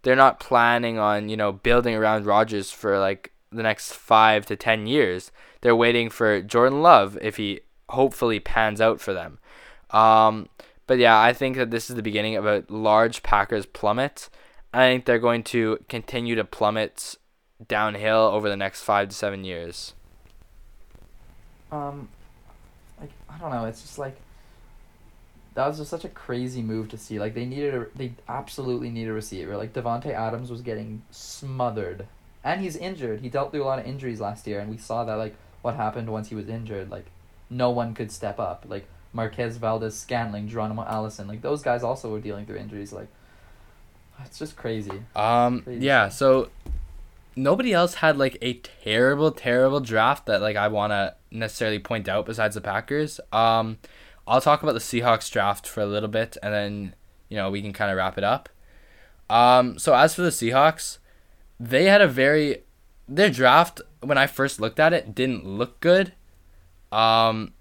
they're 0.03 0.17
not 0.17 0.41
planning 0.41 0.99
on, 0.99 1.29
you 1.29 1.37
know, 1.37 1.53
building 1.53 1.95
around 1.95 2.25
Rodgers 2.25 2.71
for 2.71 2.99
like 2.99 3.33
the 3.51 3.63
next 3.63 3.93
5 3.93 4.47
to 4.47 4.57
10 4.57 4.87
years. 4.87 5.33
They're 5.61 5.77
waiting 5.77 6.09
for 6.09 6.41
Jordan 6.41 6.83
Love 6.83 7.19
if 7.21 7.37
he 7.37 7.61
hopefully 7.91 8.41
pans 8.41 8.81
out 8.81 9.01
for 9.01 9.13
them. 9.13 9.39
Um, 9.91 10.49
but 10.87 10.99
yeah, 10.99 11.21
I 11.21 11.33
think 11.33 11.57
that 11.57 11.71
this 11.71 11.91
is 11.91 11.97
the 11.97 12.03
beginning 12.03 12.37
of 12.37 12.47
a 12.47 12.65
large 12.69 13.23
Packers 13.23 13.67
plummet. 13.67 14.29
I 14.73 14.89
think 14.89 15.05
they're 15.05 15.19
going 15.19 15.43
to 15.45 15.79
continue 15.89 16.35
to 16.35 16.45
plummet 16.45 17.17
downhill 17.67 18.21
over 18.21 18.49
the 18.49 18.57
next 18.57 18.83
five 18.83 19.09
to 19.09 19.15
seven 19.15 19.45
years. 19.45 19.95
Um, 21.73 22.09
like 23.01 23.11
I 23.29 23.39
don't 23.39 23.51
know. 23.51 23.65
It's 23.67 23.83
just 23.83 23.99
like 23.99 24.17
that 25.55 25.67
was 25.67 25.79
just 25.79 25.91
such 25.91 26.05
a 26.05 26.09
crazy 26.09 26.63
move 26.63 26.89
to 26.91 26.99
see. 26.99 27.19
Like 27.19 27.35
they 27.35 27.45
needed 27.45 27.75
a, 27.75 27.87
they 27.97 28.13
absolutely 28.29 28.91
need 28.91 29.09
a 29.09 29.13
receiver. 29.13 29.57
Like 29.57 29.73
Davante 29.73 30.13
Adams 30.13 30.51
was 30.51 30.61
getting 30.61 31.03
smothered, 31.11 32.07
and 32.45 32.61
he's 32.61 32.77
injured. 32.77 33.21
He 33.21 33.29
dealt 33.29 33.51
through 33.51 33.65
a 33.65 33.65
lot 33.65 33.79
of 33.79 33.87
injuries 33.87 34.21
last 34.21 34.47
year, 34.47 34.61
and 34.61 34.71
we 34.71 34.77
saw 34.77 35.05
that 35.05 35.15
like 35.15 35.35
what 35.63 35.75
happened 35.75 36.11
once 36.11 36.29
he 36.29 36.35
was 36.35 36.49
injured. 36.49 36.91
Like 36.91 37.07
no 37.51 37.71
one 37.71 37.95
could 37.95 38.11
step 38.13 38.39
up. 38.39 38.65
Like 38.69 38.87
Marquez 39.13 39.57
Valdes 39.57 39.97
Scantling, 39.97 40.49
Geronimo 40.49 40.85
Allison. 40.85 41.29
Like 41.29 41.43
those 41.43 41.63
guys 41.63 41.83
also 41.83 42.11
were 42.11 42.21
dealing 42.21 42.47
through 42.47 42.57
injuries. 42.57 42.93
Like 42.93 43.09
it's 44.25 44.39
just 44.39 44.57
crazy. 44.57 45.03
Um, 45.15 45.63
Crazy 45.63 45.85
yeah. 45.85 46.09
So 46.09 46.51
nobody 47.37 47.73
else 47.73 47.95
had 47.95 48.19
like 48.19 48.37
a 48.43 48.55
terrible, 48.55 49.31
terrible 49.31 49.81
draft 49.81 50.27
that 50.27 50.41
like 50.41 50.57
I 50.57 50.69
want 50.69 50.93
to 50.93 51.15
necessarily 51.31 51.79
point 51.79 52.09
out 52.09 52.27
besides 52.27 52.55
the 52.55 52.61
Packers. 52.61 53.21
Um, 53.33 53.79
I'll 54.27 54.41
talk 54.41 54.63
about 54.63 54.73
the 54.73 54.81
Seahawks 54.81 55.31
draft 55.31 55.67
for 55.67 55.81
a 55.81 55.87
little 55.87 56.09
bit, 56.09 56.37
and 56.43 56.53
then 56.53 56.95
you 57.29 57.37
know 57.37 57.51
we 57.51 57.63
can 57.63 57.73
kind 57.73 57.91
of 57.91 57.97
wrap 57.97 58.19
it 58.19 58.25
up. 58.25 58.49
Um, 59.31 59.79
so 59.79 59.95
as 59.95 60.15
for 60.15 60.23
the 60.23 60.31
Seahawks, 60.31 60.99
they 61.61 61.85
had 61.85 62.01
a 62.01 62.09
very 62.09 62.63
their 63.09 63.31
draft 63.31 63.81
when 64.01 64.19
I 64.19 64.27
first 64.27 64.61
looked 64.61 64.79
at 64.79 64.93
it 64.93 65.15
didn't 65.15 65.47
look 65.47 65.81
good. 65.81 66.13
Um, 66.93 67.53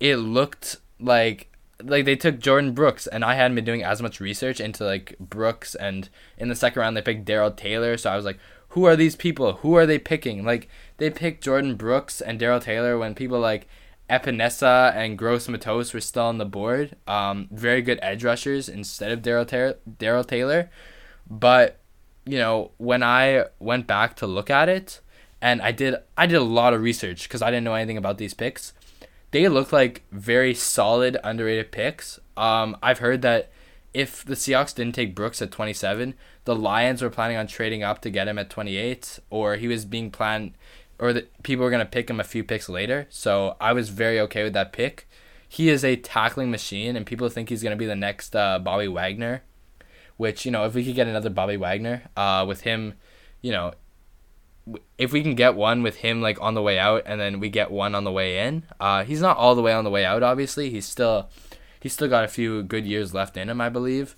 it 0.00 0.16
looked 0.16 0.76
like 1.00 1.48
like 1.82 2.04
they 2.04 2.16
took 2.16 2.40
Jordan 2.40 2.72
Brooks, 2.72 3.06
and 3.06 3.24
I 3.24 3.34
hadn't 3.34 3.54
been 3.54 3.64
doing 3.64 3.84
as 3.84 4.02
much 4.02 4.20
research 4.20 4.60
into 4.60 4.84
like 4.84 5.16
Brooks, 5.20 5.74
and 5.74 6.08
in 6.36 6.48
the 6.48 6.56
second 6.56 6.80
round 6.80 6.96
they 6.96 7.02
picked 7.02 7.24
Darrell 7.24 7.50
Taylor. 7.50 7.96
So 7.96 8.10
I 8.10 8.16
was 8.16 8.24
like, 8.24 8.38
who 8.70 8.84
are 8.84 8.96
these 8.96 9.16
people? 9.16 9.54
Who 9.54 9.76
are 9.76 9.86
they 9.86 9.98
picking? 9.98 10.44
Like 10.44 10.68
they 10.98 11.10
picked 11.10 11.44
Jordan 11.44 11.76
Brooks 11.76 12.20
and 12.20 12.38
Darrell 12.38 12.60
Taylor 12.60 12.98
when 12.98 13.14
people 13.14 13.40
like 13.40 13.68
Epenesa 14.10 14.94
and 14.94 15.18
Gross 15.18 15.48
Matos 15.48 15.92
were 15.92 16.00
still 16.00 16.24
on 16.24 16.38
the 16.38 16.44
board. 16.44 16.96
Um, 17.06 17.48
very 17.50 17.82
good 17.82 17.98
edge 18.02 18.24
rushers 18.24 18.68
instead 18.68 19.12
of 19.12 19.22
Darrell 19.22 19.44
Taylor. 19.44 19.76
Darrell 19.98 20.24
Taylor, 20.24 20.70
but 21.28 21.78
you 22.24 22.38
know 22.38 22.72
when 22.78 23.02
I 23.02 23.46
went 23.58 23.86
back 23.86 24.16
to 24.16 24.26
look 24.26 24.50
at 24.50 24.68
it, 24.68 25.00
and 25.40 25.62
I 25.62 25.72
did 25.72 25.94
I 26.16 26.26
did 26.26 26.36
a 26.36 26.42
lot 26.42 26.74
of 26.74 26.82
research 26.82 27.24
because 27.24 27.42
I 27.42 27.50
didn't 27.50 27.64
know 27.64 27.74
anything 27.74 27.96
about 27.96 28.18
these 28.18 28.34
picks. 28.34 28.72
They 29.30 29.48
look 29.48 29.72
like 29.72 30.04
very 30.10 30.54
solid 30.54 31.18
underrated 31.22 31.70
picks. 31.70 32.18
Um, 32.36 32.76
I've 32.82 32.98
heard 32.98 33.22
that 33.22 33.50
if 33.92 34.24
the 34.24 34.34
Seahawks 34.34 34.74
didn't 34.74 34.94
take 34.94 35.14
Brooks 35.14 35.42
at 35.42 35.50
27, 35.50 36.14
the 36.44 36.56
Lions 36.56 37.02
were 37.02 37.10
planning 37.10 37.36
on 37.36 37.46
trading 37.46 37.82
up 37.82 38.00
to 38.02 38.10
get 38.10 38.28
him 38.28 38.38
at 38.38 38.50
28, 38.50 39.18
or 39.30 39.56
he 39.56 39.68
was 39.68 39.84
being 39.84 40.10
planned, 40.10 40.52
or 40.98 41.12
that 41.12 41.42
people 41.42 41.64
were 41.64 41.70
to 41.80 41.90
pick 41.90 42.08
him 42.08 42.20
a 42.20 42.24
few 42.24 42.44
picks 42.44 42.68
later. 42.68 43.06
So 43.10 43.56
I 43.60 43.72
was 43.72 43.88
very 43.88 44.20
okay 44.20 44.44
with 44.44 44.52
that 44.54 44.72
pick. 44.72 45.08
He 45.48 45.68
is 45.68 45.84
a 45.84 45.96
tackling 45.96 46.50
machine, 46.50 46.96
and 46.96 47.06
people 47.06 47.28
think 47.28 47.48
he's 47.48 47.62
to 47.62 47.76
be 47.76 47.86
the 47.86 47.96
next 47.96 48.36
uh, 48.36 48.58
Bobby 48.58 48.88
Wagner. 48.88 49.42
Which 50.16 50.44
you 50.44 50.50
know, 50.50 50.64
if 50.64 50.74
we 50.74 50.84
could 50.84 50.96
get 50.96 51.06
another 51.06 51.30
Bobby 51.30 51.56
Wagner, 51.56 52.02
uh, 52.16 52.44
with 52.46 52.62
him, 52.62 52.94
you 53.40 53.52
know, 53.52 53.72
if 54.96 55.12
we 55.12 55.22
can 55.22 55.34
get 55.34 55.54
one 55.54 55.82
with 55.82 55.96
him 55.96 56.20
like 56.20 56.40
on 56.40 56.54
the 56.54 56.62
way 56.62 56.78
out 56.78 57.02
and 57.06 57.20
then 57.20 57.40
we 57.40 57.48
get 57.48 57.70
one 57.70 57.94
on 57.94 58.04
the 58.04 58.12
way 58.12 58.46
in 58.46 58.64
uh 58.80 59.04
he's 59.04 59.20
not 59.20 59.36
all 59.36 59.54
the 59.54 59.62
way 59.62 59.72
on 59.72 59.84
the 59.84 59.90
way 59.90 60.04
out 60.04 60.22
obviously. 60.22 60.70
He's 60.70 60.86
still 60.86 61.28
he's 61.80 61.92
still 61.92 62.08
got 62.08 62.24
a 62.24 62.28
few 62.28 62.62
good 62.62 62.86
years 62.86 63.14
left 63.14 63.36
in 63.36 63.48
him 63.48 63.60
i 63.60 63.68
believe. 63.68 64.16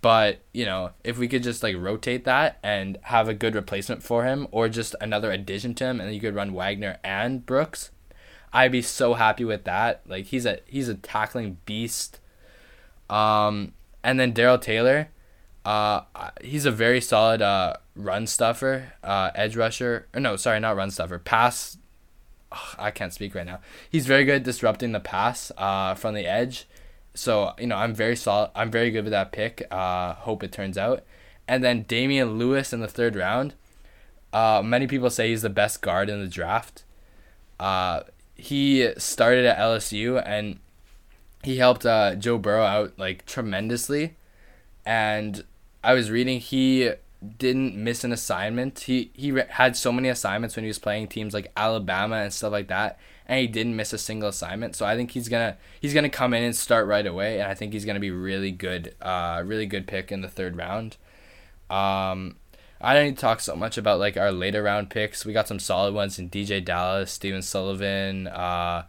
But 0.00 0.40
you 0.52 0.64
know 0.64 0.90
if 1.04 1.18
we 1.18 1.28
could 1.28 1.42
just 1.42 1.62
like 1.62 1.76
rotate 1.76 2.24
that 2.24 2.58
and 2.62 2.98
have 3.02 3.28
a 3.28 3.34
good 3.34 3.54
replacement 3.54 4.02
for 4.02 4.24
him 4.24 4.48
or 4.50 4.68
just 4.68 4.94
another 5.00 5.30
addition 5.30 5.74
to 5.76 5.84
him 5.84 6.00
and 6.00 6.12
you 6.14 6.20
could 6.20 6.34
run 6.34 6.54
wagner 6.54 6.98
and 7.04 7.46
brooks 7.46 7.90
i'd 8.52 8.72
be 8.72 8.82
so 8.82 9.14
happy 9.14 9.44
with 9.44 9.64
that. 9.64 10.02
Like 10.06 10.26
he's 10.26 10.46
a 10.46 10.60
he's 10.66 10.88
a 10.88 10.94
tackling 10.94 11.58
beast. 11.66 12.20
Um 13.08 13.74
and 14.02 14.18
then 14.18 14.32
darrell 14.32 14.58
taylor 14.58 15.08
uh 15.64 16.02
he's 16.42 16.66
a 16.66 16.70
very 16.70 17.00
solid 17.00 17.42
uh 17.42 17.74
run 17.94 18.26
stuffer, 18.26 18.92
uh, 19.02 19.30
edge 19.34 19.56
rusher. 19.56 20.08
Or 20.14 20.20
no, 20.20 20.36
sorry, 20.36 20.60
not 20.60 20.76
run 20.76 20.90
stuffer. 20.90 21.18
Pass. 21.18 21.78
Ugh, 22.50 22.76
I 22.78 22.90
can't 22.90 23.12
speak 23.12 23.34
right 23.34 23.46
now. 23.46 23.60
He's 23.90 24.06
very 24.06 24.24
good 24.24 24.42
disrupting 24.42 24.92
the 24.92 25.00
pass 25.00 25.52
uh, 25.56 25.94
from 25.94 26.14
the 26.14 26.26
edge. 26.26 26.66
So 27.14 27.52
you 27.58 27.66
know, 27.66 27.76
I'm 27.76 27.94
very 27.94 28.16
solid. 28.16 28.50
I'm 28.54 28.70
very 28.70 28.90
good 28.90 29.04
with 29.04 29.12
that 29.12 29.32
pick. 29.32 29.66
Uh, 29.70 30.14
hope 30.14 30.42
it 30.42 30.52
turns 30.52 30.78
out. 30.78 31.02
And 31.48 31.62
then 31.62 31.82
Damien 31.82 32.38
Lewis 32.38 32.72
in 32.72 32.80
the 32.80 32.88
third 32.88 33.16
round. 33.16 33.54
Uh, 34.32 34.62
many 34.64 34.86
people 34.86 35.10
say 35.10 35.28
he's 35.28 35.42
the 35.42 35.50
best 35.50 35.82
guard 35.82 36.08
in 36.08 36.20
the 36.20 36.28
draft. 36.28 36.84
Uh, 37.60 38.02
he 38.34 38.90
started 38.96 39.44
at 39.44 39.58
LSU 39.58 40.22
and 40.24 40.58
he 41.42 41.58
helped 41.58 41.84
uh, 41.84 42.14
Joe 42.14 42.38
Burrow 42.38 42.64
out 42.64 42.98
like 42.98 43.26
tremendously. 43.26 44.16
And 44.86 45.44
I 45.82 45.94
was 45.94 46.10
reading 46.10 46.40
he 46.40 46.92
didn't 47.38 47.76
miss 47.76 48.04
an 48.04 48.12
assignment. 48.12 48.80
He 48.80 49.10
he 49.14 49.32
re- 49.32 49.46
had 49.48 49.76
so 49.76 49.92
many 49.92 50.08
assignments 50.08 50.56
when 50.56 50.64
he 50.64 50.68
was 50.68 50.78
playing 50.78 51.08
teams 51.08 51.34
like 51.34 51.52
Alabama 51.56 52.16
and 52.16 52.32
stuff 52.32 52.52
like 52.52 52.68
that, 52.68 52.98
and 53.26 53.40
he 53.40 53.46
didn't 53.46 53.76
miss 53.76 53.92
a 53.92 53.98
single 53.98 54.28
assignment. 54.28 54.76
So 54.76 54.86
I 54.86 54.96
think 54.96 55.12
he's 55.12 55.28
gonna 55.28 55.56
he's 55.80 55.94
gonna 55.94 56.08
come 56.08 56.34
in 56.34 56.42
and 56.42 56.54
start 56.56 56.86
right 56.86 57.06
away, 57.06 57.40
and 57.40 57.50
I 57.50 57.54
think 57.54 57.72
he's 57.72 57.84
gonna 57.84 58.00
be 58.00 58.10
really 58.10 58.50
good, 58.50 58.94
uh, 59.00 59.42
really 59.44 59.66
good 59.66 59.86
pick 59.86 60.10
in 60.10 60.20
the 60.20 60.28
third 60.28 60.56
round. 60.56 60.96
Um, 61.70 62.36
I 62.80 62.94
don't 62.94 63.04
need 63.06 63.16
to 63.16 63.20
talk 63.20 63.40
so 63.40 63.54
much 63.54 63.78
about 63.78 64.00
like 64.00 64.16
our 64.16 64.32
later 64.32 64.62
round 64.62 64.90
picks. 64.90 65.24
We 65.24 65.32
got 65.32 65.48
some 65.48 65.60
solid 65.60 65.94
ones 65.94 66.18
in 66.18 66.28
DeeJay 66.30 66.64
Dallas, 66.64 67.12
Stephen 67.12 67.42
Sullivan, 67.42 68.26
uh, 68.26 68.86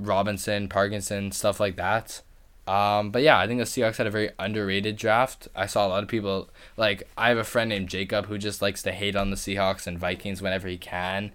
Robinson, 0.00 0.68
Parkinson, 0.68 1.30
stuff 1.30 1.60
like 1.60 1.76
that. 1.76 2.22
Um, 2.66 3.10
but 3.10 3.22
yeah, 3.22 3.38
I 3.38 3.46
think 3.46 3.58
the 3.58 3.64
Seahawks 3.64 3.98
had 3.98 4.06
a 4.06 4.10
very 4.10 4.30
underrated 4.38 4.96
draft. 4.96 5.48
I 5.54 5.66
saw 5.66 5.86
a 5.86 5.88
lot 5.88 6.02
of 6.02 6.08
people 6.08 6.48
like 6.76 7.08
I 7.16 7.28
have 7.28 7.38
a 7.38 7.44
friend 7.44 7.68
named 7.68 7.88
Jacob 7.88 8.26
who 8.26 8.38
just 8.38 8.62
likes 8.62 8.82
to 8.82 8.92
hate 8.92 9.16
on 9.16 9.30
the 9.30 9.36
Seahawks 9.36 9.86
and 9.86 9.98
Vikings 9.98 10.40
whenever 10.40 10.68
he 10.68 10.78
can, 10.78 11.32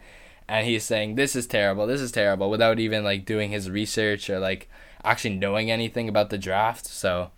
and 0.48 0.66
he's 0.66 0.84
saying 0.84 1.16
this 1.16 1.36
is 1.36 1.46
terrible, 1.46 1.86
this 1.86 2.02
is 2.02 2.12
terrible 2.12 2.50
without 2.50 2.80
even 2.80 3.04
like 3.04 3.26
doing 3.26 3.52
his 3.52 3.70
research 3.70 4.30
or 4.30 4.40
like 4.40 4.70
actually 5.04 5.36
knowing 5.36 5.70
anything 5.70 6.10
about 6.10 6.32
the 6.32 6.38
draft. 6.38 6.88
So 6.88 7.30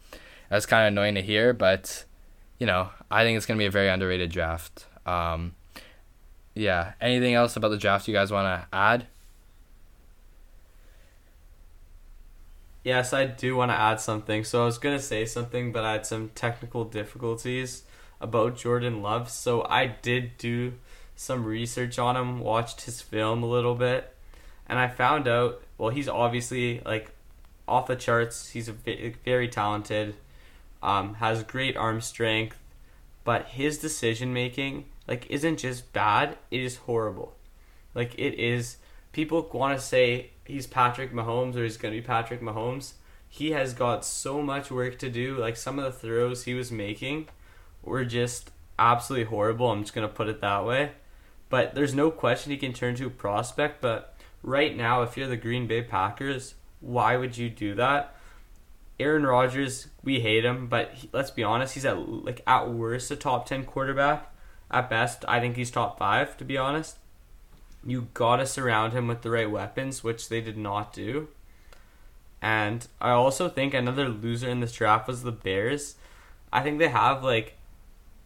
that's 0.49 0.65
kind 0.65 0.87
of 0.87 0.93
annoying 0.93 1.15
to 1.15 1.21
hear, 1.21 1.51
but 1.53 2.05
you 2.59 2.67
know 2.67 2.91
I 3.09 3.23
think 3.23 3.35
it's 3.35 3.45
gonna 3.45 3.57
be 3.57 3.65
a 3.65 3.71
very 3.71 3.89
underrated 3.89 4.31
draft. 4.31 4.85
Um, 5.05 5.53
yeah. 6.55 6.93
Anything 6.99 7.33
else 7.33 7.55
about 7.55 7.69
the 7.69 7.77
draft 7.77 8.07
you 8.07 8.13
guys 8.13 8.31
want 8.31 8.45
to 8.45 8.67
add? 8.75 9.07
Yes, 12.83 13.13
I 13.13 13.25
do 13.25 13.55
want 13.55 13.71
to 13.71 13.75
add 13.75 13.99
something. 13.99 14.43
So 14.43 14.63
I 14.63 14.65
was 14.65 14.77
going 14.77 14.97
to 14.97 15.03
say 15.03 15.25
something, 15.25 15.71
but 15.71 15.83
I 15.83 15.93
had 15.93 16.05
some 16.05 16.29
technical 16.29 16.83
difficulties 16.83 17.83
about 18.19 18.57
Jordan 18.57 19.01
Love. 19.01 19.29
So 19.29 19.63
I 19.69 19.87
did 19.87 20.37
do 20.37 20.73
some 21.15 21.45
research 21.45 21.99
on 21.99 22.17
him, 22.17 22.39
watched 22.39 22.81
his 22.81 22.99
film 23.01 23.43
a 23.43 23.47
little 23.47 23.75
bit, 23.75 24.15
and 24.67 24.79
I 24.79 24.87
found 24.87 25.27
out, 25.27 25.61
well, 25.77 25.89
he's 25.89 26.09
obviously 26.09 26.81
like 26.83 27.11
off 27.67 27.85
the 27.85 27.95
charts. 27.95 28.49
He's 28.49 28.69
very 28.69 29.47
talented, 29.47 30.15
um, 30.81 31.15
has 31.15 31.43
great 31.43 31.77
arm 31.77 32.01
strength, 32.01 32.57
but 33.23 33.49
his 33.49 33.77
decision 33.77 34.33
making 34.33 34.85
like 35.07 35.27
isn't 35.29 35.57
just 35.57 35.93
bad, 35.93 36.37
it 36.49 36.61
is 36.61 36.77
horrible. 36.77 37.35
Like 37.93 38.15
it 38.17 38.39
is 38.39 38.77
people 39.11 39.47
want 39.53 39.77
to 39.77 39.85
say 39.85 40.30
he's 40.51 40.67
Patrick 40.67 41.13
Mahomes 41.13 41.55
or 41.55 41.63
he's 41.63 41.77
going 41.77 41.93
to 41.93 42.01
be 42.01 42.05
Patrick 42.05 42.41
Mahomes. 42.41 42.93
He 43.27 43.51
has 43.51 43.73
got 43.73 44.03
so 44.03 44.41
much 44.41 44.69
work 44.69 44.99
to 44.99 45.09
do. 45.09 45.37
Like 45.37 45.55
some 45.55 45.79
of 45.79 45.85
the 45.85 45.91
throws 45.91 46.43
he 46.43 46.53
was 46.53 46.71
making 46.71 47.29
were 47.81 48.03
just 48.03 48.51
absolutely 48.77 49.25
horrible. 49.25 49.71
I'm 49.71 49.81
just 49.81 49.93
going 49.93 50.07
to 50.07 50.13
put 50.13 50.27
it 50.27 50.41
that 50.41 50.65
way. 50.65 50.91
But 51.49 51.75
there's 51.75 51.95
no 51.95 52.11
question 52.11 52.51
he 52.51 52.57
can 52.57 52.73
turn 52.73 52.95
to 52.95 53.07
a 53.07 53.09
prospect. 53.09 53.81
But 53.81 54.17
right 54.43 54.75
now, 54.75 55.01
if 55.01 55.15
you're 55.15 55.27
the 55.27 55.37
Green 55.37 55.67
Bay 55.67 55.81
Packers, 55.81 56.55
why 56.81 57.15
would 57.15 57.37
you 57.37 57.49
do 57.49 57.73
that? 57.75 58.15
Aaron 58.99 59.25
Rodgers, 59.25 59.87
we 60.03 60.19
hate 60.19 60.45
him, 60.45 60.67
but 60.67 60.93
he, 60.93 61.09
let's 61.11 61.31
be 61.31 61.43
honest, 61.43 61.73
he's 61.73 61.85
at 61.85 61.97
like 61.97 62.41
at 62.45 62.69
worst 62.69 63.09
a 63.09 63.15
top 63.15 63.47
10 63.47 63.65
quarterback. 63.65 64.27
At 64.69 64.89
best, 64.89 65.25
I 65.27 65.39
think 65.39 65.55
he's 65.55 65.71
top 65.71 65.97
5 65.97 66.37
to 66.37 66.45
be 66.45 66.57
honest 66.57 66.97
you 67.85 68.07
gotta 68.13 68.45
surround 68.45 68.93
him 68.93 69.07
with 69.07 69.21
the 69.21 69.31
right 69.31 69.49
weapons, 69.49 70.03
which 70.03 70.29
they 70.29 70.41
did 70.41 70.57
not 70.57 70.93
do. 70.93 71.29
And 72.41 72.87
I 72.99 73.11
also 73.11 73.49
think 73.49 73.73
another 73.73 74.09
loser 74.09 74.49
in 74.49 74.59
this 74.59 74.73
draft 74.73 75.07
was 75.07 75.23
the 75.23 75.31
Bears. 75.31 75.95
I 76.51 76.61
think 76.61 76.79
they 76.79 76.89
have 76.89 77.23
like, 77.23 77.57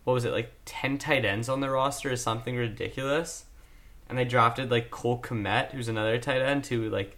what 0.03 0.14
was 0.14 0.26
it, 0.26 0.32
like 0.32 0.51
10 0.66 0.97
tight 0.97 1.26
ends 1.26 1.49
on 1.49 1.60
the 1.60 1.70
roster 1.70 2.12
or 2.12 2.16
something 2.16 2.56
ridiculous. 2.56 3.45
And 4.08 4.18
they 4.18 4.26
drafted 4.26 4.72
like 4.72 4.91
Cole 4.91 5.22
Kmet, 5.22 5.72
who's 5.72 5.89
another 5.89 6.18
tight 6.18 6.41
end, 6.41 6.66
who 6.68 6.89
like, 6.89 7.18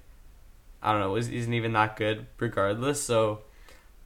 I 0.82 0.92
don't 0.92 1.02
know, 1.02 1.16
isn't 1.18 1.54
even 1.54 1.74
that 1.74 1.98
good 1.98 2.28
regardless. 2.40 3.04
So 3.04 3.42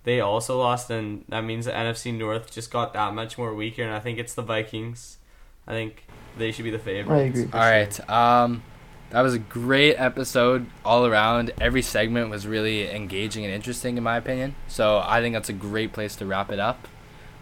they 0.04 0.20
also 0.20 0.58
lost, 0.58 0.90
and 0.90 1.26
that 1.30 1.44
means 1.44 1.66
the 1.66 1.72
NFC 1.72 2.18
North 2.18 2.52
just 2.52 2.72
got 2.72 2.94
that 2.94 3.14
much 3.14 3.38
more 3.38 3.54
weaker. 3.54 3.84
And 3.84 3.94
I 3.94 4.00
think 4.00 4.18
it's 4.18 4.34
the 4.34 4.42
Vikings. 4.42 5.18
I 5.68 5.72
think 5.72 6.04
they 6.38 6.52
should 6.52 6.66
be 6.66 6.72
the 6.72 6.80
favorites. 6.80 7.12
I 7.12 7.42
agree. 7.42 7.50
All 7.54 7.60
right. 7.60 8.10
Um, 8.10 8.64
that 9.12 9.22
was 9.22 9.34
a 9.34 9.40
great 9.40 9.96
episode 9.96 10.66
all 10.86 11.06
around. 11.06 11.52
Every 11.60 11.82
segment 11.82 12.30
was 12.30 12.48
really 12.48 12.90
engaging 12.90 13.44
and 13.46 13.54
interesting, 13.54 13.98
in 13.98 14.04
my 14.04 14.18
opinion. 14.18 14.56
So 14.68 15.02
I 15.06 15.20
think 15.22 15.34
that's 15.34 15.50
a 15.50 15.54
great 15.54 15.92
place 15.94 16.16
to 16.18 16.26
wrap 16.26 16.52
it 16.52 16.60
up. 16.60 16.88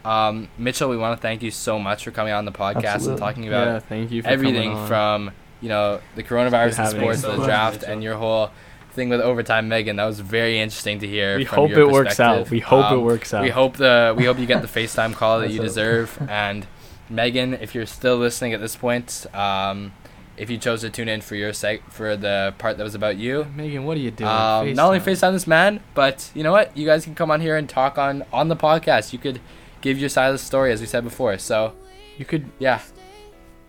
Um, 0.04 0.48
Mitchell, 0.58 0.90
we 0.90 0.98
want 0.98 1.18
to 1.18 1.22
thank 1.22 1.44
you 1.44 1.52
so 1.52 1.78
much 1.78 2.04
for 2.06 2.12
coming 2.12 2.34
on 2.34 2.46
the 2.46 2.52
podcast 2.52 2.86
Absolutely. 2.86 3.12
and 3.12 3.20
talking 3.20 3.48
about 3.48 3.68
yeah, 3.68 3.80
thank 3.80 4.12
you 4.12 4.24
for 4.24 4.30
everything 4.30 4.88
from 4.88 5.32
you 5.62 5.68
know 5.68 6.00
the 6.16 6.24
coronavirus 6.24 6.78
Good 6.78 6.80
and 6.80 6.90
sports 6.90 7.24
you. 7.24 7.32
to 7.32 7.38
the 7.38 7.46
draft 7.46 7.82
Mitchell. 7.82 7.94
and 7.94 8.04
your 8.04 8.16
whole 8.16 8.50
thing 8.94 9.10
with 9.10 9.20
overtime 9.22 9.68
Megan. 9.68 9.98
That 9.98 10.06
was 10.06 10.20
very 10.22 10.58
interesting 10.60 11.00
to 11.00 11.08
hear. 11.08 11.38
We 11.38 11.46
from 11.46 11.56
hope 11.58 11.70
your 11.72 11.82
it 11.82 11.92
works 11.92 12.20
out. 12.20 12.46
perspective. 12.48 12.52
We 12.52 12.60
hope 12.62 12.92
it 12.92 12.96
Um, 12.96 13.02
works 13.04 13.34
out. 13.34 13.44
We 13.44 13.50
hope 13.50 13.76
the 13.78 14.16
we 14.18 14.24
hope 14.26 14.40
you 14.40 14.46
get 14.46 14.62
the 14.62 14.68
FaceTime 14.80 15.14
call 15.14 15.42
that 15.42 15.52
you 15.52 15.62
deserve. 15.62 16.18
And 16.30 16.66
Megan, 17.10 17.56
if 17.56 17.74
you're 17.74 17.86
still 17.86 18.18
listening 18.18 18.54
at 18.54 18.62
this 18.62 18.76
point, 18.76 19.26
um, 19.34 19.94
if 20.38 20.50
you 20.50 20.58
chose 20.58 20.82
to 20.82 20.90
tune 20.90 21.10
in 21.10 21.22
for 21.22 21.36
your 21.36 21.52
seg 21.52 21.82
for 21.90 22.16
the 22.16 22.54
part 22.58 22.78
that 22.78 22.84
was 22.84 22.96
about 22.96 23.18
you, 23.18 23.46
Megan, 23.56 23.84
what 23.86 23.98
are 23.98 24.00
you 24.00 24.12
doing? 24.12 24.30
um, 24.30 24.74
not 24.74 24.86
only 24.88 25.00
FaceTime 25.00 25.34
this 25.34 25.48
man, 25.48 25.82
but 25.94 26.32
you 26.34 26.44
know 26.44 26.52
what? 26.52 26.76
You 26.78 26.86
guys 26.86 27.04
can 27.04 27.16
come 27.16 27.30
on 27.32 27.42
here 27.42 27.58
and 27.58 27.68
talk 27.68 27.98
on 27.98 28.24
on 28.32 28.48
the 28.48 28.56
podcast. 28.56 29.12
You 29.12 29.20
could 29.20 29.42
give 29.82 29.98
your 29.98 30.10
side 30.10 30.28
of 30.28 30.34
the 30.34 30.40
story, 30.40 30.72
as 30.72 30.80
we 30.80 30.88
said 30.88 31.04
before. 31.04 31.38
So 31.38 31.74
you 32.18 32.26
could 32.26 32.50
yeah, 32.60 32.82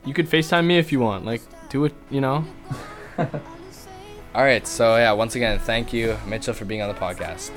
you 0.05 0.15
could 0.15 0.29
FaceTime 0.29 0.67
me 0.67 0.79
if 0.79 0.93
you 0.93 1.01
want. 1.01 1.25
Like 1.25 1.43
do 1.71 1.85
it, 1.87 1.95
you 2.11 2.21
know. 2.21 2.45
All 3.19 4.45
right. 4.45 4.65
So 4.67 4.97
yeah, 4.97 5.13
once 5.13 5.35
again, 5.35 5.59
thank 5.59 5.93
you, 5.93 6.17
Mitchell, 6.27 6.55
for 6.55 6.65
being 6.65 6.83
on 6.83 6.89
the 6.89 7.01
podcast. 7.01 7.51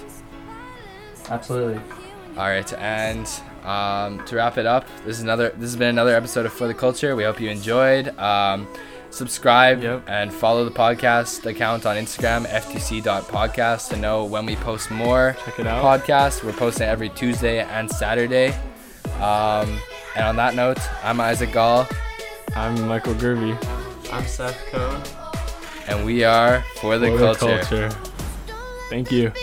Absolutely. 1.30 1.80
All 2.36 2.50
right, 2.50 2.74
and 2.74 3.30
um, 3.66 4.24
to 4.26 4.36
wrap 4.36 4.58
it 4.58 4.66
up, 4.66 4.86
this 5.06 5.18
is 5.18 5.24
another. 5.24 5.50
This 5.52 5.62
has 5.72 5.76
been 5.76 5.90
another 5.90 6.16
episode 6.16 6.46
of 6.46 6.54
For 6.54 6.68
the 6.68 6.74
Culture. 6.74 7.16
We 7.16 7.24
hope 7.24 7.40
you 7.42 7.50
enjoyed. 7.50 8.18
Um, 8.20 8.68
subscribe 9.10 9.84
Yep. 9.84 10.06
and 10.08 10.34
follow 10.34 10.66
the 10.66 10.72
podcast 10.72 11.46
account 11.46 11.86
on 11.86 11.96
Instagram 11.98 12.46
ftc.podcast 12.48 13.90
to 13.90 13.96
know 13.98 14.26
when 14.26 14.46
we 14.46 14.56
post 14.56 14.90
more 14.92 15.36
Check 15.46 15.60
it 15.60 15.68
out. 15.68 15.84
podcasts. 15.84 16.44
We're 16.44 16.52
posting 16.54 16.88
every 16.88 17.10
Tuesday 17.10 17.60
and 17.62 17.90
Saturday. 17.92 18.50
Um, 19.22 19.80
and 20.16 20.26
on 20.26 20.36
that 20.38 20.56
note, 20.56 20.80
I'm 21.04 21.20
Isaac 21.22 21.52
Gall, 21.52 21.88
I'm 22.56 22.88
Michael 22.88 23.14
Gervey. 23.16 23.56
I'm 24.12 24.26
Seth 24.26 24.58
Cohn. 24.72 25.02
and 25.88 26.06
we 26.06 26.24
are 26.24 26.64
For 26.82 26.98
the, 26.98 27.08
For 27.08 27.18
the 27.18 27.34
culture. 27.36 27.90
Thank 28.94 29.12
you. 29.12 29.34